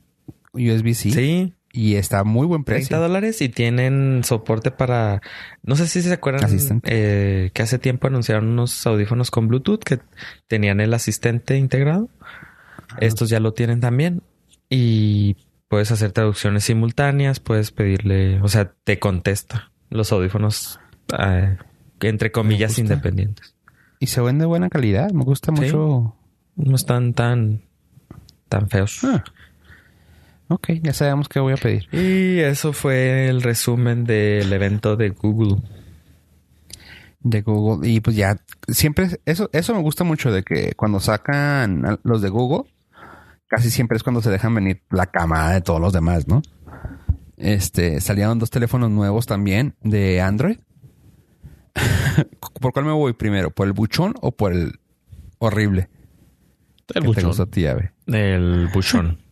USB-C. 0.55 1.11
Sí, 1.11 1.53
Y 1.73 1.97
está 1.97 2.25
muy 2.25 2.47
buen 2.47 2.65
30 2.65 2.89
precio. 2.89 3.01
dólares 3.01 3.41
y 3.43 3.49
tienen 3.51 4.23
soporte 4.25 4.71
para. 4.71 5.21
No 5.63 5.77
sé 5.77 5.87
si 5.87 6.01
se 6.03 6.13
acuerdan 6.13 6.49
eh, 6.85 7.51
que 7.53 7.63
hace 7.63 7.79
tiempo 7.79 8.07
anunciaron 8.07 8.49
unos 8.49 8.87
audífonos 8.87 9.31
con 9.31 9.49
Bluetooth 9.49 9.85
que 9.85 9.99
tenían 10.49 10.81
el 10.81 10.95
asistente 10.95 11.57
integrado. 11.59 12.09
Estos 13.01 13.29
ya 13.29 13.39
lo 13.41 13.53
tienen 13.53 13.81
también. 13.81 14.23
Y 14.71 15.37
puedes 15.69 15.91
hacer 15.91 16.13
traducciones 16.13 16.65
simultáneas, 16.65 17.41
puedes 17.41 17.71
pedirle, 17.71 18.41
o 18.43 18.49
sea, 18.49 18.73
te 18.85 18.99
contesta 18.99 19.71
los 19.91 20.13
audífonos 20.13 20.79
eh, 21.19 21.57
entre 22.01 22.31
comillas 22.33 22.79
independientes. 22.79 23.55
Y 24.01 24.09
se 24.09 24.21
ven 24.21 24.39
de 24.39 24.45
buena 24.47 24.69
calidad. 24.69 25.11
Me 25.13 25.25
gusta 25.25 25.53
Sí. 25.55 25.63
mucho. 25.63 26.17
No 26.57 26.77
están 26.77 27.15
tan, 27.15 27.63
tan 28.49 28.69
feos. 28.69 29.03
Ah. 29.05 29.25
Ok, 30.49 30.73
ya 30.83 30.93
sabemos 30.93 31.29
qué 31.29 31.41
voy 31.41 31.55
a 31.55 31.57
pedir. 31.57 31.89
Y 31.93 32.39
eso 32.41 32.73
fue 32.75 33.29
el 33.29 33.41
resumen 33.43 34.05
del 34.05 34.53
evento 34.53 34.97
de 34.97 35.09
Google. 35.11 35.63
De 37.21 37.41
Google. 37.41 37.89
Y 37.89 38.01
pues 38.01 38.15
ya, 38.17 38.37
siempre, 38.69 39.09
eso, 39.25 39.49
eso 39.55 39.75
me 39.75 39.81
gusta 39.81 40.05
mucho 40.05 40.31
de 40.31 40.43
que 40.43 40.73
cuando 40.77 41.01
sacan 41.01 41.99
los 42.03 42.21
de 42.21 42.29
Google, 42.29 42.71
casi 43.55 43.71
siempre 43.71 43.97
es 43.97 44.03
cuando 44.03 44.21
se 44.21 44.31
dejan 44.31 44.53
venir 44.53 44.83
la 44.91 45.07
camada 45.07 45.53
de 45.53 45.61
todos 45.61 45.81
los 45.81 45.93
demás, 45.93 46.27
¿no? 46.27 46.43
Este, 47.37 48.01
salieron 48.01 48.41
dos 48.41 48.51
teléfonos 48.51 48.91
nuevos 48.91 49.27
también 49.27 49.77
de 49.81 50.21
Android. 50.21 50.59
¿Por 52.61 52.73
cuál 52.73 52.85
me 52.85 52.91
voy 52.91 53.13
primero? 53.13 53.51
¿Por 53.51 53.69
el 53.69 53.73
buchón 53.73 54.15
o 54.23 54.33
por 54.33 54.53
el 54.53 54.81
horrible? 55.39 55.89
El 56.89 56.95
que 56.95 57.01
te 57.01 57.07
buchón. 57.07 57.25
gusta 57.27 57.43
a 57.45 57.47
ti, 57.47 57.65
Ave? 57.67 57.93
El 58.07 58.69
buchón. 58.75 59.19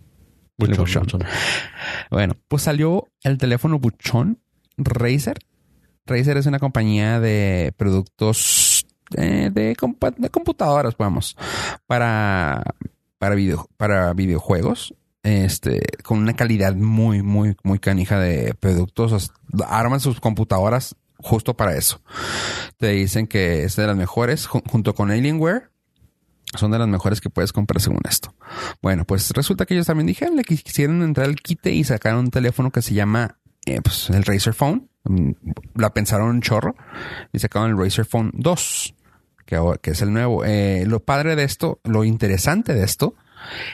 Buchón, 0.58 0.74
El 0.74 0.80
buchón. 0.80 1.02
buchón. 1.02 1.22
Bueno, 2.10 2.36
pues 2.46 2.62
salió 2.62 3.08
el 3.24 3.38
teléfono 3.38 3.80
buchón 3.80 4.38
Razer. 4.76 5.38
Razer 6.06 6.36
es 6.36 6.46
una 6.46 6.60
compañía 6.60 7.18
de 7.18 7.72
productos 7.76 8.86
eh, 9.16 9.50
de, 9.52 9.74
de 10.18 10.30
computadoras, 10.30 10.96
vamos, 10.96 11.36
para, 11.86 12.62
para, 13.22 13.36
video, 13.36 13.68
para 13.76 14.12
videojuegos. 14.14 14.94
Este, 15.22 15.80
con 16.02 16.18
una 16.18 16.34
calidad 16.34 16.74
muy, 16.74 17.22
muy, 17.22 17.54
muy 17.62 17.78
canija 17.78 18.18
de 18.18 18.54
productos. 18.58 19.30
Arman 19.68 20.00
sus 20.00 20.18
computadoras 20.18 20.96
justo 21.18 21.54
para 21.56 21.76
eso. 21.76 22.02
Te 22.78 22.88
dicen 22.88 23.28
que 23.28 23.62
es 23.62 23.76
de 23.76 23.86
las 23.86 23.96
mejores, 23.96 24.48
ju- 24.48 24.68
junto 24.68 24.96
con 24.96 25.12
Alienware. 25.12 25.70
Son 26.56 26.72
de 26.72 26.80
las 26.80 26.88
mejores 26.88 27.20
que 27.20 27.30
puedes 27.30 27.52
comprar 27.52 27.80
según 27.80 28.00
esto. 28.08 28.34
Bueno, 28.82 29.04
pues 29.04 29.30
resulta 29.30 29.66
que 29.66 29.74
ellos 29.74 29.86
también 29.86 30.08
dijeron 30.08 30.36
que 30.42 30.56
quisieron 30.56 31.00
entrar 31.04 31.28
al 31.28 31.36
quite 31.36 31.70
y 31.72 31.84
sacaron 31.84 32.24
un 32.24 32.30
teléfono 32.32 32.72
que 32.72 32.82
se 32.82 32.92
llama 32.92 33.38
eh, 33.64 33.80
pues, 33.80 34.10
el 34.10 34.24
Razer 34.24 34.54
Phone. 34.54 34.88
Mm, 35.04 35.30
La 35.76 35.94
pensaron 35.94 36.28
un 36.30 36.40
chorro 36.42 36.74
y 37.32 37.38
sacaron 37.38 37.70
el 37.70 37.78
Razer 37.78 38.04
Phone 38.04 38.32
2, 38.34 38.94
que, 39.44 39.90
es 39.90 40.02
el 40.02 40.12
nuevo. 40.12 40.44
Eh, 40.44 40.84
lo 40.86 41.00
padre 41.00 41.36
de 41.36 41.44
esto, 41.44 41.80
lo 41.84 42.04
interesante 42.04 42.74
de 42.74 42.84
esto, 42.84 43.14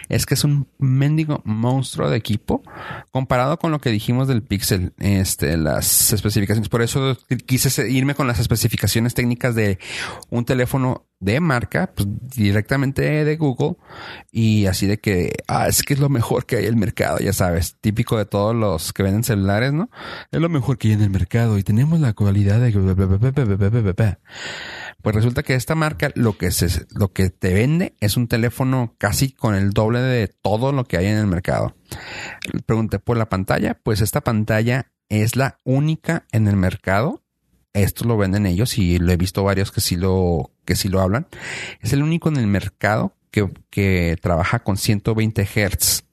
es 0.09 0.25
que 0.25 0.33
es 0.33 0.45
un 0.45 0.67
mendigo 0.79 1.43
monstruo 1.45 2.09
de 2.09 2.17
equipo 2.17 2.63
comparado 3.11 3.59
con 3.59 3.71
lo 3.71 3.81
que 3.81 3.91
dijimos 3.91 4.27
del 4.27 4.43
Pixel, 4.43 4.95
este, 4.99 5.59
las 5.59 6.11
especificaciones. 6.13 6.71
Por 6.71 6.81
eso 6.81 7.19
quise 7.45 7.69
se- 7.69 7.91
irme 7.91 8.15
con 8.15 8.27
las 8.27 8.39
especificaciones 8.39 9.13
técnicas 9.13 9.55
de 9.55 9.79
un 10.31 10.47
teléfono 10.47 11.05
de 11.21 11.41
marca, 11.41 11.91
pues 11.95 12.09
directamente 12.35 13.25
de 13.25 13.37
Google 13.37 13.77
y 14.33 14.65
así 14.67 14.87
de 14.87 14.99
que, 15.01 15.35
ah, 15.49 15.69
es 15.69 15.83
que 15.83 15.93
es 15.95 16.01
lo 16.01 16.09
mejor 16.09 16.47
que 16.47 16.57
hay 16.57 16.63
en 16.63 16.71
el 16.71 16.77
mercado, 16.77 17.19
ya 17.19 17.33
sabes, 17.35 17.77
típico 17.81 18.17
de 18.17 18.25
todos 18.25 18.55
los 18.57 18.93
que 18.95 19.03
venden 19.03 19.25
celulares, 19.25 19.73
¿no? 19.75 19.91
Es 20.31 20.41
lo 20.41 20.49
mejor 20.49 20.79
que 20.79 20.89
hay 20.89 20.95
en 20.95 21.03
el 21.03 21.11
mercado 21.11 21.59
y 21.59 21.63
tenemos 21.63 22.01
la 22.01 22.15
cualidad 22.15 22.61
de... 22.61 22.73
Pues 25.03 25.15
resulta 25.15 25.45
que 25.45 25.55
esta 25.55 25.77
marca 25.77 26.11
lo 26.17 26.37
que 26.37 26.51
se, 26.51 26.87
lo 26.91 27.13
que 27.13 27.31
te 27.31 27.55
vende 27.55 27.95
es 28.01 28.17
un 28.17 28.27
teléfono 28.27 28.95
casi 28.99 29.31
con 29.31 29.55
el 29.55 29.71
doble 29.71 30.01
de 30.01 30.29
todo 30.29 30.73
lo 30.73 30.85
que 30.85 30.97
hay 30.97 31.07
en 31.07 31.19
el 31.19 31.27
mercado. 31.27 31.77
Pregunté 32.67 32.99
por 32.99 33.17
la 33.17 33.29
pantalla, 33.29 33.79
pues 33.83 34.01
esta 34.01 34.23
pantalla 34.23 34.91
es 35.09 35.37
la 35.37 35.59
única 35.65 36.27
en 36.33 36.49
el 36.49 36.57
mercado. 36.57 37.23
Esto 37.75 38.05
lo 38.07 38.17
venden 38.17 38.47
ellos 38.47 38.77
y 38.77 38.99
lo 38.99 39.13
he 39.13 39.17
visto 39.17 39.45
varios 39.45 39.71
que 39.71 39.81
sí 39.81 39.97
lo, 39.97 40.51
que 40.65 40.75
sí 40.75 40.89
lo 40.89 41.01
hablan. 41.01 41.29
Es 41.81 41.93
el 41.93 42.03
único 42.03 42.29
en 42.29 42.37
el 42.37 42.49
mercado 42.49 43.15
que, 43.31 43.49
que 43.71 44.17
trabaja 44.21 44.65
con 44.65 44.77
120 44.77 45.47
Hz. 45.47 46.05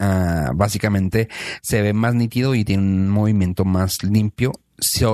Ah, 0.00 0.50
básicamente 0.54 1.28
se 1.62 1.80
ve 1.82 1.92
más 1.92 2.14
nítido 2.14 2.56
y 2.56 2.64
tiene 2.64 2.82
un 2.82 3.08
movimiento 3.08 3.64
más 3.64 4.02
limpio 4.02 4.52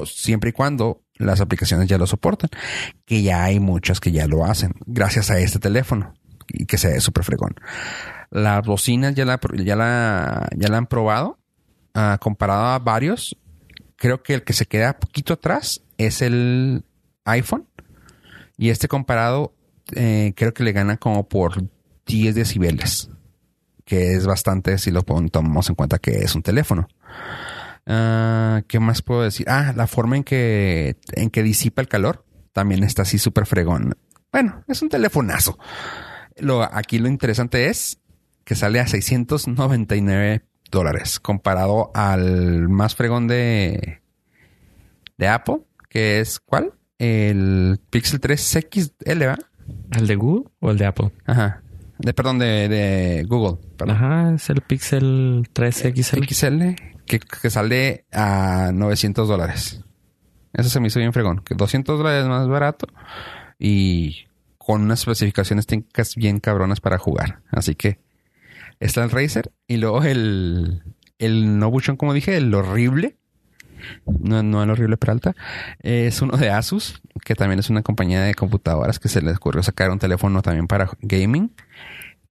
siempre 0.07 0.51
y 0.51 0.53
cuando 0.53 1.03
las 1.19 1.41
aplicaciones 1.41 1.89
ya 1.89 1.99
lo 1.99 2.07
soportan, 2.07 2.51
que 3.05 3.23
ya 3.23 3.45
hay 3.45 3.61
muchas 3.61 4.01
que 4.01 4.13
ya 4.13 4.27
lo 4.27 4.45
hacen 4.45 4.73
gracias 4.87 5.31
a 5.31 5.39
este 5.39 5.59
teléfono 5.59 6.15
y 6.49 6.67
que 6.67 6.79
se 6.79 6.89
ve 6.89 7.01
súper 7.01 7.25
fregón. 7.25 7.55
Las 8.31 8.65
bocinas 8.65 9.15
ya 9.15 9.25
la, 9.25 9.41
ya 9.55 9.77
la, 9.77 10.49
ya 10.57 10.69
la 10.69 10.79
han 10.79 10.87
probado, 10.87 11.39
ah, 11.95 12.19
comparado 12.21 12.67
a 12.67 12.79
varios. 12.79 13.37
Creo 13.97 14.23
que 14.23 14.35
el 14.35 14.45
que 14.45 14.53
se 14.53 14.67
queda 14.67 14.99
poquito 14.99 15.35
atrás 15.35 15.83
es 15.97 16.21
el 16.23 16.85
iPhone 17.25 17.67
y 18.59 18.71
este 18.71 18.89
comparado 18.89 19.55
eh, 19.95 20.35
creo 20.37 20.53
que 20.53 20.65
le 20.65 20.73
gana 20.73 20.97
como 20.97 21.29
por 21.29 21.63
10 22.07 22.35
decibeles 22.35 23.11
que 23.87 24.15
es 24.15 24.27
bastante 24.27 24.77
si 24.79 24.91
lo 24.91 25.03
tomamos 25.03 25.69
en 25.71 25.77
cuenta 25.77 25.99
que 25.99 26.19
es 26.19 26.35
un 26.35 26.43
teléfono. 26.43 26.89
Ah, 27.87 28.63
¿Qué 28.67 28.81
más 28.81 29.03
puedo 29.03 29.23
decir? 29.23 29.49
Ah, 29.49 29.73
la 29.77 29.87
forma 29.87 30.17
en 30.17 30.25
que, 30.25 30.97
en 31.13 31.31
que 31.31 31.43
disipa 31.43 31.81
el 31.81 31.89
calor 31.89 32.25
también 32.53 32.83
está 32.83 33.03
así 33.03 33.19
súper 33.19 33.47
fregón. 33.47 33.97
Bueno, 34.33 34.65
es 34.67 34.83
un 34.83 34.89
telefonazo. 34.89 35.59
Lo, 36.39 36.63
aquí 36.63 36.99
lo 36.99 37.09
interesante 37.09 37.69
es 37.69 37.99
que 38.45 38.55
sale 38.55 38.81
a 38.81 38.87
699 38.87 40.43
dólares 40.71 41.21
comparado 41.21 41.91
al 41.95 42.69
más 42.69 42.97
fregón 42.97 43.29
de, 43.29 44.03
de 45.17 45.29
Apple, 45.29 45.61
que 45.89 46.21
es 46.21 46.41
¿cuál? 46.41 46.73
El 46.99 47.81
Pixel 47.91 48.21
3 48.21 48.59
XL, 48.71 49.27
¿va? 49.27 49.39
¿El 49.93 50.07
de 50.07 50.17
Google 50.17 50.51
o 50.61 50.71
el 50.71 50.79
de 50.79 50.87
Apple? 50.87 51.13
Ajá. 51.25 51.63
De, 51.99 52.13
perdón, 52.13 52.39
de, 52.39 52.69
de 52.69 53.25
Google. 53.29 53.59
Perdón. 53.77 53.97
Ajá, 53.97 54.35
es 54.35 54.51
el 54.51 54.61
Pixel 54.61 55.49
3 55.53 55.93
XL. 55.95 56.25
XL 56.25 56.96
que, 57.07 57.51
sale 57.51 58.05
a 58.13 58.71
900 58.73 59.29
dólares. 59.29 59.81
Eso 60.53 60.69
se 60.69 60.81
me 60.81 60.89
hizo 60.89 60.99
bien 60.99 61.13
fregón. 61.13 61.41
Que 61.41 61.55
200 61.55 61.99
dólares 61.99 62.27
más 62.27 62.47
barato 62.49 62.87
y 63.59 64.27
con 64.59 64.83
unas 64.83 65.01
especificaciones 65.01 65.67
técnicas 65.67 66.17
bien 66.17 66.41
cabronas 66.41 66.81
para 66.81 66.99
jugar. 66.99 67.41
Así 67.51 67.75
que 67.75 68.01
está 68.81 69.05
el 69.05 69.11
Razer 69.11 69.53
y 69.67 69.77
luego 69.77 70.03
el, 70.03 70.83
el 71.19 71.59
Nobuchon, 71.59 71.97
como 71.97 72.13
dije, 72.13 72.37
el 72.37 72.53
horrible. 72.55 73.17
No, 74.07 74.43
no 74.43 74.63
el 74.63 74.71
horrible 74.71 74.97
Peralta. 74.97 75.37
Es 75.81 76.23
uno 76.23 76.37
de 76.37 76.51
Asus, 76.51 77.01
que 77.25 77.35
también 77.35 77.61
es 77.61 77.71
una 77.71 77.83
compañía 77.83 78.23
de 78.23 78.35
computadoras 78.35 78.99
que 78.99 79.09
se 79.09 79.23
les 79.23 79.37
ocurrió 79.37 79.63
sacar 79.63 79.91
un 79.91 79.99
teléfono 79.99 80.43
también 80.43 80.67
para 80.67 80.91
gaming. 81.01 81.53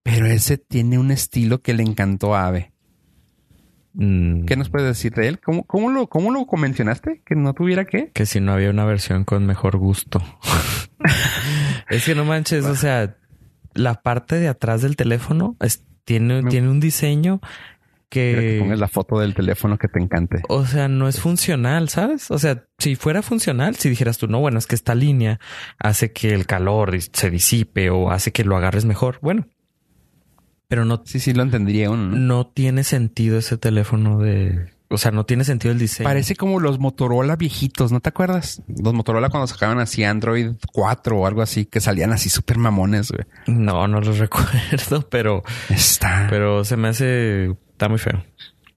Pero 0.04 0.28
ese 0.28 0.58
tiene 0.58 1.00
un 1.00 1.12
estilo 1.12 1.62
que 1.62 1.74
le 1.74 1.84
encantó 1.84 2.36
a 2.36 2.48
Ave. 2.48 2.75
Mm, 3.98 4.46
¿Qué 4.46 4.56
nos 4.58 4.70
puedes 4.70 4.88
decir 4.88 5.14
de 5.14 5.28
él? 5.28 5.40
¿Cómo, 5.40 5.64
cómo 5.64 5.90
lo, 5.90 6.08
cómo 6.08 6.32
lo 6.32 6.46
mencionaste? 6.58 7.22
¿Que 7.26 7.36
no 7.36 7.54
tuviera 7.54 7.86
qué? 7.86 8.12
Que 8.14 8.26
si 8.26 8.40
no 8.42 8.52
había 8.54 8.70
una 8.70 8.86
versión 8.86 9.24
con 9.24 9.46
mejor 9.46 9.78
gusto. 9.78 10.22
es 11.90 12.06
que 12.06 12.16
no 12.16 12.26
manches, 12.26 12.66
o 12.66 12.76
sea, 12.76 13.16
la 13.74 13.96
parte 14.02 14.36
de 14.40 14.48
atrás 14.48 14.82
del 14.82 14.96
teléfono 14.96 15.56
es- 15.62 15.84
tiene, 16.04 16.42
Me- 16.44 16.50
tiene 16.52 16.70
un 16.70 16.80
diseño 16.80 17.42
Quiero 18.08 18.40
que 18.40 18.60
pongas 18.60 18.80
la 18.80 18.88
foto 18.88 19.20
del 19.20 19.34
teléfono 19.34 19.78
que 19.78 19.88
te 19.88 20.00
encante. 20.00 20.42
o 20.48 20.66
sea, 20.66 20.88
no 20.88 21.08
es 21.08 21.20
funcional, 21.20 21.90
¿sabes? 21.90 22.30
O 22.32 22.38
sea, 22.38 22.64
si 22.78 22.96
fuera 22.96 23.22
funcional, 23.24 23.76
si 23.76 23.90
dijeras 23.90 24.18
tú, 24.20 24.28
no, 24.28 24.40
bueno, 24.40 24.60
es 24.60 24.68
que 24.68 24.76
esta 24.76 24.94
línea 24.96 25.40
hace 25.80 26.14
que 26.14 26.34
el 26.34 26.46
calor 26.46 26.96
se 27.02 27.30
disipe 27.32 27.90
o 27.90 28.12
hace 28.12 28.32
que 28.32 28.46
lo 28.46 28.56
agarres 28.56 28.86
mejor. 28.86 29.18
Bueno, 29.22 29.48
pero 30.68 30.86
no, 30.86 31.02
Sí, 31.06 31.20
sí, 31.20 31.34
lo 31.34 31.44
entendería 31.44 31.90
uno. 31.90 32.08
¿no? 32.10 32.16
no 32.18 32.48
tiene 32.48 32.84
sentido 32.84 33.38
ese 33.38 33.58
teléfono 33.58 34.20
de, 34.20 34.72
o 34.90 34.98
sea, 34.98 35.12
no 35.12 35.26
tiene 35.26 35.44
sentido 35.44 35.72
el 35.72 35.80
diseño. 35.80 36.08
Parece 36.08 36.36
como 36.36 36.60
los 36.60 36.80
Motorola 36.80 37.36
viejitos, 37.36 37.92
¿no 37.92 38.00
te 38.00 38.10
acuerdas? 38.10 38.62
Los 38.68 38.94
Motorola 38.94 39.30
cuando 39.30 39.48
sacaban 39.48 39.80
así 39.80 40.04
Android 40.04 40.52
4 40.72 41.18
o 41.20 41.28
algo 41.28 41.42
así, 41.42 41.66
que 41.66 41.80
salían 41.82 42.12
así 42.14 42.30
súper 42.30 42.58
mamones, 42.58 43.12
güey. 43.12 43.26
No, 43.48 43.88
no 43.88 44.02
lo 44.02 44.12
recuerdo, 44.18 45.08
pero 45.10 45.44
Está. 45.70 46.28
Pero 46.30 46.64
se 46.64 46.78
me 46.78 46.88
hace... 46.90 47.56
Está 47.72 47.90
muy 47.90 48.00
feo. 48.00 48.24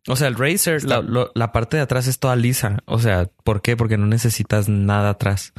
O 0.09 0.17
sea, 0.17 0.29
el 0.29 0.35
Razer, 0.37 0.85
la, 0.85 1.03
lo- 1.03 1.31
la 1.35 1.53
parte 1.53 1.77
de 1.77 1.83
atrás 1.83 2.07
es 2.07 2.19
toda 2.19 2.35
lisa. 2.35 2.79
O 2.87 2.99
sea, 2.99 3.29
¿por 3.45 3.61
qué? 3.61 3.77
Porque 3.77 3.99
no 3.99 4.07
necesitas 4.07 4.69
nada 4.69 5.11
atrás. 5.11 5.53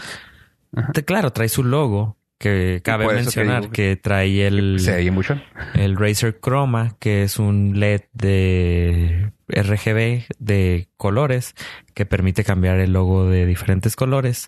Te- 0.93 1.05
claro, 1.05 1.32
trae 1.32 1.49
su 1.49 1.63
logo, 1.63 2.17
que 2.40 2.82
cabe 2.84 3.06
mencionar 3.14 3.62
digo 3.62 3.74
que 3.74 3.96
trae 3.98 4.48
el, 4.48 4.80
se 4.80 5.12
mucho. 5.12 5.40
el 5.76 5.96
Razer 5.98 6.40
Chroma, 6.42 6.96
que 7.00 7.24
es 7.24 7.38
un 7.38 7.80
LED 7.80 8.02
de 8.14 9.32
RGB 9.50 10.24
de 10.40 10.88
colores 10.98 11.54
que 11.94 12.06
permite 12.06 12.44
cambiar 12.44 12.80
el 12.80 12.94
logo 12.94 13.30
de 13.30 13.46
diferentes 13.46 13.96
colores. 13.96 14.48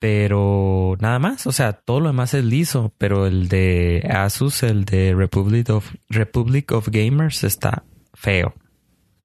Pero 0.00 0.96
nada 1.00 1.18
más, 1.18 1.46
o 1.48 1.52
sea, 1.52 1.72
todo 1.72 1.98
lo 2.00 2.06
demás 2.08 2.32
es 2.32 2.44
liso, 2.44 2.94
pero 2.98 3.26
el 3.26 3.48
de 3.48 4.08
Asus, 4.08 4.62
el 4.62 4.84
de 4.84 5.12
Republic 5.14 5.68
of, 5.70 5.92
Republic 6.08 6.70
of 6.72 6.88
Gamers 6.90 7.42
está 7.44 7.82
feo. 8.14 8.54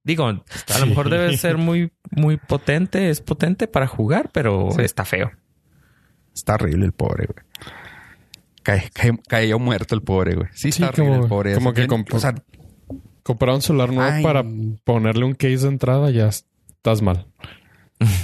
Digo, 0.04 0.26
a 0.28 0.80
lo 0.80 0.86
mejor 0.88 1.10
debe 1.10 1.38
ser 1.38 1.58
muy, 1.58 1.91
muy 2.12 2.38
potente, 2.38 3.10
es 3.10 3.22
potente 3.22 3.68
para 3.68 3.88
jugar, 3.88 4.32
pero 4.34 4.70
Sí. 4.76 4.82
está 4.82 5.06
feo. 5.06 5.32
Está 6.34 6.56
horrible 6.56 6.86
el 6.88 6.91
pobre, 6.91 7.28
güey. 7.28 7.45
Cae- 8.64 8.89
cae- 8.93 9.20
cayó 9.28 9.59
muerto 9.59 9.93
el 9.95 10.01
pobre, 10.01 10.36
güey. 10.36 10.47
Sí, 10.53 10.72
Sí, 10.72 10.84
está 10.84 10.95
como- 10.95 11.16
el 11.24 11.28
pobre. 11.30 11.53
como 11.55 11.74
que 11.74 11.88
comp- 11.88 12.14
o 12.14 12.20
sea, 12.20 12.34
Comprar 13.24 13.55
un 13.55 13.61
celular 13.61 13.89
nuevo 13.93 14.11
Ay. 14.11 14.22
para 14.22 14.43
ponerle 14.84 15.24
un 15.24 15.34
case 15.34 15.59
de 15.59 15.68
entrada, 15.70 16.09
ya 16.11 16.28
estás 16.28 17.01
mal. 17.01 17.26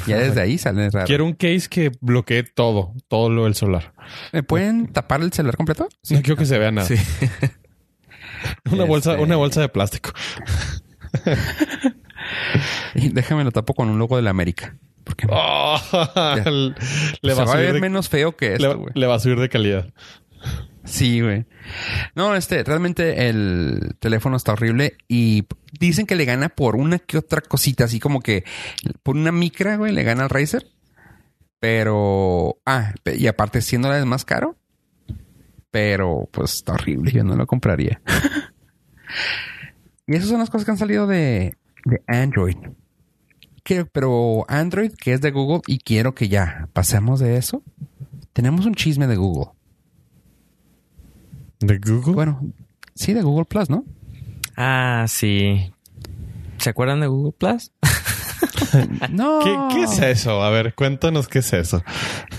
ya 0.07 0.17
desde 0.17 0.41
ahí 0.41 0.57
sale 0.57 0.89
raro. 0.89 1.05
Quiero 1.07 1.23
un 1.23 1.31
case 1.31 1.67
que 1.69 1.91
bloquee 2.01 2.43
todo, 2.43 2.93
todo 3.07 3.29
lo 3.29 3.45
del 3.45 3.55
solar. 3.55 3.93
¿Me 4.33 4.43
pueden 4.43 4.87
tapar 4.87 5.21
el 5.21 5.31
celular 5.31 5.55
completo? 5.55 5.87
No 6.09 6.21
quiero 6.21 6.35
que 6.35 6.45
se 6.45 6.57
vea 6.59 6.71
nada. 6.71 6.85
Sí. 6.85 6.95
Una 8.71 8.83
bolsa, 8.83 9.11
Este- 9.11 9.23
una 9.23 9.35
bolsa 9.37 9.61
de 9.61 9.69
plástico. 9.69 10.11
Y 12.95 13.09
déjame 13.09 13.43
lo 13.43 13.51
tapo 13.51 13.73
con 13.73 13.89
un 13.89 13.99
logo 13.99 14.15
de 14.15 14.21
la 14.21 14.29
América. 14.31 14.75
Porque 15.03 15.27
Oh, 15.31 15.77
le, 17.21 17.33
se 17.33 17.33
va 17.35 17.43
a 17.43 17.45
va 17.45 17.53
a 17.53 17.57
ver 17.57 17.73
de, 17.75 17.79
menos 17.81 18.09
feo 18.09 18.35
que 18.35 18.49
le, 18.49 18.67
esto, 18.67 18.77
güey. 18.79 18.91
le 18.93 19.07
va 19.07 19.15
a 19.15 19.19
subir 19.19 19.39
de 19.39 19.49
calidad. 19.49 19.87
Sí, 20.85 21.21
güey. 21.21 21.45
No, 22.15 22.35
este, 22.35 22.63
realmente 22.63 23.29
el 23.29 23.95
teléfono 23.99 24.37
está 24.37 24.53
horrible 24.53 24.97
y 25.07 25.45
dicen 25.79 26.05
que 26.05 26.15
le 26.15 26.25
gana 26.25 26.49
por 26.49 26.75
una 26.75 26.99
que 26.99 27.17
otra 27.17 27.41
cosita, 27.41 27.83
así 27.83 27.99
como 27.99 28.21
que 28.21 28.43
por 29.03 29.15
una 29.15 29.31
micra, 29.31 29.75
güey, 29.75 29.93
le 29.93 30.03
gana 30.03 30.23
al 30.23 30.29
Razer. 30.29 30.65
Pero, 31.59 32.57
ah, 32.65 32.93
y 33.05 33.27
aparte 33.27 33.61
siendo 33.61 33.89
la 33.89 33.95
vez 33.95 34.05
más 34.05 34.25
caro, 34.25 34.55
pero 35.71 36.27
pues 36.31 36.55
está 36.55 36.73
horrible, 36.73 37.11
yo 37.11 37.23
no 37.23 37.35
lo 37.35 37.45
compraría. 37.45 38.01
y 40.07 40.15
esas 40.15 40.29
son 40.29 40.39
las 40.39 40.49
cosas 40.49 40.65
que 40.65 40.71
han 40.71 40.77
salido 40.77 41.05
de, 41.05 41.57
Android. 42.07 42.57
Pero 43.91 44.45
Android, 44.47 44.93
que 44.93 45.13
es 45.13 45.21
de 45.21 45.29
Google, 45.29 45.61
y 45.67 45.79
quiero 45.79 46.15
que 46.15 46.27
ya 46.27 46.69
pasemos 46.73 47.19
de 47.19 47.37
eso. 47.37 47.61
Tenemos 48.33 48.65
un 48.65 48.73
chisme 48.73 49.05
de 49.05 49.15
Google. 49.15 49.51
¿De 51.59 51.77
Google? 51.79 52.13
Bueno, 52.13 52.41
sí, 52.95 53.13
de 53.13 53.21
Google 53.21 53.45
Plus, 53.45 53.69
¿no? 53.69 53.83
Ah, 54.55 55.05
sí. 55.07 55.71
¿Se 56.57 56.69
acuerdan 56.69 56.99
de 57.01 57.07
Google 57.07 57.33
Plus? 57.37 57.71
no. 59.11 59.39
¿Qué, 59.43 59.57
qué 59.75 59.83
es 59.83 59.99
eso? 59.99 60.43
A 60.43 60.49
ver, 60.49 60.73
cuéntanos 60.75 61.27
qué 61.27 61.39
es 61.39 61.53
eso. 61.53 61.83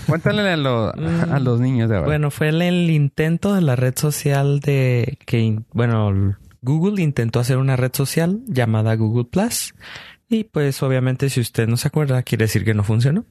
Cuéntale 0.07 0.41
a, 0.49 0.57
lo- 0.57 0.89
a 0.93 1.39
los 1.39 1.59
niños 1.59 1.89
de 1.89 1.95
ahora. 1.97 2.07
Bueno, 2.07 2.31
fue 2.31 2.49
el, 2.49 2.61
el 2.61 2.89
intento 2.89 3.53
de 3.53 3.61
la 3.61 3.75
red 3.75 3.93
social 3.97 4.59
de 4.59 5.17
que, 5.25 5.59
bueno, 5.73 6.35
Google 6.61 7.01
intentó 7.01 7.39
hacer 7.39 7.57
una 7.57 7.75
red 7.75 7.91
social 7.93 8.41
llamada 8.47 8.95
Google 8.95 9.25
Plus. 9.25 9.73
Y 10.29 10.45
pues 10.45 10.81
obviamente 10.83 11.29
si 11.29 11.41
usted 11.41 11.67
no 11.67 11.75
se 11.77 11.87
acuerda, 11.87 12.23
quiere 12.23 12.45
decir 12.45 12.63
que 12.63 12.73
no 12.73 12.83
funcionó. 12.83 13.25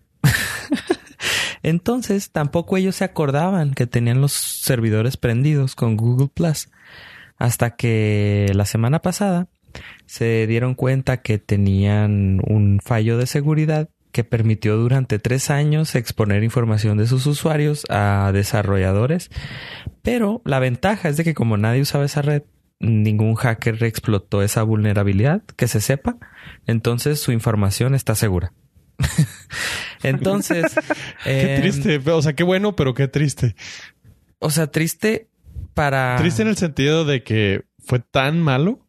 Entonces 1.62 2.30
tampoco 2.30 2.76
ellos 2.76 2.96
se 2.96 3.04
acordaban 3.04 3.74
que 3.74 3.86
tenían 3.86 4.20
los 4.20 4.32
servidores 4.32 5.16
prendidos 5.16 5.74
con 5.74 5.96
Google 5.96 6.28
Plus. 6.32 6.68
Hasta 7.38 7.76
que 7.76 8.50
la 8.54 8.66
semana 8.66 9.00
pasada 9.00 9.48
se 10.06 10.46
dieron 10.46 10.74
cuenta 10.74 11.18
que 11.22 11.38
tenían 11.38 12.40
un 12.46 12.80
fallo 12.82 13.16
de 13.18 13.26
seguridad 13.26 13.88
que 14.12 14.24
permitió 14.24 14.76
durante 14.76 15.18
tres 15.18 15.50
años 15.50 15.94
exponer 15.94 16.42
información 16.42 16.98
de 16.98 17.06
sus 17.06 17.26
usuarios 17.26 17.84
a 17.88 18.30
desarrolladores. 18.32 19.30
Pero 20.02 20.42
la 20.44 20.58
ventaja 20.58 21.08
es 21.08 21.16
de 21.16 21.24
que 21.24 21.34
como 21.34 21.56
nadie 21.56 21.82
usaba 21.82 22.04
esa 22.04 22.22
red, 22.22 22.42
ningún 22.80 23.34
hacker 23.34 23.82
explotó 23.84 24.42
esa 24.42 24.62
vulnerabilidad, 24.62 25.42
que 25.56 25.68
se 25.68 25.80
sepa. 25.80 26.16
Entonces 26.66 27.20
su 27.20 27.32
información 27.32 27.94
está 27.94 28.14
segura. 28.14 28.52
Entonces... 30.02 30.74
Qué 31.24 31.56
em, 31.56 31.60
triste. 31.60 32.00
O 32.10 32.22
sea, 32.22 32.34
qué 32.34 32.42
bueno, 32.44 32.76
pero 32.76 32.94
qué 32.94 33.08
triste. 33.08 33.54
O 34.38 34.50
sea, 34.50 34.68
triste 34.68 35.28
para... 35.74 36.16
Triste 36.16 36.42
en 36.42 36.48
el 36.48 36.56
sentido 36.56 37.04
de 37.04 37.22
que 37.22 37.64
fue 37.78 37.98
tan 37.98 38.40
malo 38.40 38.86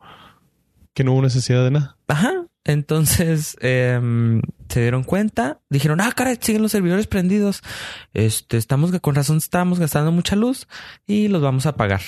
que 0.94 1.04
no 1.04 1.14
hubo 1.14 1.22
necesidad 1.22 1.64
de 1.64 1.72
nada. 1.72 1.98
Ajá. 2.08 2.46
Entonces 2.64 3.58
em, 3.60 4.42
se 4.70 4.82
dieron 4.82 5.04
cuenta, 5.04 5.60
dijeron, 5.70 6.00
ah, 6.00 6.12
caray, 6.16 6.38
siguen 6.40 6.62
los 6.62 6.72
servidores 6.72 7.08
prendidos. 7.08 7.62
Este, 8.14 8.58
estamos 8.58 8.92
con 9.00 9.16
razón, 9.16 9.38
estamos 9.38 9.80
gastando 9.80 10.12
mucha 10.12 10.36
luz 10.36 10.68
y 11.08 11.28
los 11.28 11.42
vamos 11.42 11.66
a 11.66 11.76
pagar. 11.76 12.02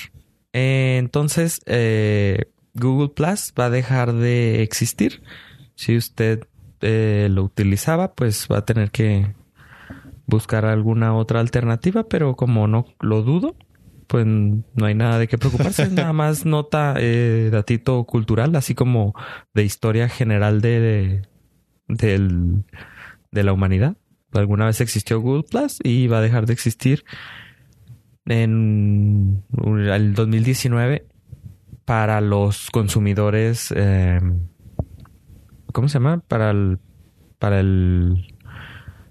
Eh, 0.53 0.97
entonces, 0.99 1.61
eh, 1.65 2.51
Google 2.75 3.09
Plus 3.09 3.53
va 3.59 3.65
a 3.65 3.69
dejar 3.69 4.13
de 4.13 4.61
existir. 4.61 5.23
Si 5.75 5.97
usted 5.97 6.47
eh, 6.83 7.27
lo 7.31 7.43
utilizaba, 7.43 8.13
pues 8.13 8.47
va 8.51 8.59
a 8.59 8.65
tener 8.65 8.91
que 8.91 9.33
buscar 10.27 10.65
alguna 10.65 11.15
otra 11.15 11.39
alternativa, 11.39 12.03
pero 12.07 12.35
como 12.35 12.67
no 12.67 12.85
lo 12.99 13.23
dudo, 13.23 13.55
pues 14.07 14.25
no 14.25 14.85
hay 14.85 14.93
nada 14.93 15.17
de 15.17 15.27
qué 15.27 15.37
preocuparse. 15.37 15.87
nada 15.89 16.13
más 16.13 16.45
nota 16.45 16.95
eh, 16.97 17.49
datito 17.51 18.03
cultural, 18.03 18.55
así 18.55 18.75
como 18.75 19.15
de 19.53 19.63
historia 19.63 20.09
general 20.09 20.61
de, 20.61 21.23
de, 21.87 22.63
de 23.31 23.43
la 23.43 23.53
humanidad. 23.53 23.97
Alguna 24.33 24.65
vez 24.65 24.81
existió 24.81 25.19
Google 25.19 25.43
Plus 25.49 25.79
y 25.83 26.07
va 26.07 26.17
a 26.17 26.21
dejar 26.21 26.45
de 26.45 26.53
existir 26.53 27.05
en 28.25 29.43
el 29.57 30.13
2019 30.13 31.05
para 31.85 32.21
los 32.21 32.69
consumidores. 32.71 33.73
eh, 33.75 34.19
¿Cómo 35.73 35.89
se 35.89 35.95
llama? 35.95 36.19
Para 36.27 36.51
el. 36.51 36.79
Para 37.39 37.59
el. 37.59 38.33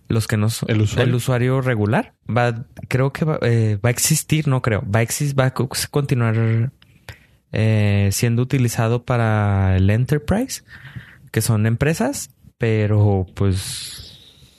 Los 0.09 0.27
que 0.27 0.37
no 0.39 0.49
son. 0.51 0.71
¿El 0.71 0.81
usuario? 0.81 1.17
usuario 1.17 1.61
regular. 1.61 2.15
Va, 2.35 2.65
creo 2.89 3.13
que 3.13 3.25
va, 3.27 3.39
eh, 3.43 3.79
va 3.85 3.89
a 3.89 3.93
existir, 3.93 4.49
no 4.49 4.63
creo. 4.63 4.83
Va 4.91 5.01
a 5.01 5.03
existir, 5.03 5.39
va 5.39 5.47
a 5.47 5.55
co- 5.55 5.69
continuar 5.91 6.71
eh, 7.53 8.09
siendo 8.13 8.43
utilizado 8.43 9.05
para 9.05 9.77
el 9.77 9.89
enterprise, 9.91 10.63
que 11.31 11.41
son 11.43 11.67
empresas, 11.67 12.31
pero 12.59 13.27
pues 13.35 14.12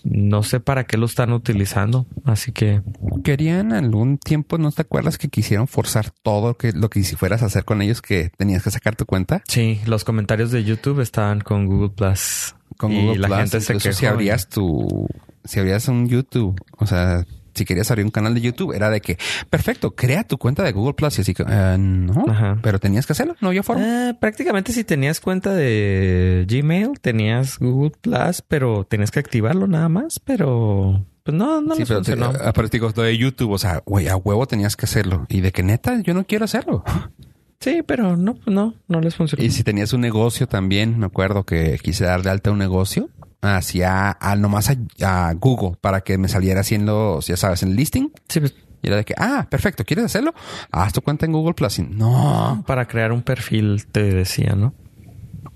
no 0.03 0.43
sé 0.43 0.59
para 0.59 0.83
qué 0.83 0.97
lo 0.97 1.05
están 1.05 1.31
utilizando. 1.31 2.05
Así 2.25 2.51
que 2.51 2.81
Querían 3.23 3.71
algún 3.73 4.17
tiempo, 4.17 4.57
¿no 4.57 4.71
te 4.71 4.81
acuerdas 4.81 5.17
que 5.17 5.29
quisieron 5.29 5.67
forzar 5.67 6.11
todo 6.11 6.49
lo 6.49 6.57
que, 6.57 6.73
lo 6.73 6.89
que 6.89 7.03
si 7.03 7.15
fueras 7.15 7.41
a 7.41 7.45
hacer 7.45 7.63
con 7.63 7.81
ellos 7.81 8.01
que 8.01 8.31
tenías 8.37 8.63
que 8.63 8.71
sacar 8.71 8.95
tu 8.95 9.05
cuenta? 9.05 9.41
sí, 9.47 9.79
los 9.85 10.03
comentarios 10.03 10.51
de 10.51 10.63
YouTube 10.63 10.99
estaban 10.99 11.41
con 11.41 11.65
Google 11.67 11.89
Plus. 11.89 12.55
Con 12.77 12.91
y 12.91 13.01
Google 13.01 13.19
la 13.19 13.27
Plus, 13.27 13.39
gente 13.39 13.61
se 13.61 13.77
quejó. 13.77 13.93
si 13.95 14.05
abrías 14.05 14.49
tu, 14.49 15.07
si 15.45 15.59
abrías 15.59 15.87
un 15.87 16.07
YouTube, 16.09 16.59
o 16.77 16.85
sea, 16.85 17.25
si 17.53 17.65
querías 17.65 17.89
abrir 17.91 18.05
un 18.05 18.11
canal 18.11 18.33
de 18.33 18.41
YouTube, 18.41 18.73
era 18.73 18.89
de 18.89 19.01
que, 19.01 19.17
perfecto, 19.49 19.95
crea 19.95 20.23
tu 20.23 20.37
cuenta 20.37 20.63
de 20.63 20.71
Google 20.71 20.93
Plus 20.93 21.17
y 21.17 21.21
así 21.21 21.33
que, 21.33 21.43
eh, 21.47 21.77
no, 21.79 22.25
Ajá. 22.29 22.57
pero 22.61 22.79
tenías 22.79 23.05
que 23.05 23.13
hacerlo, 23.13 23.35
no 23.41 23.49
había 23.49 23.63
forma. 23.63 23.83
Ah, 24.09 24.13
prácticamente 24.19 24.71
si 24.73 24.83
tenías 24.83 25.19
cuenta 25.19 25.53
de 25.53 26.45
Gmail, 26.49 26.99
tenías 27.01 27.59
Google 27.59 27.91
Plus, 28.01 28.41
pero 28.47 28.83
tenías 28.85 29.11
que 29.11 29.19
activarlo 29.19 29.67
nada 29.67 29.89
más, 29.89 30.19
pero 30.19 31.05
pues 31.23 31.37
no, 31.37 31.61
no 31.61 31.73
Sí, 31.75 31.81
les 31.81 31.89
pero 31.89 32.01
te- 32.01 32.11
funcionó. 32.15 32.37
aparte 32.47 32.77
digo, 32.77 32.91
lo 32.95 33.03
de 33.03 33.17
YouTube, 33.17 33.51
o 33.51 33.57
sea, 33.57 33.81
güey, 33.85 34.07
a 34.09 34.17
huevo 34.17 34.45
tenías 34.45 34.75
que 34.75 34.85
hacerlo. 34.85 35.25
Y 35.29 35.39
de 35.41 35.51
que 35.51 35.63
neta, 35.63 36.01
yo 36.01 36.13
no 36.13 36.25
quiero 36.25 36.45
hacerlo. 36.45 36.83
Sí, 37.59 37.81
pero 37.81 38.17
no, 38.17 38.33
pues 38.33 38.53
no, 38.53 38.73
no 38.89 38.99
les 38.99 39.15
funcionó. 39.15 39.41
Y 39.41 39.49
si 39.49 39.63
tenías 39.63 39.93
un 39.93 40.01
negocio 40.01 40.49
también, 40.49 40.99
me 40.99 41.05
acuerdo 41.05 41.45
que 41.45 41.79
quise 41.81 42.03
dar 42.03 42.21
de 42.21 42.29
alta 42.29 42.51
un 42.51 42.57
negocio 42.57 43.07
hacia 43.43 44.17
a, 44.19 44.35
nomás 44.35 44.69
a, 44.69 44.77
a 45.01 45.33
Google 45.33 45.77
para 45.79 46.01
que 46.01 46.17
me 46.17 46.27
saliera 46.27 46.61
haciendo, 46.61 47.19
ya 47.21 47.37
sabes, 47.37 47.61
en 47.63 47.69
el 47.69 47.75
listing. 47.75 48.11
Sí, 48.29 48.39
pues, 48.39 48.55
Y 48.81 48.87
era 48.87 48.97
de 48.97 49.05
que, 49.05 49.13
ah, 49.17 49.47
perfecto, 49.49 49.83
¿quieres 49.83 50.05
hacerlo? 50.05 50.33
Haz 50.71 50.93
tu 50.93 51.01
cuenta 51.01 51.25
en 51.25 51.33
Google 51.33 51.53
Plus. 51.53 51.79
Y, 51.79 51.83
no. 51.83 52.63
para 52.65 52.87
crear 52.87 53.11
un 53.11 53.21
perfil 53.21 53.85
te 53.91 54.03
decía, 54.03 54.55
¿no? 54.55 54.73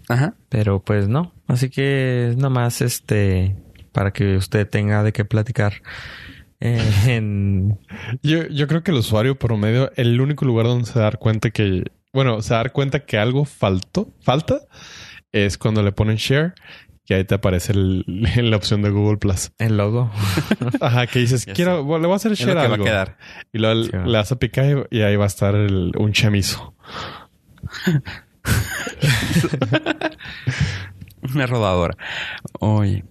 Ajá. 0.10 0.36
Pero 0.50 0.82
pues 0.82 1.08
no. 1.08 1.34
Así 1.48 1.70
que 1.70 2.34
nada 2.36 2.50
más 2.50 2.82
este 2.82 3.56
para 3.92 4.12
que 4.12 4.38
usted 4.38 4.70
tenga 4.70 5.02
de 5.02 5.12
qué 5.12 5.26
platicar 5.26 5.82
eh, 6.60 6.92
en 7.08 7.80
Yo, 8.22 8.48
yo 8.48 8.68
creo 8.68 8.84
que 8.84 8.92
el 8.92 8.98
usuario 8.98 9.40
promedio, 9.40 9.92
el 9.96 10.20
único 10.22 10.46
lugar 10.46 10.66
donde 10.66 10.86
se 10.86 11.00
da 11.00 11.12
cuenta 11.12 11.50
que, 11.50 11.84
bueno, 12.14 12.42
se 12.42 12.54
da 12.54 12.70
cuenta 12.70 13.06
que 13.06 13.18
algo 13.18 13.46
faltó, 13.46 14.14
falta, 14.22 14.62
es 15.32 15.58
cuando 15.58 15.84
le 15.84 15.92
ponen 15.92 16.18
share 16.18 16.54
y 17.10 17.14
ahí 17.14 17.24
te 17.24 17.36
aparece 17.36 17.72
el- 17.74 18.04
la 18.50 18.58
opción 18.58 18.82
de 18.82 18.90
Google 18.90 19.18
Plus. 19.18 19.52
el 19.58 19.78
logo. 19.78 20.12
Ajá, 20.82 21.08
que 21.08 21.20
dices, 21.20 21.46
quiero, 21.54 21.84
bueno, 21.84 22.02
le 22.04 22.08
voy 22.08 22.14
a 22.14 22.18
hacer 22.18 22.32
Es 22.34 22.42
lo 22.42 22.54
share 22.54 22.70
va 22.70 22.76
a 22.76 22.78
quedar. 22.78 23.18
Y 23.54 23.60
luego 23.60 23.84
Sí, 23.84 23.92
le 23.94 24.12
das 24.12 24.32
a 24.32 24.40
picar 24.40 24.88
y, 24.92 24.98
y 24.98 25.02
ahí 25.02 25.16
va 25.16 25.24
a 25.24 25.28
estar 25.28 25.56
el- 25.56 25.92
un 25.98 26.12
chamizo. 26.14 26.76
Una 31.34 31.46
rodadora. 31.46 31.98
Oye, 32.60 33.04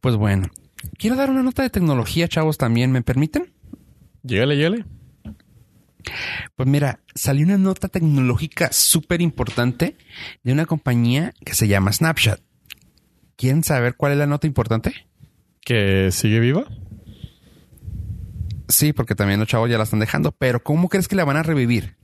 pues 0.00 0.16
bueno. 0.16 0.48
Quiero 0.96 1.16
dar 1.16 1.30
una 1.30 1.42
nota 1.42 1.62
de 1.62 1.70
tecnología, 1.70 2.28
chavos, 2.28 2.58
también. 2.58 2.92
¿Me 2.92 3.02
permiten? 3.02 3.52
Llégale, 4.22 4.56
llégale. 4.56 4.84
Pues 6.56 6.68
mira, 6.68 7.00
salió 7.14 7.44
una 7.44 7.58
nota 7.58 7.88
tecnológica 7.88 8.70
súper 8.72 9.20
importante 9.20 9.96
de 10.42 10.52
una 10.52 10.66
compañía 10.66 11.34
que 11.44 11.54
se 11.54 11.68
llama 11.68 11.92
Snapchat. 11.92 12.40
¿Quieren 13.38 13.62
saber 13.64 13.94
cuál 13.96 14.12
es 14.12 14.18
la 14.18 14.26
nota 14.26 14.46
importante? 14.46 14.92
Que 15.64 16.10
sigue 16.12 16.40
viva. 16.40 16.64
Sí, 18.68 18.92
porque 18.92 19.14
también 19.14 19.38
los 19.40 19.48
chavos 19.48 19.70
ya 19.70 19.78
la 19.78 19.84
están 19.84 20.00
dejando, 20.00 20.32
pero 20.32 20.62
¿cómo 20.62 20.88
crees 20.88 21.08
que 21.08 21.16
la 21.16 21.24
van 21.24 21.36
a 21.36 21.42
revivir? 21.42 21.96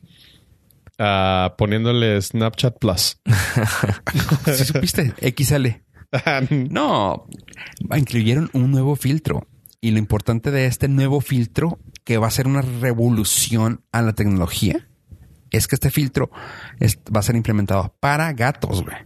Ah, 0.99 1.57
poniéndole 1.59 2.23
Snapchat 2.23 2.79
Plus. 2.79 3.21
Si 4.57 4.65
supiste, 4.65 5.13
XL. 5.37 5.67
No, 6.71 7.27
incluyeron 7.97 8.49
un 8.53 8.71
nuevo 8.71 8.95
filtro. 8.95 9.49
Y 9.81 9.91
lo 9.91 9.99
importante 9.99 10.53
de 10.53 10.67
este 10.67 10.87
nuevo 10.87 11.21
filtro, 11.21 11.81
que 12.05 12.17
va 12.19 12.29
a 12.29 12.31
ser 12.31 12.47
una 12.47 12.63
revolución 12.63 13.83
a 13.91 14.01
la 14.01 14.13
tecnología, 14.13 14.89
es 15.51 15.67
que 15.67 15.75
este 15.75 15.91
filtro 15.91 16.31
es- 16.79 16.99
va 17.15 17.19
a 17.19 17.23
ser 17.25 17.35
implementado 17.35 17.95
para 17.99 18.33
gatos, 18.33 18.85
güey. 18.85 18.97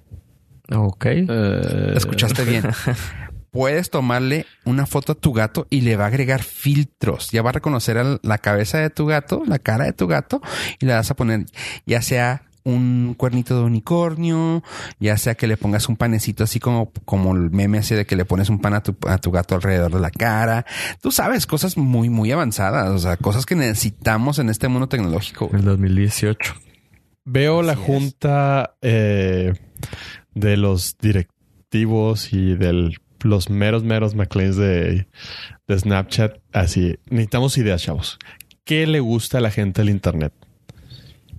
Ok. 0.75 1.05
Eh, 1.07 1.93
Escuchaste 1.97 2.45
bien. 2.45 2.65
Puedes 3.51 3.91
tomarle 3.91 4.45
una 4.65 4.85
foto 4.87 5.13
a 5.13 5.15
tu 5.15 5.33
gato 5.33 5.67
y 5.71 5.81
le 5.81 5.97
va 5.97 6.05
a 6.05 6.09
agregar 6.09 6.43
filtros. 6.43 7.31
Ya 7.31 7.43
va 7.43 7.51
a 7.51 7.55
reconocer 7.55 7.97
la 8.23 8.39
cabeza 8.39 8.79
de 8.79 8.91
tu 8.91 9.07
gato, 9.07 9.43
la 9.47 9.59
cara 9.59 9.87
de 9.87 9.95
tu 9.95 10.07
gato 10.07 10.43
y 10.79 10.87
le 10.87 10.93
vas 10.93 11.11
a 11.11 11.17
poner 11.17 11.47
ya 11.87 12.03
sea 12.03 12.43
un 12.65 13.15
cuernito 13.17 13.57
de 13.57 13.65
unicornio, 13.65 14.63
ya 15.01 15.17
sea 15.17 15.35
que 15.35 15.47
le 15.47 15.57
pongas 15.57 15.89
un 15.89 15.97
panecito 15.97 16.45
así 16.45 16.61
como, 16.61 16.93
como 17.07 17.35
el 17.35 17.51
meme 17.51 17.79
ese 17.79 17.97
de 17.97 18.05
que 18.05 18.17
le 18.17 18.27
pones 18.27 18.51
un 18.51 18.61
pan 18.61 18.75
a 18.75 18.83
tu, 18.83 18.95
a 19.09 19.17
tu 19.17 19.31
gato 19.31 19.55
alrededor 19.55 19.93
de 19.93 20.01
la 20.01 20.11
cara. 20.11 20.67
Tú 21.01 21.11
sabes, 21.11 21.47
cosas 21.47 21.79
muy, 21.79 22.11
muy 22.11 22.31
avanzadas, 22.31 22.91
o 22.91 22.99
sea, 22.99 23.17
cosas 23.17 23.47
que 23.47 23.55
necesitamos 23.55 24.39
en 24.39 24.51
este 24.51 24.69
mundo 24.69 24.89
tecnológico. 24.89 25.49
El 25.55 25.65
2018. 25.65 26.55
Veo 27.25 27.63
la 27.63 27.73
es. 27.73 27.79
junta 27.79 28.75
eh, 28.83 29.55
de 30.41 30.57
los 30.57 30.97
directivos 30.99 32.33
y 32.33 32.55
de 32.55 32.93
los 33.23 33.51
meros, 33.51 33.83
meros 33.85 34.15
McLeans 34.15 34.57
de, 34.57 35.07
de 35.67 35.79
Snapchat. 35.79 36.39
Así, 36.53 36.97
necesitamos 37.11 37.57
ideas, 37.59 37.83
chavos. 37.83 38.19
¿Qué 38.65 38.87
le 38.87 39.01
gusta 39.01 39.39
a 39.39 39.41
la 39.41 39.51
gente 39.51 39.81
del 39.83 39.91
Internet? 39.91 40.33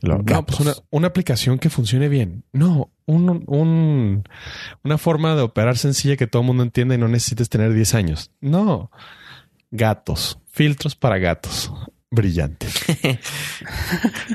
Lo- 0.02 0.18
no, 0.20 0.24
Gatos. 0.24 0.46
pues 0.58 0.60
una, 0.62 0.74
una 0.92 1.08
aplicación 1.08 1.60
que 1.60 1.70
funcione 1.70 2.08
bien. 2.10 2.44
No, 2.54 2.90
un, 3.06 3.44
un- 3.48 4.24
una 4.84 4.98
forma 4.98 5.36
de 5.36 5.42
operar 5.42 5.78
sencilla 5.78 6.16
que 6.18 6.26
todo 6.28 6.42
el 6.42 6.48
mundo 6.48 6.64
entienda 6.64 6.96
y 6.96 6.98
no 6.98 7.08
necesites 7.08 7.50
tener 7.50 7.74
10 7.74 7.94
años. 7.96 8.32
No. 8.42 8.92
Gatos. 9.72 10.40
Filtros 10.52 10.96
para 10.96 11.18
gatos. 11.20 11.72
Brillantes. 12.12 12.74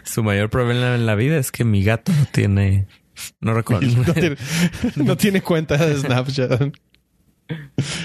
Su 0.04 0.22
mayor 0.22 0.50
problema 0.50 0.94
en 0.94 1.06
la 1.06 1.14
vida 1.14 1.38
es 1.38 1.50
que 1.50 1.64
mi 1.64 1.82
gato 1.82 2.12
no 2.12 2.26
tiene. 2.30 2.86
No 3.40 3.54
recuerdo. 3.54 3.86
no, 4.06 4.12
tiene, 4.14 4.36
no 4.96 5.16
tiene 5.16 5.42
cuenta 5.42 5.76
de 5.76 5.98
Snapchat. 5.98 6.72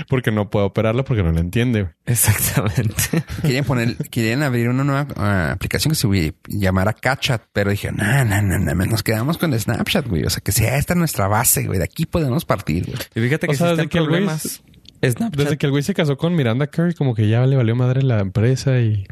Porque 0.10 0.32
no 0.32 0.50
puede 0.50 0.66
operarla 0.66 1.04
porque 1.04 1.24
no 1.24 1.32
la 1.32 1.40
entiende. 1.40 1.90
Exactamente. 2.06 3.24
Querían 3.42 3.64
poner, 3.64 3.96
querían 4.10 4.44
abrir 4.44 4.68
una 4.68 4.84
nueva 4.84 5.08
ah, 5.16 5.52
aplicación 5.54 5.92
que 5.94 5.96
se 5.96 6.36
llamara 6.48 6.94
Catchat, 6.94 7.44
pero 7.54 7.72
dije, 7.72 7.92
no, 7.92 8.26
no, 8.26 8.42
no, 8.42 8.60
no, 8.60 8.86
nos 8.86 9.04
quedamos 9.04 9.38
con 9.38 9.58
Snapchat, 9.58 10.08
güey. 10.08 10.26
O 10.26 10.30
sea, 10.30 10.42
que 10.42 10.52
sea 10.52 10.78
esta 10.78 10.96
nuestra 10.96 11.28
base, 11.28 11.66
güey. 11.66 11.80
De 11.80 11.86
aquí 11.86 12.06
podemos 12.06 12.44
partir, 12.44 12.86
güey. 12.86 12.98
Y 13.16 13.22
fíjate 13.22 13.48
que 13.48 13.54
O 13.54 13.58
sea, 13.58 13.70
desde 13.70 13.88
que 13.88 14.00
el 14.00 14.08
güey 14.08 14.22
problemas. 14.22 14.62
Snapchat. 15.02 15.42
Desde 15.42 15.58
que 15.58 15.66
el 15.66 15.72
güey 15.72 15.84
se 15.84 15.94
casó 15.94 16.18
con 16.18 16.36
Miranda 16.36 16.68
Curry, 16.68 16.94
como 16.94 17.16
que 17.16 17.30
ya 17.30 17.46
le 17.46 17.56
valió 17.56 17.76
madre 17.76 18.02
la 18.02 18.20
empresa 18.20 18.80
y 18.82 19.06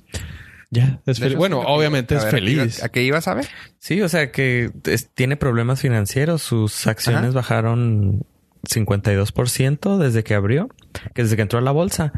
ya 0.70 1.00
es 1.06 1.22
hecho, 1.22 1.38
Bueno, 1.38 1.62
obviamente 1.62 2.16
a 2.16 2.18
es 2.18 2.24
ver, 2.26 2.32
feliz. 2.34 2.84
¿A 2.84 2.90
qué 2.90 3.04
ibas 3.04 3.28
a 3.28 3.34
ver? 3.34 3.46
Sí, 3.80 4.02
o 4.02 4.10
sea 4.10 4.32
que 4.32 4.70
es- 4.86 5.10
tiene 5.14 5.38
problemas 5.38 5.82
financieros. 5.82 6.42
Sus 6.42 6.88
acciones 6.88 7.30
Ajá. 7.30 7.32
bajaron 7.36 8.26
52% 8.64 9.98
desde 9.98 10.24
que 10.24 10.34
abrió, 10.34 10.68
que 11.14 11.24
desde 11.24 11.36
que 11.36 11.42
entró 11.44 11.60
a 11.60 11.62
la 11.62 11.72
bolsa. 11.72 12.12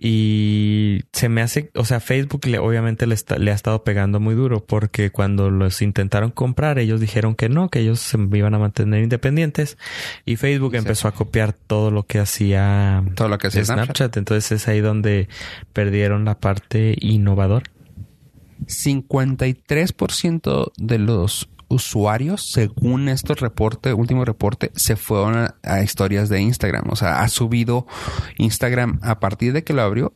Y 0.00 1.00
se 1.12 1.28
me 1.28 1.42
hace, 1.42 1.70
o 1.74 1.84
sea, 1.84 2.00
Facebook 2.00 2.46
le, 2.46 2.58
obviamente 2.58 3.06
le, 3.06 3.14
está- 3.14 3.38
le 3.38 3.50
ha 3.50 3.54
estado 3.54 3.82
pegando 3.84 4.20
muy 4.20 4.34
duro 4.34 4.64
porque 4.64 5.10
cuando 5.10 5.50
los 5.50 5.82
intentaron 5.82 6.30
comprar, 6.30 6.78
ellos 6.78 7.00
dijeron 7.00 7.34
que 7.34 7.48
no, 7.48 7.68
que 7.68 7.80
ellos 7.80 8.00
se 8.00 8.18
iban 8.32 8.54
a 8.54 8.58
mantener 8.58 9.02
independientes. 9.02 9.76
Y 10.24 10.36
Facebook 10.36 10.72
Sí. 10.72 10.78
empezó 10.78 11.08
a 11.08 11.12
copiar 11.12 11.52
todo 11.52 11.90
lo 11.90 12.04
que 12.06 12.18
hacía 12.20 13.02
Todo 13.14 13.28
lo 13.28 13.38
que 13.38 13.48
hacía 13.48 13.64
Snapchat. 13.64 13.84
Snapchat. 13.86 14.16
Entonces 14.18 14.52
es 14.52 14.68
ahí 14.68 14.80
donde 14.80 15.28
perdieron 15.72 16.24
la 16.24 16.38
parte 16.38 16.94
innovadora. 17.00 17.66
53% 18.68 20.72
de 20.76 20.98
los 20.98 21.48
usuarios, 21.68 22.50
según 22.50 23.08
este 23.08 23.34
reporte, 23.34 23.92
último 23.92 24.24
reporte, 24.24 24.70
se 24.74 24.96
fueron 24.96 25.36
a, 25.36 25.54
a 25.62 25.82
historias 25.82 26.28
de 26.28 26.40
Instagram. 26.40 26.84
O 26.90 26.96
sea, 26.96 27.20
ha 27.20 27.28
subido 27.28 27.86
Instagram 28.38 28.98
a 29.02 29.20
partir 29.20 29.52
de 29.52 29.64
que 29.64 29.74
lo 29.74 29.82
abrió. 29.82 30.14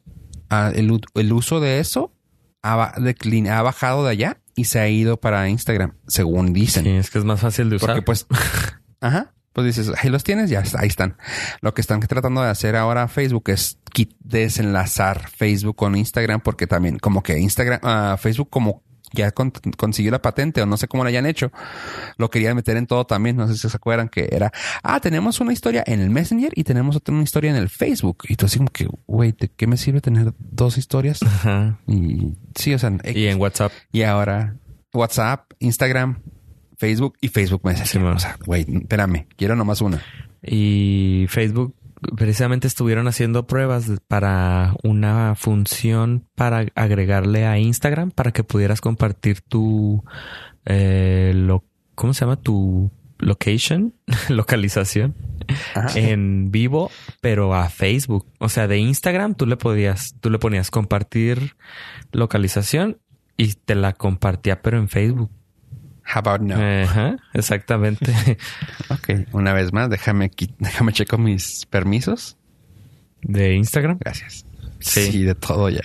a- 0.48 0.70
el, 0.74 1.00
el 1.14 1.32
uso 1.32 1.60
de 1.60 1.80
eso 1.80 2.14
ha, 2.62 2.94
declin- 2.96 3.48
ha 3.50 3.62
bajado 3.62 4.04
de 4.04 4.10
allá 4.10 4.38
y 4.54 4.64
se 4.64 4.80
ha 4.80 4.88
ido 4.88 5.18
para 5.20 5.48
Instagram, 5.48 5.94
según 6.08 6.52
dicen. 6.52 6.84
Sí, 6.84 6.90
es 6.90 7.10
que 7.10 7.18
es 7.18 7.24
más 7.24 7.40
fácil 7.40 7.70
de 7.70 7.76
usar. 7.76 7.90
Porque 7.90 8.02
pues, 8.02 8.26
ajá, 9.00 9.34
pues 9.52 9.66
dices, 9.66 9.92
ahí 10.02 10.08
los 10.10 10.24
tienes, 10.24 10.50
ya 10.50 10.62
ahí 10.78 10.88
están. 10.88 11.16
Lo 11.60 11.74
que 11.74 11.80
están 11.80 12.00
tratando 12.00 12.42
de 12.42 12.48
hacer 12.48 12.76
ahora 12.76 13.08
Facebook 13.08 13.44
es 13.50 13.78
desenlazar 14.20 15.28
Facebook 15.28 15.76
con 15.76 15.96
Instagram 15.96 16.40
porque 16.40 16.66
también 16.66 16.98
como 16.98 17.22
que 17.22 17.38
Instagram, 17.38 17.80
ah, 17.82 18.16
Facebook 18.20 18.48
como 18.50 18.82
ya 19.14 19.30
con- 19.30 19.52
consiguió 19.76 20.10
la 20.10 20.22
patente 20.22 20.62
o 20.62 20.66
no 20.66 20.78
sé 20.78 20.88
cómo 20.88 21.04
lo 21.04 21.08
hayan 21.08 21.26
hecho, 21.26 21.52
lo 22.16 22.30
querían 22.30 22.56
meter 22.56 22.78
en 22.78 22.86
todo 22.86 23.04
también, 23.04 23.36
no 23.36 23.46
sé 23.46 23.58
si 23.58 23.68
se 23.68 23.76
acuerdan 23.76 24.08
que 24.08 24.26
era, 24.32 24.50
ah, 24.82 25.00
tenemos 25.00 25.38
una 25.40 25.52
historia 25.52 25.84
en 25.86 26.00
el 26.00 26.08
Messenger 26.08 26.50
y 26.56 26.64
tenemos 26.64 26.96
otra 26.96 27.14
una 27.14 27.22
historia 27.24 27.50
en 27.50 27.56
el 27.56 27.68
Facebook. 27.68 28.24
Y 28.28 28.36
tú 28.36 28.46
así 28.46 28.56
como 28.56 28.70
que, 28.70 28.88
güey, 29.06 29.32
¿de 29.32 29.48
qué 29.48 29.66
me 29.66 29.76
sirve 29.76 30.00
tener 30.00 30.32
dos 30.38 30.78
historias? 30.78 31.22
Ajá. 31.22 31.78
Y 31.86 32.32
sí, 32.54 32.72
o 32.72 32.78
sea, 32.78 32.90
Y 33.04 33.26
en 33.26 33.38
WhatsApp. 33.38 33.70
y 33.92 34.02
ahora 34.02 34.56
WhatsApp, 34.94 35.52
Instagram, 35.58 36.20
Facebook 36.82 37.16
y 37.20 37.28
Facebook 37.28 37.60
Messenger. 37.62 37.86
Sí, 37.86 37.98
man. 38.00 38.16
o 38.16 38.18
sea, 38.18 38.36
güey, 38.44 38.66
espérame, 38.68 39.28
quiero 39.36 39.54
nomás 39.54 39.80
una. 39.82 40.02
Y 40.42 41.26
Facebook 41.28 41.76
precisamente 42.16 42.66
estuvieron 42.66 43.06
haciendo 43.06 43.46
pruebas 43.46 43.88
para 44.08 44.74
una 44.82 45.36
función 45.36 46.26
para 46.34 46.66
agregarle 46.74 47.46
a 47.46 47.56
Instagram 47.60 48.10
para 48.10 48.32
que 48.32 48.42
pudieras 48.42 48.80
compartir 48.80 49.42
tu 49.42 50.02
eh, 50.64 51.30
lo, 51.36 51.62
¿cómo 51.94 52.14
se 52.14 52.24
llama? 52.24 52.34
tu 52.34 52.90
location, 53.20 53.94
localización 54.28 55.14
Ajá. 55.76 55.96
en 55.96 56.50
vivo, 56.50 56.90
pero 57.20 57.54
a 57.54 57.68
Facebook. 57.68 58.26
O 58.40 58.48
sea, 58.48 58.66
de 58.66 58.78
Instagram 58.78 59.36
tú 59.36 59.46
le 59.46 59.56
podías, 59.56 60.16
tú 60.20 60.30
le 60.30 60.40
ponías 60.40 60.72
compartir 60.72 61.54
localización 62.10 62.98
y 63.36 63.52
te 63.52 63.76
la 63.76 63.92
compartía, 63.92 64.62
pero 64.62 64.78
en 64.78 64.88
Facebook. 64.88 65.30
How 66.14 66.18
about 66.18 66.40
no? 66.40 66.54
Ajá, 66.56 67.16
exactamente. 67.34 68.12
Ok, 68.90 69.28
una 69.32 69.52
vez 69.52 69.72
más, 69.72 69.88
déjame, 69.88 70.30
déjame 70.58 70.92
checo 70.92 71.16
mis 71.18 71.66
permisos. 71.66 72.36
de 73.22 73.54
Instagram. 73.54 73.98
Gracias. 74.00 74.44
Sí. 74.80 75.10
Sí, 75.12 75.22
de 75.22 75.34
todo 75.34 75.68
ya. 75.70 75.82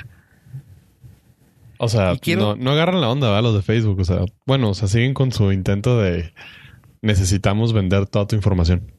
O 1.78 1.88
sea, 1.88 2.16
quiero- 2.20 2.56
no, 2.56 2.64
no 2.64 2.72
agarran 2.72 3.00
la 3.02 3.10
onda, 3.10 3.28
¿verdad? 3.28 3.44
Los 3.44 3.56
de 3.56 3.62
Facebook. 3.62 4.00
O 4.00 4.04
sea, 4.06 4.22
bueno, 4.46 4.70
o 4.70 4.74
sea, 4.74 4.88
siguen 4.88 5.14
con 5.14 5.32
su 5.32 5.52
intento 5.52 6.02
de 6.02 6.34
necesitamos 7.02 7.74
vender 7.74 8.08
toda 8.08 8.26
tu 8.28 8.36
información. 8.36 8.92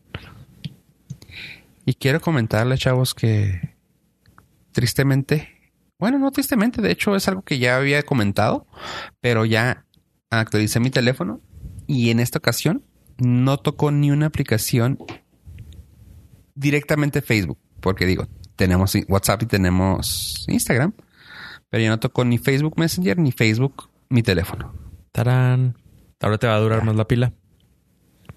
Y 1.85 1.95
quiero 1.95 2.21
comentarle, 2.21 2.77
chavos, 2.79 3.15
que 3.15 3.75
tristemente, 4.73 5.49
bueno, 5.99 6.19
no 6.19 6.31
tristemente, 6.31 6.81
de 6.83 6.93
hecho 6.93 7.17
es 7.17 7.27
algo 7.29 7.43
que 7.43 7.59
ya 7.59 7.77
había 7.77 8.03
comentado, 8.05 8.67
pero 9.21 9.45
ya 9.45 9.85
actualicé 10.31 10.81
mi 10.81 10.91
teléfono 10.91 11.41
y 11.87 12.11
en 12.11 12.21
esta 12.21 12.39
ocasión 12.39 12.85
no 13.19 13.59
tocó 13.59 13.91
ni 13.91 14.11
una 14.11 14.27
aplicación 14.27 14.99
directamente 16.55 17.23
Facebook, 17.23 17.59
porque 17.81 18.07
digo, 18.07 18.29
tenemos 18.57 18.95
WhatsApp 19.09 19.43
y 19.43 19.47
tenemos 19.47 20.45
Instagram, 20.49 20.93
pero 21.71 21.83
ya 21.83 21.91
no 21.91 22.01
tocó 22.01 22.25
ni 22.25 22.39
Facebook 22.39 22.75
Messenger 22.77 23.19
ni 23.19 23.33
Facebook 23.33 23.89
mi 24.09 24.23
teléfono. 24.23 24.75
Tarán. 25.13 25.77
Ahora 26.21 26.39
te 26.39 26.47
va 26.47 26.57
a 26.57 26.61
durar 26.61 26.85
más 26.85 26.97
la 26.97 27.07
pila. 27.07 27.33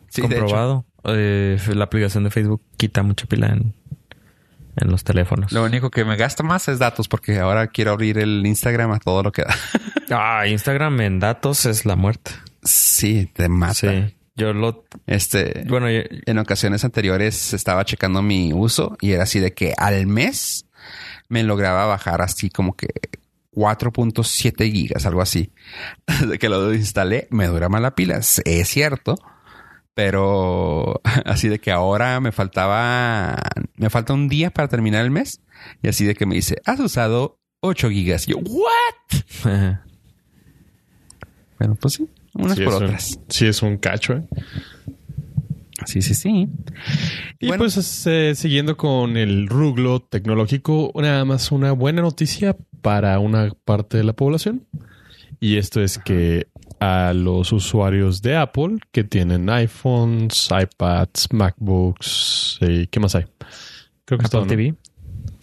Sí. 0.10 0.22
Comprobado. 0.22 0.86
Eh, 1.06 1.58
la 1.74 1.86
aplicación 1.86 2.24
de 2.24 2.30
Facebook 2.30 2.62
quita 2.78 3.02
mucha 3.02 3.26
pila 3.26 3.48
en, 3.48 3.74
en 4.76 4.90
los 4.92 5.04
teléfonos. 5.04 5.52
Lo 5.52 5.64
único 5.64 5.90
que 5.92 6.06
me 6.06 6.16
gasta 6.18 6.44
más 6.44 6.68
es 6.68 6.80
datos, 6.80 7.08
porque 7.08 7.40
ahora 7.40 7.68
quiero 7.68 7.92
abrir 7.92 8.18
el 8.18 8.46
Instagram 8.46 8.92
a 8.92 9.00
todo 9.00 9.24
lo 9.24 9.32
que 9.32 9.44
da. 9.44 9.56
Ah, 10.14 10.46
Instagram 10.46 11.00
en 11.02 11.20
datos 11.22 11.66
es 11.66 11.86
la 11.86 11.96
muerte. 11.96 12.32
sí, 12.64 13.30
te 13.34 13.48
mata. 13.48 13.74
Sí. 13.74 14.16
Yo 14.36 14.52
lo... 14.54 14.84
Este, 15.08 15.64
Bueno, 15.70 15.90
yo- 15.90 16.02
en 16.26 16.38
ocasiones 16.38 16.84
anteriores 16.84 17.54
estaba 17.54 17.86
checando 17.86 18.22
mi 18.22 18.52
uso 18.54 18.98
y 19.00 19.12
era 19.12 19.24
así 19.24 19.40
de 19.40 19.54
que 19.54 19.74
al 19.78 20.08
mes 20.08 20.66
me 21.30 21.44
lograba 21.44 21.86
bajar 21.86 22.22
así 22.22 22.50
como 22.50 22.76
que 22.76 22.88
4.7 23.54 24.72
gigas, 24.72 25.06
algo 25.06 25.22
así. 25.22 25.52
Desde 26.08 26.38
que 26.40 26.50
lo 26.50 26.74
instalé, 26.74 27.28
me 27.32 27.48
dura 27.48 27.70
más 27.70 27.82
la 27.82 27.96
pila. 27.96 28.18
Es 28.18 28.42
es 28.46 28.68
cierto. 28.68 29.16
Pero 29.94 31.02
así 31.26 31.48
de 31.50 31.60
que 31.60 31.72
ahora 31.72 32.20
me 32.20 32.32
faltaba, 32.32 33.38
me 33.76 33.90
falta 33.90 34.14
un 34.14 34.28
día 34.30 34.50
para 34.52 34.68
terminar 34.68 35.04
el 35.04 35.12
mes. 35.12 35.42
Y 35.84 35.90
así 35.90 36.06
de 36.06 36.16
que 36.16 36.26
me 36.26 36.36
dice, 36.36 36.62
has 36.66 36.80
usado 36.80 37.40
8 37.62 37.90
gigas. 37.90 38.28
Y 38.28 38.32
yo, 38.32 38.38
¿what? 38.40 39.82
Bueno, 41.60 41.78
pues 41.80 41.94
sí, 41.96 42.10
unas 42.34 42.58
Sí 42.58 42.64
por 42.64 42.76
un- 42.76 42.84
otras. 42.84 43.20
sí, 43.30 43.46
es 43.48 43.62
un 43.62 43.78
cacho, 43.78 44.14
¿eh? 44.14 44.24
Sí, 45.86 46.02
sí, 46.02 46.14
sí. 46.14 46.48
Y 47.40 47.48
Bueno. 47.48 47.64
pues 47.64 48.06
eh, 48.08 48.34
siguiendo 48.36 48.78
con 48.78 49.18
el 49.18 49.48
ruglo 49.48 50.00
tecnológico, 50.00 50.92
nada 50.96 51.26
más 51.26 51.52
una 51.52 51.72
buena 51.72 52.02
noticia 52.04 52.56
para 52.82 53.18
una 53.20 53.52
parte 53.66 53.98
de 53.98 54.04
la 54.04 54.14
población. 54.14 54.68
Y 55.40 55.58
esto 55.58 55.82
es 55.82 55.98
que 55.98 56.48
a 56.82 57.14
los 57.14 57.54
usuarios 57.54 58.22
de 58.24 58.36
Apple 58.36 58.80
que 58.92 59.04
tienen 59.04 59.50
iPhones, 59.50 60.50
iPads, 60.52 61.28
MacBooks, 61.32 62.58
y 62.62 62.88
¿qué 62.88 63.00
más 63.00 63.14
hay? 63.16 63.26
Creo 64.06 64.18
que 64.18 64.26
Apple 64.26 64.30
todo, 64.30 64.42
¿no? 64.42 64.48
TV. 64.48 64.74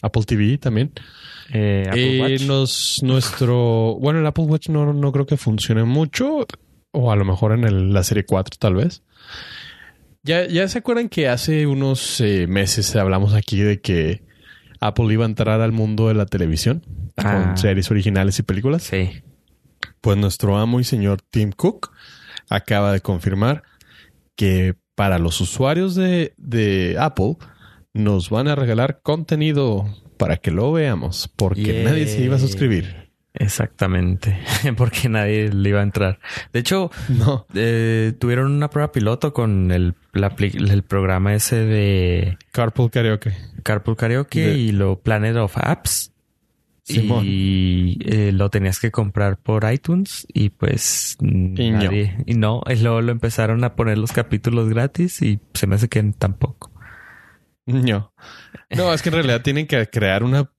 Apple 0.03 0.23
TV 0.25 0.59
también. 0.59 0.93
eh, 1.53 1.85
Apple 1.89 2.17
Eh, 2.17 2.21
Watch. 2.21 2.43
nos- 2.47 2.99
nuestro, 3.03 3.97
bueno, 4.01 4.19
el 4.21 4.27
Apple 4.27 4.45
Watch 4.45 4.69
no, 4.69 4.93
no 4.93 5.13
creo 5.13 5.25
que 5.27 5.37
funcione 5.39 5.85
mucho, 5.85 6.47
o 6.91 7.11
a 7.13 7.17
lo 7.17 7.25
mejor 7.25 7.53
en 7.53 7.65
el- 7.65 7.93
la 7.95 8.03
serie 8.03 8.27
4 8.27 8.57
tal 8.59 8.75
vez. 8.75 9.03
Ya, 10.25 10.47
ya 10.47 10.69
se 10.69 10.79
acuerdan 10.79 11.09
que 11.09 11.29
hace 11.29 11.67
unos 11.67 12.21
eh, 12.21 12.47
meses 12.49 12.95
hablamos 12.97 13.33
aquí 13.35 13.61
de 13.61 13.81
que 13.81 14.23
Apple 14.81 15.13
iba 15.13 15.25
a 15.25 15.29
entrar 15.29 15.61
al 15.61 15.73
mundo 15.73 16.09
de 16.09 16.15
la 16.15 16.27
televisión 16.27 16.83
Ah. 17.17 17.45
con 17.47 17.57
series 17.57 17.91
originales 17.91 18.39
y 18.39 18.43
películas. 18.43 18.83
Sí. 18.83 19.11
Pues 20.01 20.17
nuestro 20.17 20.57
amo 20.57 20.81
y 20.81 20.85
señor 20.85 21.21
Tim 21.31 21.53
Cook 21.53 21.91
acaba 22.49 22.93
de 22.93 23.01
confirmar 23.01 23.63
que 24.37 24.75
para 24.95 25.19
los 25.19 25.41
usuarios 25.41 25.95
de, 25.95 26.33
de 26.37 26.97
Apple 26.99 27.37
nos 27.95 28.31
van 28.31 28.49
a 28.49 28.55
regalar 28.55 29.01
contenido 29.03 29.87
para 30.17 30.37
que 30.39 30.51
lo 30.51 30.73
veamos, 30.73 31.31
porque 31.37 31.83
nadie 31.85 32.07
se 32.07 32.21
iba 32.23 32.37
a 32.37 32.41
suscribir. 32.41 33.09
Exactamente, 33.35 34.37
porque 34.77 35.09
nadie 35.09 35.51
le 35.53 35.69
iba 35.69 35.81
a 35.81 35.85
entrar. 35.85 36.19
De 36.53 36.59
hecho, 36.61 36.91
No. 37.09 37.47
eh, 37.55 38.13
tuvieron 38.19 38.51
una 38.51 38.69
prueba 38.71 38.91
piloto 38.91 39.33
con 39.33 39.71
el, 39.71 39.95
la 40.13 40.35
el 40.39 40.83
programa 40.83 41.35
ese 41.35 41.57
de 41.57 42.37
Carpool 42.51 42.91
Karaoke. 42.91 43.37
Carpool 43.63 43.97
Karaoke 43.97 44.41
De- 44.41 44.59
y 44.59 44.73
lo 44.73 44.99
Planet 45.01 45.37
of 45.37 45.57
Apps. 45.57 46.13
Simón. 46.95 47.25
Y 47.27 47.99
eh, 48.05 48.33
lo 48.33 48.51
tenías 48.51 48.81
que 48.81 48.91
comprar 48.91 49.37
por 49.39 49.71
iTunes 49.71 50.27
y 50.33 50.51
pues 50.51 51.17
Y 51.21 51.71
no. 51.71 51.79
nadie. 51.83 52.17
Y 52.27 52.35
no, 52.35 52.63
y 52.67 52.77
luego 52.77 53.01
lo 53.01 53.13
empezaron 53.13 53.63
a 53.65 53.75
poner 53.77 53.99
los 53.99 54.13
capítulos 54.13 54.69
gratis 54.69 55.21
y 55.23 55.41
se 55.55 55.67
me 55.67 55.75
hace 55.77 55.89
que 55.89 56.03
tampoco. 56.19 56.73
No. 57.67 58.13
No, 58.71 58.93
es 58.95 59.03
que 59.03 59.11
en 59.11 59.15
realidad 59.17 59.43
tienen 59.43 59.67
que 59.67 59.87
crear 59.89 60.23
una 60.23 60.51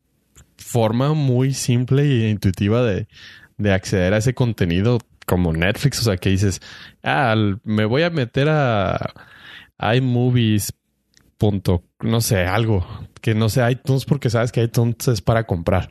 forma 0.58 1.14
muy 1.14 1.54
simple 1.54 2.04
e 2.04 2.30
intuitiva 2.30 2.84
de, 2.84 3.08
de 3.58 3.74
acceder 3.74 4.14
a 4.14 4.18
ese 4.18 4.34
contenido 4.36 5.00
como 5.26 5.52
Netflix. 5.54 6.00
O 6.00 6.04
sea, 6.04 6.18
que 6.18 6.30
dices, 6.30 6.62
ah, 7.04 7.36
me 7.64 7.86
voy 7.86 8.04
a 8.04 8.10
meter 8.10 8.48
a 8.50 9.14
iMovies. 9.96 10.74
No 12.02 12.22
sé, 12.22 12.46
algo 12.46 12.86
que 13.22 13.36
no 13.36 13.50
sea 13.50 13.70
iTunes 13.72 14.06
porque 14.06 14.30
sabes 14.30 14.52
que 14.52 14.64
iTunes 14.64 15.08
es 15.08 15.22
para 15.22 15.46
comprar. 15.46 15.90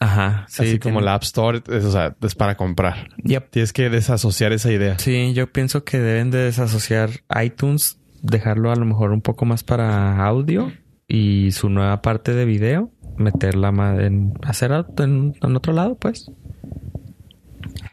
Ajá. 0.00 0.46
Sí, 0.48 0.62
Así 0.62 0.78
como 0.78 1.00
la 1.00 1.14
App 1.14 1.24
Store, 1.24 1.62
es, 1.68 1.84
o 1.84 1.90
sea, 1.90 2.16
es 2.20 2.34
para 2.34 2.56
comprar. 2.56 3.08
Yep. 3.24 3.50
Tienes 3.50 3.72
que 3.72 3.90
desasociar 3.90 4.52
esa 4.52 4.70
idea. 4.70 4.98
Sí, 4.98 5.32
yo 5.34 5.52
pienso 5.52 5.84
que 5.84 5.98
deben 5.98 6.30
de 6.30 6.38
desasociar 6.38 7.10
iTunes, 7.42 7.98
dejarlo 8.22 8.70
a 8.70 8.76
lo 8.76 8.84
mejor 8.84 9.10
un 9.10 9.22
poco 9.22 9.44
más 9.44 9.64
para 9.64 10.24
audio 10.24 10.72
y 11.08 11.50
su 11.52 11.68
nueva 11.68 12.02
parte 12.02 12.34
de 12.34 12.44
video, 12.44 12.92
meterla 13.16 13.70
en 14.00 14.34
hacer 14.42 14.72
en, 14.98 15.34
en 15.40 15.56
otro 15.56 15.72
lado, 15.72 15.96
pues. 15.96 16.30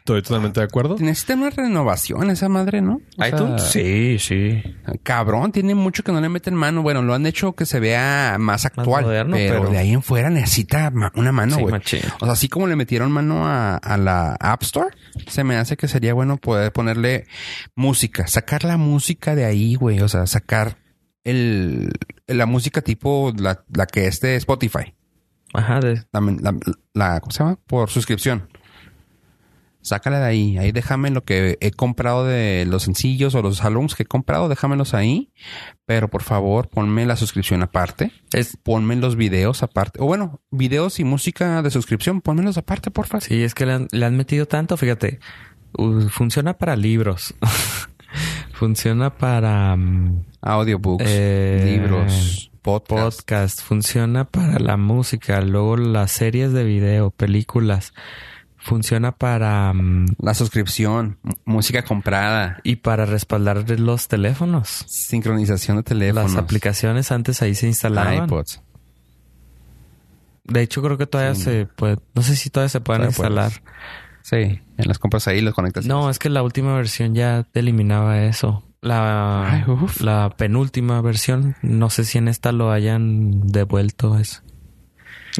Estoy 0.06 0.22
totalmente 0.22 0.60
de 0.60 0.64
acuerdo. 0.66 0.96
Necesita 1.00 1.34
una 1.34 1.50
renovación 1.50 2.30
esa 2.30 2.48
madre, 2.48 2.80
¿no? 2.80 3.00
O 3.18 3.24
sea, 3.24 3.58
sí, 3.58 4.18
sí. 4.20 4.62
Cabrón, 5.02 5.50
tiene 5.50 5.74
mucho 5.74 6.04
que 6.04 6.12
no 6.12 6.20
le 6.20 6.28
meten 6.28 6.54
mano. 6.54 6.82
Bueno, 6.82 7.02
lo 7.02 7.12
han 7.12 7.26
hecho 7.26 7.54
que 7.54 7.66
se 7.66 7.80
vea 7.80 8.36
más 8.38 8.64
actual. 8.66 9.04
moderno, 9.04 9.36
pero, 9.36 9.58
pero- 9.62 9.70
de 9.72 9.78
ahí 9.78 9.92
en 9.92 10.02
fuera 10.02 10.30
necesita 10.30 10.92
una 11.16 11.32
mano, 11.32 11.56
Sí, 11.56 11.62
güey. 11.62 11.72
machín. 11.72 12.00
o 12.20 12.24
sea, 12.24 12.32
así 12.34 12.48
como 12.48 12.68
le 12.68 12.76
metieron 12.76 13.10
mano 13.10 13.48
a, 13.48 13.76
a 13.78 13.96
la 13.96 14.34
App 14.38 14.62
Store, 14.62 14.90
se 15.26 15.42
me 15.42 15.56
hace 15.56 15.76
que 15.76 15.88
sería 15.88 16.14
bueno 16.14 16.36
poder 16.36 16.72
ponerle 16.72 17.26
música, 17.74 18.28
sacar 18.28 18.62
la 18.62 18.76
música 18.76 19.34
de 19.34 19.44
ahí, 19.44 19.74
güey. 19.74 20.00
O 20.02 20.08
sea, 20.08 20.26
sacar 20.28 20.78
el, 21.24 21.90
la 22.28 22.46
música 22.46 22.80
tipo 22.80 23.32
la, 23.36 23.64
la 23.74 23.86
que 23.86 24.06
es 24.06 24.20
de 24.20 24.36
Spotify. 24.36 24.94
Ajá, 25.52 25.80
de- 25.80 26.04
La, 26.12 26.20
la- 26.20 26.54
la- 26.94 27.20
¿cómo 27.20 27.32
se 27.32 27.38
llama? 27.42 27.58
Por 27.66 27.90
suscripción. 27.90 28.48
Sácala 29.86 30.18
de 30.18 30.26
ahí. 30.26 30.58
Ahí 30.58 30.72
déjame 30.72 31.10
lo 31.10 31.22
que 31.22 31.58
he 31.60 31.70
comprado 31.70 32.24
de 32.26 32.64
los 32.66 32.82
sencillos 32.82 33.36
o 33.36 33.42
los 33.42 33.64
álbumes 33.64 33.94
que 33.94 34.02
he 34.02 34.06
comprado, 34.06 34.48
déjamelos 34.48 34.94
ahí. 34.94 35.30
Pero 35.84 36.08
por 36.08 36.24
favor, 36.24 36.68
ponme 36.68 37.06
la 37.06 37.14
suscripción 37.14 37.62
aparte. 37.62 38.10
es, 38.32 38.56
Ponme 38.62 38.96
los 38.96 39.14
videos 39.14 39.62
aparte. 39.62 40.00
O 40.02 40.06
bueno, 40.06 40.40
videos 40.50 40.98
y 40.98 41.04
música 41.04 41.62
de 41.62 41.70
suscripción, 41.70 42.20
pónmelos 42.20 42.58
aparte, 42.58 42.90
por 42.90 43.06
favor. 43.06 43.22
sí, 43.22 43.44
es 43.44 43.54
que 43.54 43.64
le 43.64 43.72
han, 43.74 43.88
le 43.92 44.04
han 44.04 44.16
metido 44.16 44.46
tanto, 44.46 44.76
fíjate. 44.76 45.20
Funciona 46.10 46.54
para 46.54 46.74
libros. 46.74 47.34
funciona 48.52 49.16
para 49.16 49.76
mm, 49.76 50.24
Audiobooks, 50.40 51.04
Eh, 51.06 51.78
libros, 51.78 52.50
podcasts. 52.62 53.22
podcast, 53.22 53.62
funciona 53.62 54.24
para 54.24 54.58
la 54.58 54.76
música, 54.76 55.40
luego 55.42 55.76
las 55.76 56.10
series 56.10 56.52
de 56.52 56.64
video, 56.64 57.10
películas, 57.10 57.92
funciona 58.66 59.12
para 59.12 59.72
mm, 59.72 60.16
la 60.18 60.34
suscripción, 60.34 61.18
música 61.44 61.82
comprada, 61.82 62.58
y 62.64 62.76
para 62.76 63.06
respaldar 63.06 63.68
los 63.78 64.08
teléfonos. 64.08 64.84
sincronización 64.88 65.76
de 65.78 65.82
teléfonos, 65.84 66.32
Las 66.34 66.42
aplicaciones 66.42 67.12
antes 67.12 67.40
ahí 67.42 67.54
se 67.54 67.68
instalaban. 67.68 68.24
iPods. 68.24 68.60
De 70.44 70.62
hecho, 70.62 70.82
creo 70.82 70.98
que 70.98 71.06
todavía 71.06 71.34
Sí. 71.34 71.42
se 71.42 71.66
puede, 71.66 71.96
no 72.14 72.22
sé 72.22 72.36
si 72.36 72.50
todavía 72.50 72.68
se 72.68 72.80
pueden 72.80 73.02
Todavía 73.10 73.50
instalar. 73.50 73.52
Sí, 74.22 74.36
en 74.76 74.88
las 74.88 74.98
compras 74.98 75.28
ahí, 75.28 75.40
los 75.40 75.54
conectas. 75.54 75.86
No, 75.86 76.10
es 76.10 76.18
que 76.18 76.28
la 76.28 76.42
última 76.42 76.74
versión 76.74 77.14
ya 77.14 77.44
te 77.44 77.60
eliminaba 77.60 78.22
eso. 78.24 78.64
La, 78.80 79.50
Ay, 79.52 79.64
la 80.00 80.34
penúltima 80.36 81.00
versión, 81.00 81.56
no 81.62 81.90
sé 81.90 82.04
si 82.04 82.18
en 82.18 82.28
esta 82.28 82.52
lo 82.52 82.70
hayan 82.72 83.46
devuelto 83.46 84.18
eso. 84.18 84.42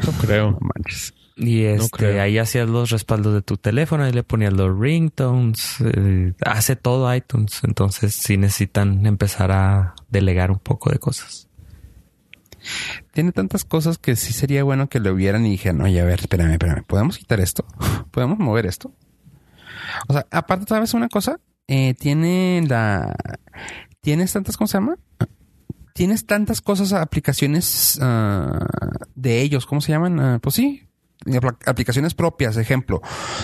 No 0.05 0.11
creo. 0.13 0.51
No 0.51 0.59
manches. 0.61 1.13
Y 1.37 1.65
este, 1.65 1.97
creo. 1.97 2.21
ahí 2.21 2.39
hacías 2.39 2.67
los 2.67 2.89
respaldos 2.89 3.33
de 3.33 3.43
tu 3.43 3.57
teléfono, 3.57 4.03
ahí 4.03 4.11
le 4.11 4.23
ponías 4.23 4.53
los 4.53 4.77
ringtones, 4.77 5.75
eh, 5.81 6.33
hace 6.43 6.75
todo 6.75 7.13
iTunes. 7.13 7.61
Entonces 7.63 8.15
sí 8.15 8.37
necesitan 8.37 9.05
empezar 9.05 9.51
a 9.51 9.93
delegar 10.09 10.49
un 10.49 10.59
poco 10.59 10.89
de 10.89 10.97
cosas. 10.97 11.47
Tiene 13.13 13.31
tantas 13.31 13.65
cosas 13.65 13.99
que 13.99 14.15
sí 14.15 14.33
sería 14.33 14.63
bueno 14.63 14.89
que 14.89 14.99
lo 14.99 15.13
vieran 15.13 15.45
y 15.45 15.51
dijeran, 15.51 15.81
oye, 15.81 16.01
a 16.01 16.05
ver, 16.05 16.19
espérame, 16.21 16.53
espérame, 16.53 16.83
¿podemos 16.83 17.17
quitar 17.19 17.39
esto? 17.39 17.65
¿Podemos 18.11 18.39
mover 18.39 18.65
esto? 18.65 18.91
O 20.07 20.13
sea, 20.13 20.25
aparte, 20.31 20.65
¿sabes 20.67 20.93
una 20.95 21.07
cosa? 21.07 21.39
Eh, 21.67 21.93
tiene 21.93 22.63
la... 22.67 23.15
Tienes 24.01 24.33
tantas, 24.33 24.57
¿cómo 24.57 24.67
se 24.67 24.77
llama? 24.77 24.97
Tienes 25.93 26.25
tantas 26.25 26.61
cosas, 26.61 26.93
aplicaciones 26.93 27.99
ah, 28.01 28.65
de 29.15 29.41
ellos, 29.41 29.65
¿cómo 29.65 29.81
se 29.81 29.91
llaman? 29.91 30.19
Ah, 30.19 30.39
pues 30.41 30.55
sí, 30.55 30.86
aplicaciones 31.65 32.13
propias, 32.13 32.57
ejemplo. 32.57 33.01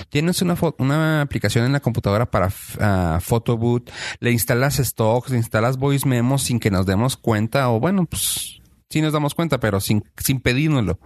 Tienes 0.09 0.41
una, 0.41 0.55
una 0.77 1.21
aplicación 1.21 1.65
en 1.65 1.71
la 1.71 1.79
computadora 1.79 2.29
para 2.29 2.47
uh, 2.47 3.19
Photoboot, 3.19 3.91
le 4.19 4.31
instalas 4.31 4.77
stocks, 4.77 5.31
le 5.31 5.37
instalas 5.37 5.77
voice 5.77 6.07
memos 6.07 6.43
sin 6.43 6.59
que 6.59 6.71
nos 6.71 6.85
demos 6.85 7.17
cuenta, 7.17 7.69
o 7.69 7.79
bueno, 7.79 8.05
pues 8.05 8.61
sí 8.89 9.01
nos 9.01 9.13
damos 9.13 9.33
cuenta, 9.33 9.59
pero 9.59 9.79
sin, 9.79 10.03
sin 10.17 10.39
pedírnoslo. 10.39 10.99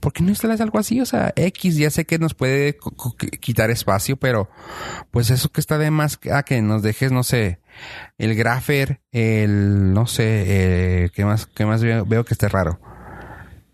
¿Por 0.00 0.14
qué 0.14 0.22
no 0.22 0.30
instalas 0.30 0.60
algo 0.62 0.78
así? 0.78 1.00
O 1.00 1.06
sea, 1.06 1.32
X 1.36 1.76
ya 1.76 1.90
sé 1.90 2.06
que 2.06 2.18
nos 2.18 2.34
puede 2.34 2.78
quitar 3.40 3.70
espacio, 3.70 4.16
pero 4.16 4.48
pues 5.10 5.30
eso 5.30 5.50
que 5.50 5.60
está 5.60 5.76
de 5.76 5.90
más 5.90 6.18
a 6.32 6.42
que 6.42 6.62
nos 6.62 6.82
dejes, 6.82 7.12
no 7.12 7.22
sé, 7.22 7.60
el 8.16 8.34
Grapher, 8.34 9.02
el, 9.12 9.92
no 9.92 10.06
sé, 10.06 10.24
eh, 11.04 11.10
¿qué 11.14 11.24
más, 11.26 11.46
qué 11.46 11.66
más 11.66 11.82
veo, 11.82 12.06
veo 12.06 12.24
que 12.24 12.32
esté 12.32 12.48
raro? 12.48 12.80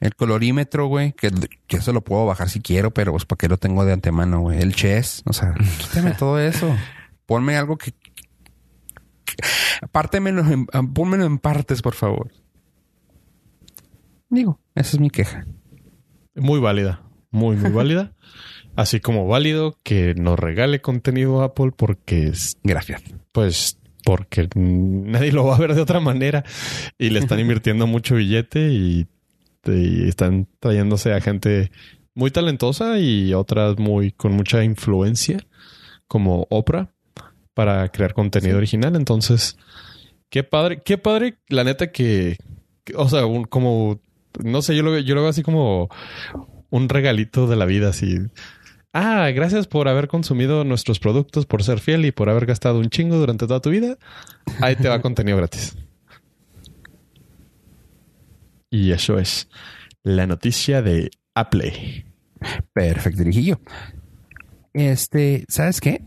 El 0.00 0.14
colorímetro, 0.14 0.86
güey, 0.88 1.12
que, 1.12 1.30
que 1.66 1.76
eso 1.78 1.92
lo 1.92 2.02
puedo 2.02 2.26
bajar 2.26 2.48
si 2.50 2.60
quiero, 2.60 2.92
pero 2.92 3.12
pues 3.12 3.24
para 3.24 3.38
qué 3.38 3.48
lo 3.48 3.56
tengo 3.56 3.84
de 3.84 3.92
antemano, 3.94 4.40
güey. 4.40 4.60
El 4.60 4.74
chess, 4.74 5.22
o 5.26 5.32
sea, 5.32 5.54
quítame 5.78 6.12
todo 6.12 6.38
eso. 6.38 6.74
Ponme 7.26 7.56
algo 7.56 7.76
que... 7.78 7.92
que- 7.92 8.12
Pártemelo 9.92 10.42
en, 10.50 10.66
pónmelo 10.92 11.24
en 11.24 11.38
partes, 11.38 11.82
por 11.82 11.94
favor. 11.94 12.30
Digo, 14.28 14.60
esa 14.74 14.96
es 14.96 15.00
mi 15.00 15.10
queja. 15.10 15.46
Muy 16.34 16.60
válida. 16.60 17.02
Muy, 17.30 17.56
muy 17.56 17.70
válida. 17.72 18.12
Así 18.74 19.00
como 19.00 19.26
válido 19.26 19.76
que 19.82 20.14
nos 20.14 20.38
regale 20.38 20.80
contenido 20.82 21.42
Apple 21.42 21.72
porque 21.74 22.28
es, 22.28 22.58
Gracias. 22.62 23.02
pues, 23.32 23.78
porque 24.04 24.48
nadie 24.54 25.32
lo 25.32 25.46
va 25.46 25.56
a 25.56 25.58
ver 25.58 25.74
de 25.74 25.80
otra 25.80 26.00
manera 26.00 26.44
y 26.98 27.10
le 27.10 27.18
están 27.20 27.40
invirtiendo 27.40 27.86
mucho 27.86 28.16
billete 28.16 28.68
y, 28.72 29.06
y 29.74 30.08
están 30.08 30.46
trayéndose 30.60 31.12
a 31.14 31.20
gente 31.20 31.70
muy 32.14 32.30
talentosa 32.30 32.98
y 32.98 33.34
otras 33.34 33.78
muy 33.78 34.12
con 34.12 34.32
mucha 34.32 34.62
influencia 34.64 35.46
como 36.08 36.46
Oprah 36.50 36.92
para 37.54 37.88
crear 37.88 38.14
contenido 38.14 38.56
original. 38.58 38.96
Entonces, 38.96 39.56
qué 40.30 40.42
padre, 40.44 40.82
qué 40.84 40.98
padre, 40.98 41.38
la 41.48 41.64
neta 41.64 41.90
que, 41.92 42.38
que- 42.84 42.94
o 42.96 43.08
sea, 43.08 43.26
un- 43.26 43.44
como, 43.44 44.00
no 44.42 44.62
sé, 44.62 44.76
yo 44.76 44.82
lo, 44.82 44.92
veo- 44.92 45.00
yo 45.00 45.14
lo 45.14 45.22
veo 45.22 45.30
así 45.30 45.42
como 45.42 45.88
un 46.70 46.88
regalito 46.88 47.46
de 47.46 47.56
la 47.56 47.64
vida, 47.66 47.88
así. 47.90 48.18
Ah, 48.92 49.30
gracias 49.34 49.66
por 49.66 49.88
haber 49.88 50.08
consumido 50.08 50.64
nuestros 50.64 50.98
productos, 51.00 51.44
por 51.44 51.62
ser 51.62 51.80
fiel 51.80 52.06
y 52.06 52.12
por 52.12 52.30
haber 52.30 52.46
gastado 52.46 52.78
un 52.78 52.88
chingo 52.88 53.16
durante 53.16 53.46
toda 53.46 53.60
tu 53.60 53.68
vida. 53.70 53.98
Ahí 54.62 54.74
te 54.76 54.88
va 54.88 55.02
contenido 55.02 55.36
gratis. 55.36 55.76
Y 58.76 58.92
eso 58.92 59.18
es 59.18 59.48
la 60.02 60.26
noticia 60.26 60.82
de 60.82 61.10
Apple. 61.34 62.04
Perfecto, 62.74 63.20
Dirigillo. 63.20 63.58
Este, 64.74 65.46
¿sabes 65.48 65.80
qué? 65.80 66.02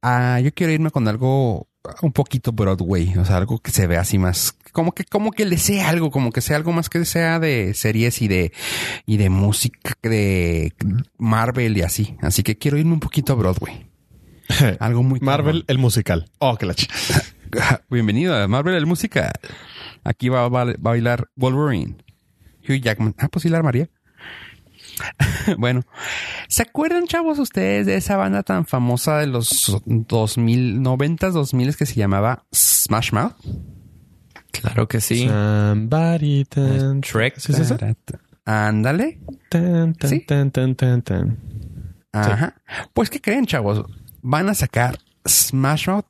Ah, 0.00 0.40
yo 0.40 0.54
quiero 0.54 0.72
irme 0.72 0.90
con 0.90 1.06
algo 1.08 1.68
un 2.00 2.12
poquito 2.12 2.52
Broadway, 2.52 3.14
o 3.18 3.24
sea, 3.26 3.36
algo 3.36 3.58
que 3.58 3.70
se 3.70 3.86
vea 3.86 4.00
así 4.00 4.16
más, 4.16 4.56
como 4.72 4.92
que, 4.92 5.04
como 5.04 5.30
que 5.30 5.44
le 5.44 5.58
sea 5.58 5.90
algo, 5.90 6.10
como 6.10 6.32
que 6.32 6.40
sea 6.40 6.56
algo 6.56 6.72
más 6.72 6.88
que 6.88 7.04
sea 7.04 7.38
de 7.38 7.74
series 7.74 8.22
y 8.22 8.28
de, 8.28 8.54
y 9.04 9.18
de 9.18 9.28
música, 9.28 9.92
de 10.02 10.72
Marvel 11.18 11.76
y 11.76 11.82
así. 11.82 12.16
Así 12.22 12.42
que 12.42 12.56
quiero 12.56 12.78
irme 12.78 12.94
un 12.94 13.00
poquito 13.00 13.34
a 13.34 13.36
Broadway. 13.36 13.90
Algo 14.80 15.02
muy 15.02 15.20
Marvel, 15.20 15.64
el 15.68 15.78
musical. 15.78 16.30
Oh, 16.38 16.56
que 16.56 16.66
la. 16.66 16.74
Bienvenido 17.90 18.36
a 18.36 18.48
Marvel 18.48 18.74
el 18.74 18.86
música. 18.86 19.32
Aquí 20.04 20.28
va, 20.28 20.44
a 20.44 20.48
bailar 20.48 21.28
Wolverine. 21.36 21.96
Hugh 22.68 22.80
Jackman. 22.80 23.14
Ah, 23.18 23.28
pues 23.28 23.42
sí, 23.42 23.48
la 23.48 23.62
María. 23.62 23.88
bueno, 25.58 25.82
¿se 26.48 26.62
acuerdan, 26.62 27.06
chavos, 27.06 27.38
ustedes 27.38 27.86
de 27.86 27.96
esa 27.96 28.16
banda 28.16 28.42
tan 28.42 28.64
famosa 28.66 29.18
de 29.18 29.26
los 29.26 29.76
2000, 29.86 30.80
90s, 30.82 31.32
2000 31.32 31.76
que 31.76 31.86
se 31.86 31.94
llamaba 31.94 32.44
Smash 32.54 33.12
Mouth? 33.12 33.32
Claro 34.52 34.86
que 34.86 35.00
sí. 35.00 35.26
Somebody 35.26 36.44
tan- 36.44 37.00
Shrek. 37.00 37.38
¿Sí 37.38 37.52
es 37.52 37.58
esa? 37.58 37.76
Ándale. 38.44 39.20
Tan, 39.48 39.94
tan, 39.94 40.10
Sí. 40.10 40.20
tan, 40.20 40.50
tan, 40.52 40.74
tan, 40.76 41.02
tan. 41.02 41.38
Ajá. 42.12 42.54
Pues, 42.92 43.10
¿qué 43.10 43.20
creen, 43.20 43.46
chavos? 43.46 43.84
Van 44.22 44.48
a 44.48 44.54
sacar 44.54 44.98
Smash 45.26 45.88
Mouth 45.88 46.06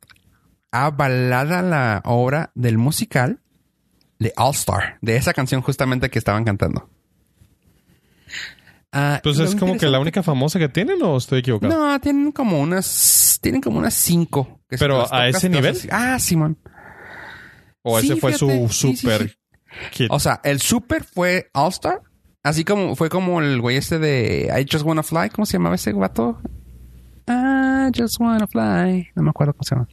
avalada 0.70 1.62
la 1.62 2.02
obra 2.04 2.50
del 2.54 2.76
musical 2.76 3.40
de 4.18 4.32
All 4.36 4.52
Star, 4.54 4.98
de 5.00 5.16
esa 5.16 5.32
canción 5.34 5.60
justamente 5.62 6.08
que 6.10 6.18
estaban 6.18 6.44
cantando. 6.44 6.88
Ah, 8.92 9.20
Pues 9.22 9.38
es 9.40 9.56
como 9.56 9.76
que 9.76 9.86
la 9.88 9.98
única 9.98 10.22
famosa 10.22 10.58
que 10.58 10.68
tienen 10.68 11.02
o 11.02 11.16
estoy 11.16 11.40
equivocado. 11.40 11.74
No, 11.76 12.00
tienen 12.00 12.30
como 12.30 12.60
unas, 12.60 13.38
tienen 13.42 13.60
como 13.60 13.78
unas 13.78 13.94
cinco. 13.94 14.60
que 14.68 14.78
Pero 14.78 15.12
a 15.12 15.28
ese 15.28 15.48
nivel? 15.48 15.72
así- 15.76 15.88
Ah, 15.90 16.18
Simón. 16.20 16.56
o 17.82 17.98
ese 17.98 18.16
fue 18.16 18.32
fíjate. 18.32 18.38
su 18.38 18.72
Sí, 18.72 18.88
sí, 18.92 18.96
super 18.96 19.28
sí. 19.28 19.36
hit. 19.92 20.06
O 20.10 20.20
sea, 20.20 20.40
el 20.44 20.60
super 20.60 21.02
fue 21.04 21.48
All 21.52 21.70
Star. 21.70 22.02
Así 22.44 22.62
como 22.64 22.94
fue 22.94 23.08
como 23.08 23.40
el 23.40 23.60
güey 23.60 23.76
este 23.78 23.98
de 23.98 24.52
I 24.60 24.66
Just 24.70 24.84
Wanna 24.84 25.02
Fly. 25.02 25.30
¿Cómo 25.30 25.44
se 25.46 25.54
llamaba 25.54 25.74
ese 25.74 25.92
guato? 25.92 26.40
I 27.26 27.90
Just 27.96 28.20
Wanna 28.20 28.46
Fly. 28.46 29.08
No 29.16 29.22
me 29.24 29.30
acuerdo 29.30 29.54
cómo 29.54 29.64
se 29.64 29.74
llama. 29.74 29.88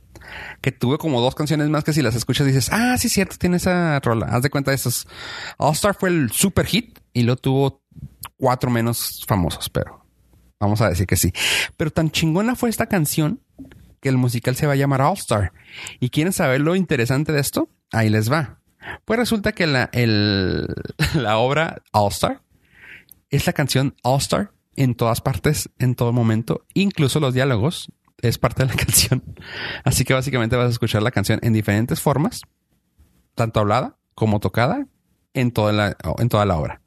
Que 0.62 0.72
tuve 0.72 0.98
como 0.98 1.22
dos 1.22 1.36
canciones 1.36 1.70
más 1.70 1.84
que 1.84 1.94
si 1.94 2.02
las 2.02 2.16
escuchas 2.16 2.48
dices, 2.48 2.70
ah, 2.72 2.98
sí, 2.98 3.10
cierto, 3.10 3.36
tiene 3.38 3.58
esa 3.58 4.00
rola. 4.00 4.28
Haz 4.28 4.42
de 4.44 4.50
cuenta 4.50 4.72
de 4.72 4.76
esos. 4.76 5.08
All 5.58 5.74
Star 5.74 5.96
fue 5.96 6.10
el 6.10 6.32
super 6.32 6.66
hit 6.66 7.00
y 7.14 7.24
lo 7.24 7.36
tuvo 7.36 7.82
cuatro 8.38 8.70
menos 8.72 9.24
famosos, 9.28 9.70
pero 9.70 10.06
vamos 10.60 10.82
a 10.82 10.90
decir 10.90 11.08
que 11.08 11.16
sí. 11.16 11.32
Pero 11.78 11.92
tan 11.92 12.12
chingona 12.12 12.56
fue 12.56 12.70
esta 12.70 12.88
canción 12.88 13.42
que 14.02 14.10
el 14.10 14.18
musical 14.18 14.56
se 14.56 14.66
va 14.68 14.74
a 14.74 14.78
llamar 14.78 15.02
All 15.02 15.14
Star. 15.18 15.54
¿Y 16.00 16.10
quieren 16.10 16.34
saber 16.34 16.62
lo 16.62 16.76
interesante 16.76 17.32
de 17.32 17.40
esto? 17.40 17.70
Ahí 17.92 18.10
les 18.10 18.32
va. 18.32 18.60
Pues 19.06 19.20
resulta 19.20 19.52
que 19.52 19.68
la, 19.68 19.90
el- 19.94 20.68
la 21.16 21.38
obra 21.38 21.84
All 21.92 22.12
Star 22.12 22.42
es 23.30 23.46
la 23.46 23.54
canción 23.54 23.96
All 24.04 24.18
Star 24.20 24.52
en 24.76 24.96
todas 24.96 25.22
partes, 25.22 25.70
en 25.80 25.96
todo 25.96 26.14
momento, 26.14 26.66
incluso 26.74 27.20
los 27.20 27.34
diálogos 27.34 27.92
es 28.22 28.38
parte 28.38 28.64
de 28.64 28.70
la 28.70 28.76
canción. 28.86 29.24
Así 29.84 30.04
que 30.04 30.14
básicamente 30.14 30.56
vas 30.56 30.68
a 30.68 30.72
escuchar 30.72 31.04
la 31.04 31.12
canción 31.12 31.40
en 31.44 31.54
diferentes 31.54 32.02
formas, 32.02 32.42
tanto 33.36 33.60
hablada 33.60 33.98
como 34.16 34.40
tocada, 34.40 34.88
en 35.34 35.52
toda 35.52 35.72
la, 35.72 35.98
en 36.18 36.30
toda 36.30 36.46
la 36.46 36.58
obra. 36.58 36.82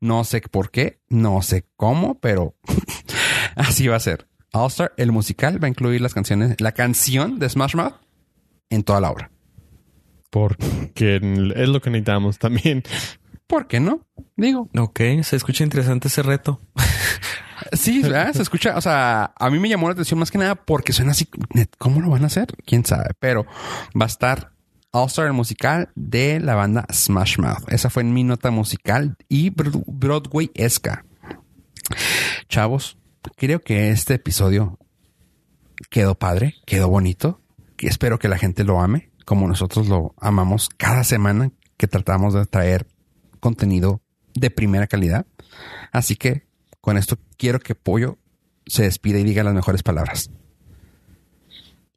No 0.00 0.24
sé 0.24 0.40
por 0.40 0.70
qué, 0.70 1.00
no 1.08 1.42
sé 1.42 1.64
cómo, 1.76 2.18
pero 2.18 2.54
así 3.56 3.88
va 3.88 3.96
a 3.96 4.00
ser. 4.00 4.28
All 4.52 4.68
Star, 4.68 4.92
el 4.96 5.12
musical, 5.12 5.62
va 5.62 5.66
a 5.66 5.70
incluir 5.70 6.00
las 6.00 6.14
canciones, 6.14 6.60
la 6.60 6.72
canción 6.72 7.38
de 7.38 7.48
Smash 7.48 7.74
Mouth 7.74 7.94
en 8.70 8.82
toda 8.82 9.00
la 9.00 9.10
obra. 9.10 9.30
Porque 10.30 11.16
es 11.16 11.68
lo 11.68 11.80
que 11.80 11.90
necesitamos 11.90 12.38
también. 12.38 12.82
¿Por 13.46 13.66
qué 13.66 13.80
no? 13.80 14.06
Digo, 14.36 14.68
Ok, 14.76 15.00
se 15.22 15.36
escucha 15.36 15.64
interesante 15.64 16.08
ese 16.08 16.22
reto. 16.22 16.60
sí, 17.72 18.02
se 18.02 18.42
escucha. 18.42 18.76
O 18.76 18.80
sea, 18.80 19.32
a 19.36 19.50
mí 19.50 19.58
me 19.58 19.68
llamó 19.68 19.88
la 19.88 19.92
atención 19.92 20.18
más 20.18 20.30
que 20.30 20.38
nada 20.38 20.54
porque 20.54 20.92
suena 20.92 21.12
así. 21.12 21.28
¿Cómo 21.78 22.00
lo 22.00 22.10
van 22.10 22.24
a 22.24 22.26
hacer? 22.26 22.48
Quién 22.66 22.84
sabe, 22.84 23.10
pero 23.18 23.46
va 24.00 24.04
a 24.04 24.08
estar 24.08 24.52
All 24.90 25.06
Star 25.06 25.26
el 25.26 25.32
musical 25.32 25.90
de 25.94 26.40
la 26.40 26.54
banda 26.54 26.86
Smash 26.92 27.38
Mouth. 27.38 27.64
Esa 27.68 27.90
fue 27.90 28.04
mi 28.04 28.24
nota 28.24 28.50
musical 28.50 29.16
y 29.28 29.50
Bro- 29.50 29.84
Broadway 29.86 30.50
esca. 30.54 31.04
Chavos, 32.48 32.98
creo 33.36 33.60
que 33.60 33.90
este 33.90 34.14
episodio 34.14 34.78
quedó 35.90 36.14
padre, 36.14 36.54
quedó 36.66 36.88
bonito. 36.88 37.40
Espero 37.78 38.18
que 38.18 38.28
la 38.28 38.38
gente 38.38 38.64
lo 38.64 38.80
ame 38.80 39.10
como 39.24 39.46
nosotros 39.46 39.88
lo 39.88 40.14
amamos 40.18 40.70
cada 40.76 41.04
semana 41.04 41.52
que 41.76 41.86
tratamos 41.86 42.32
de 42.32 42.46
traer 42.46 42.86
contenido 43.40 44.00
de 44.34 44.50
primera 44.50 44.86
calidad. 44.86 45.26
Así 45.92 46.16
que 46.16 46.47
con 46.88 46.96
esto 46.96 47.18
quiero 47.36 47.60
que 47.60 47.74
Pollo 47.74 48.16
se 48.64 48.84
despida 48.84 49.18
y 49.18 49.22
diga 49.22 49.44
las 49.44 49.52
mejores 49.52 49.82
palabras. 49.82 50.30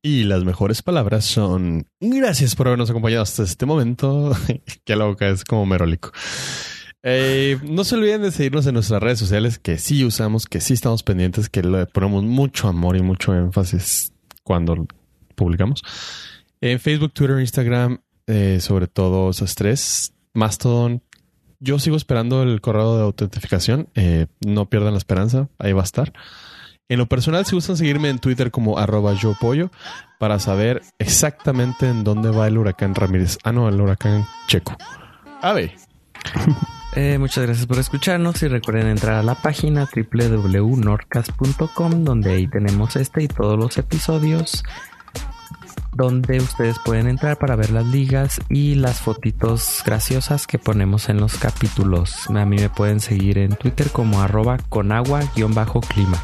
Y 0.01 0.23
las 0.23 0.43
mejores 0.43 0.81
palabras 0.81 1.23
son 1.23 1.87
gracias 2.01 2.57
por 2.57 2.67
habernos 2.67 2.89
acompañado 2.89 3.23
hasta 3.23 3.43
este 3.43 3.65
momento. 3.65 4.35
que 4.83 4.95
la 4.97 5.05
boca 5.05 5.29
es 5.29 5.45
como 5.45 5.65
merólico. 5.65 6.11
Eh, 7.03 7.57
no 7.63 7.85
se 7.85 7.95
olviden 7.95 8.21
de 8.23 8.31
seguirnos 8.31 8.67
en 8.67 8.73
nuestras 8.73 9.01
redes 9.01 9.19
sociales 9.19 9.59
que 9.59 9.77
sí 9.77 10.03
usamos, 10.03 10.45
que 10.45 10.59
sí 10.59 10.73
estamos 10.73 11.03
pendientes, 11.03 11.47
que 11.47 11.63
le 11.63 11.85
ponemos 11.85 12.25
mucho 12.25 12.67
amor 12.67 12.97
y 12.97 13.01
mucho 13.01 13.33
énfasis 13.33 14.11
cuando 14.43 14.87
publicamos. 15.35 15.83
En 16.59 16.81
Facebook, 16.81 17.13
Twitter, 17.13 17.39
Instagram, 17.39 18.01
eh, 18.27 18.57
sobre 18.59 18.87
todo 18.87 19.29
esos 19.29 19.55
tres. 19.55 20.11
Mastodon. 20.33 21.01
Yo 21.61 21.77
sigo 21.77 21.95
esperando 21.95 22.41
el 22.41 22.59
correo 22.59 22.97
de 22.97 23.03
autentificación. 23.03 23.87
Eh, 23.93 24.25
no 24.45 24.69
pierdan 24.69 24.93
la 24.93 24.97
esperanza. 24.97 25.47
Ahí 25.59 25.73
va 25.73 25.81
a 25.81 25.85
estar. 25.85 26.11
En 26.89 26.97
lo 26.97 27.05
personal, 27.05 27.45
si 27.45 27.55
gustan 27.55 27.77
seguirme 27.77 28.09
en 28.09 28.19
Twitter 28.19 28.51
como 28.51 28.79
arroba 28.79 29.13
yo 29.13 29.33
pollo 29.39 29.71
para 30.19 30.39
saber 30.39 30.81
exactamente 30.99 31.87
en 31.87 32.03
dónde 32.03 32.31
va 32.31 32.47
el 32.47 32.57
huracán 32.57 32.95
Ramírez. 32.95 33.37
Ah, 33.43 33.51
no, 33.51 33.69
el 33.69 33.79
huracán 33.79 34.25
Checo. 34.47 34.75
A 35.41 35.53
ver. 35.53 35.75
Eh, 36.93 37.17
muchas 37.17 37.45
gracias 37.45 37.65
por 37.67 37.79
escucharnos 37.79 38.43
y 38.43 38.49
recuerden 38.49 38.87
entrar 38.87 39.13
a 39.13 39.23
la 39.23 39.35
página 39.35 39.87
www.norcas.com 39.95 42.03
donde 42.03 42.33
ahí 42.33 42.47
tenemos 42.47 42.97
este 42.97 43.23
y 43.23 43.29
todos 43.29 43.57
los 43.57 43.77
episodios 43.77 44.65
donde 45.93 46.37
ustedes 46.37 46.77
pueden 46.79 47.07
entrar 47.07 47.37
para 47.37 47.55
ver 47.55 47.71
las 47.71 47.85
ligas 47.85 48.39
y 48.49 48.75
las 48.75 49.01
fotitos 49.01 49.81
graciosas 49.85 50.47
que 50.47 50.59
ponemos 50.59 51.09
en 51.09 51.19
los 51.19 51.37
capítulos. 51.37 52.29
A 52.29 52.45
mí 52.45 52.57
me 52.57 52.69
pueden 52.69 52.99
seguir 52.99 53.37
en 53.37 53.55
Twitter 53.55 53.89
como 53.91 54.21
arroba 54.21 54.57
con 54.69 54.91
agua-clima. 54.91 56.23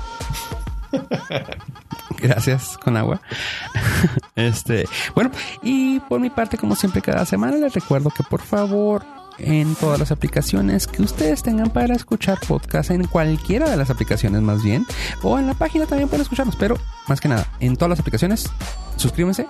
Gracias 2.20 2.78
con 2.78 2.98
agua. 2.98 3.22
Este, 4.36 4.86
bueno, 5.16 5.32
y 5.64 6.00
por 6.02 6.20
mi 6.20 6.30
parte, 6.30 6.60
como 6.60 6.76
siempre, 6.76 7.02
cada 7.02 7.26
semana 7.26 7.58
les 7.58 7.74
recuerdo 7.74 8.12
que 8.12 8.22
por 8.22 8.40
favor 8.40 9.04
en 9.40 9.76
todas 9.76 10.00
las 10.00 10.12
aplicaciones 10.12 10.88
que 10.88 11.02
ustedes 11.02 11.44
tengan 11.44 11.70
para 11.70 11.96
escuchar 11.96 12.40
podcast, 12.48 12.92
en 12.92 13.06
cualquiera 13.08 13.70
de 13.70 13.78
las 13.78 13.90
aplicaciones 13.90 14.42
más 14.42 14.64
bien, 14.64 14.86
o 15.24 15.38
en 15.40 15.48
la 15.48 15.54
página 15.54 15.86
también 15.86 16.10
pueden 16.10 16.22
escucharnos, 16.24 16.56
pero 16.56 16.78
más 17.08 17.22
que 17.22 17.28
nada, 17.30 17.48
en 17.60 17.76
todas 17.76 17.90
las 17.92 18.00
aplicaciones, 18.00 18.50
suscríbanse, 18.96 19.48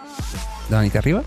la 0.70 0.78
manita 0.78 1.00
arriba, 1.00 1.24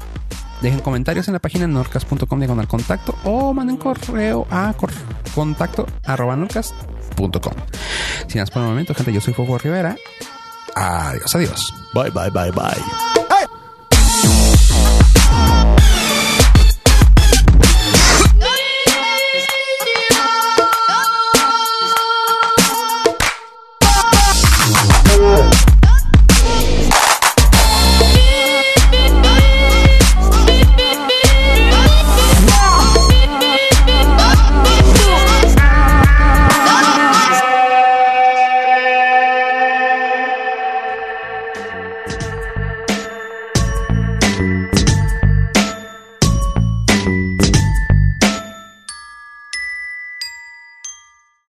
dejen 0.62 0.80
comentarios 0.80 1.26
en 1.28 1.34
la 1.34 1.40
página 1.40 1.66
norcas.com 1.66 2.38
diagonal 2.38 2.68
contacto 2.68 3.14
o 3.24 3.52
manden 3.54 3.76
correo 3.78 4.46
a 4.50 4.72
cor- 4.76 4.92
contacto 5.34 5.86
arroba 6.04 6.36
norcas.com. 6.36 7.52
Sin 8.26 8.40
más 8.40 8.50
por 8.50 8.62
el 8.62 8.68
momento, 8.68 8.94
gente, 8.94 9.12
yo 9.12 9.20
soy 9.20 9.32
Fuego 9.34 9.56
Rivera. 9.58 9.96
Adiós, 10.74 11.34
adiós. 11.34 11.74
Bye, 11.94 12.10
bye, 12.10 12.30
bye, 12.30 12.50
bye. 12.52 13.59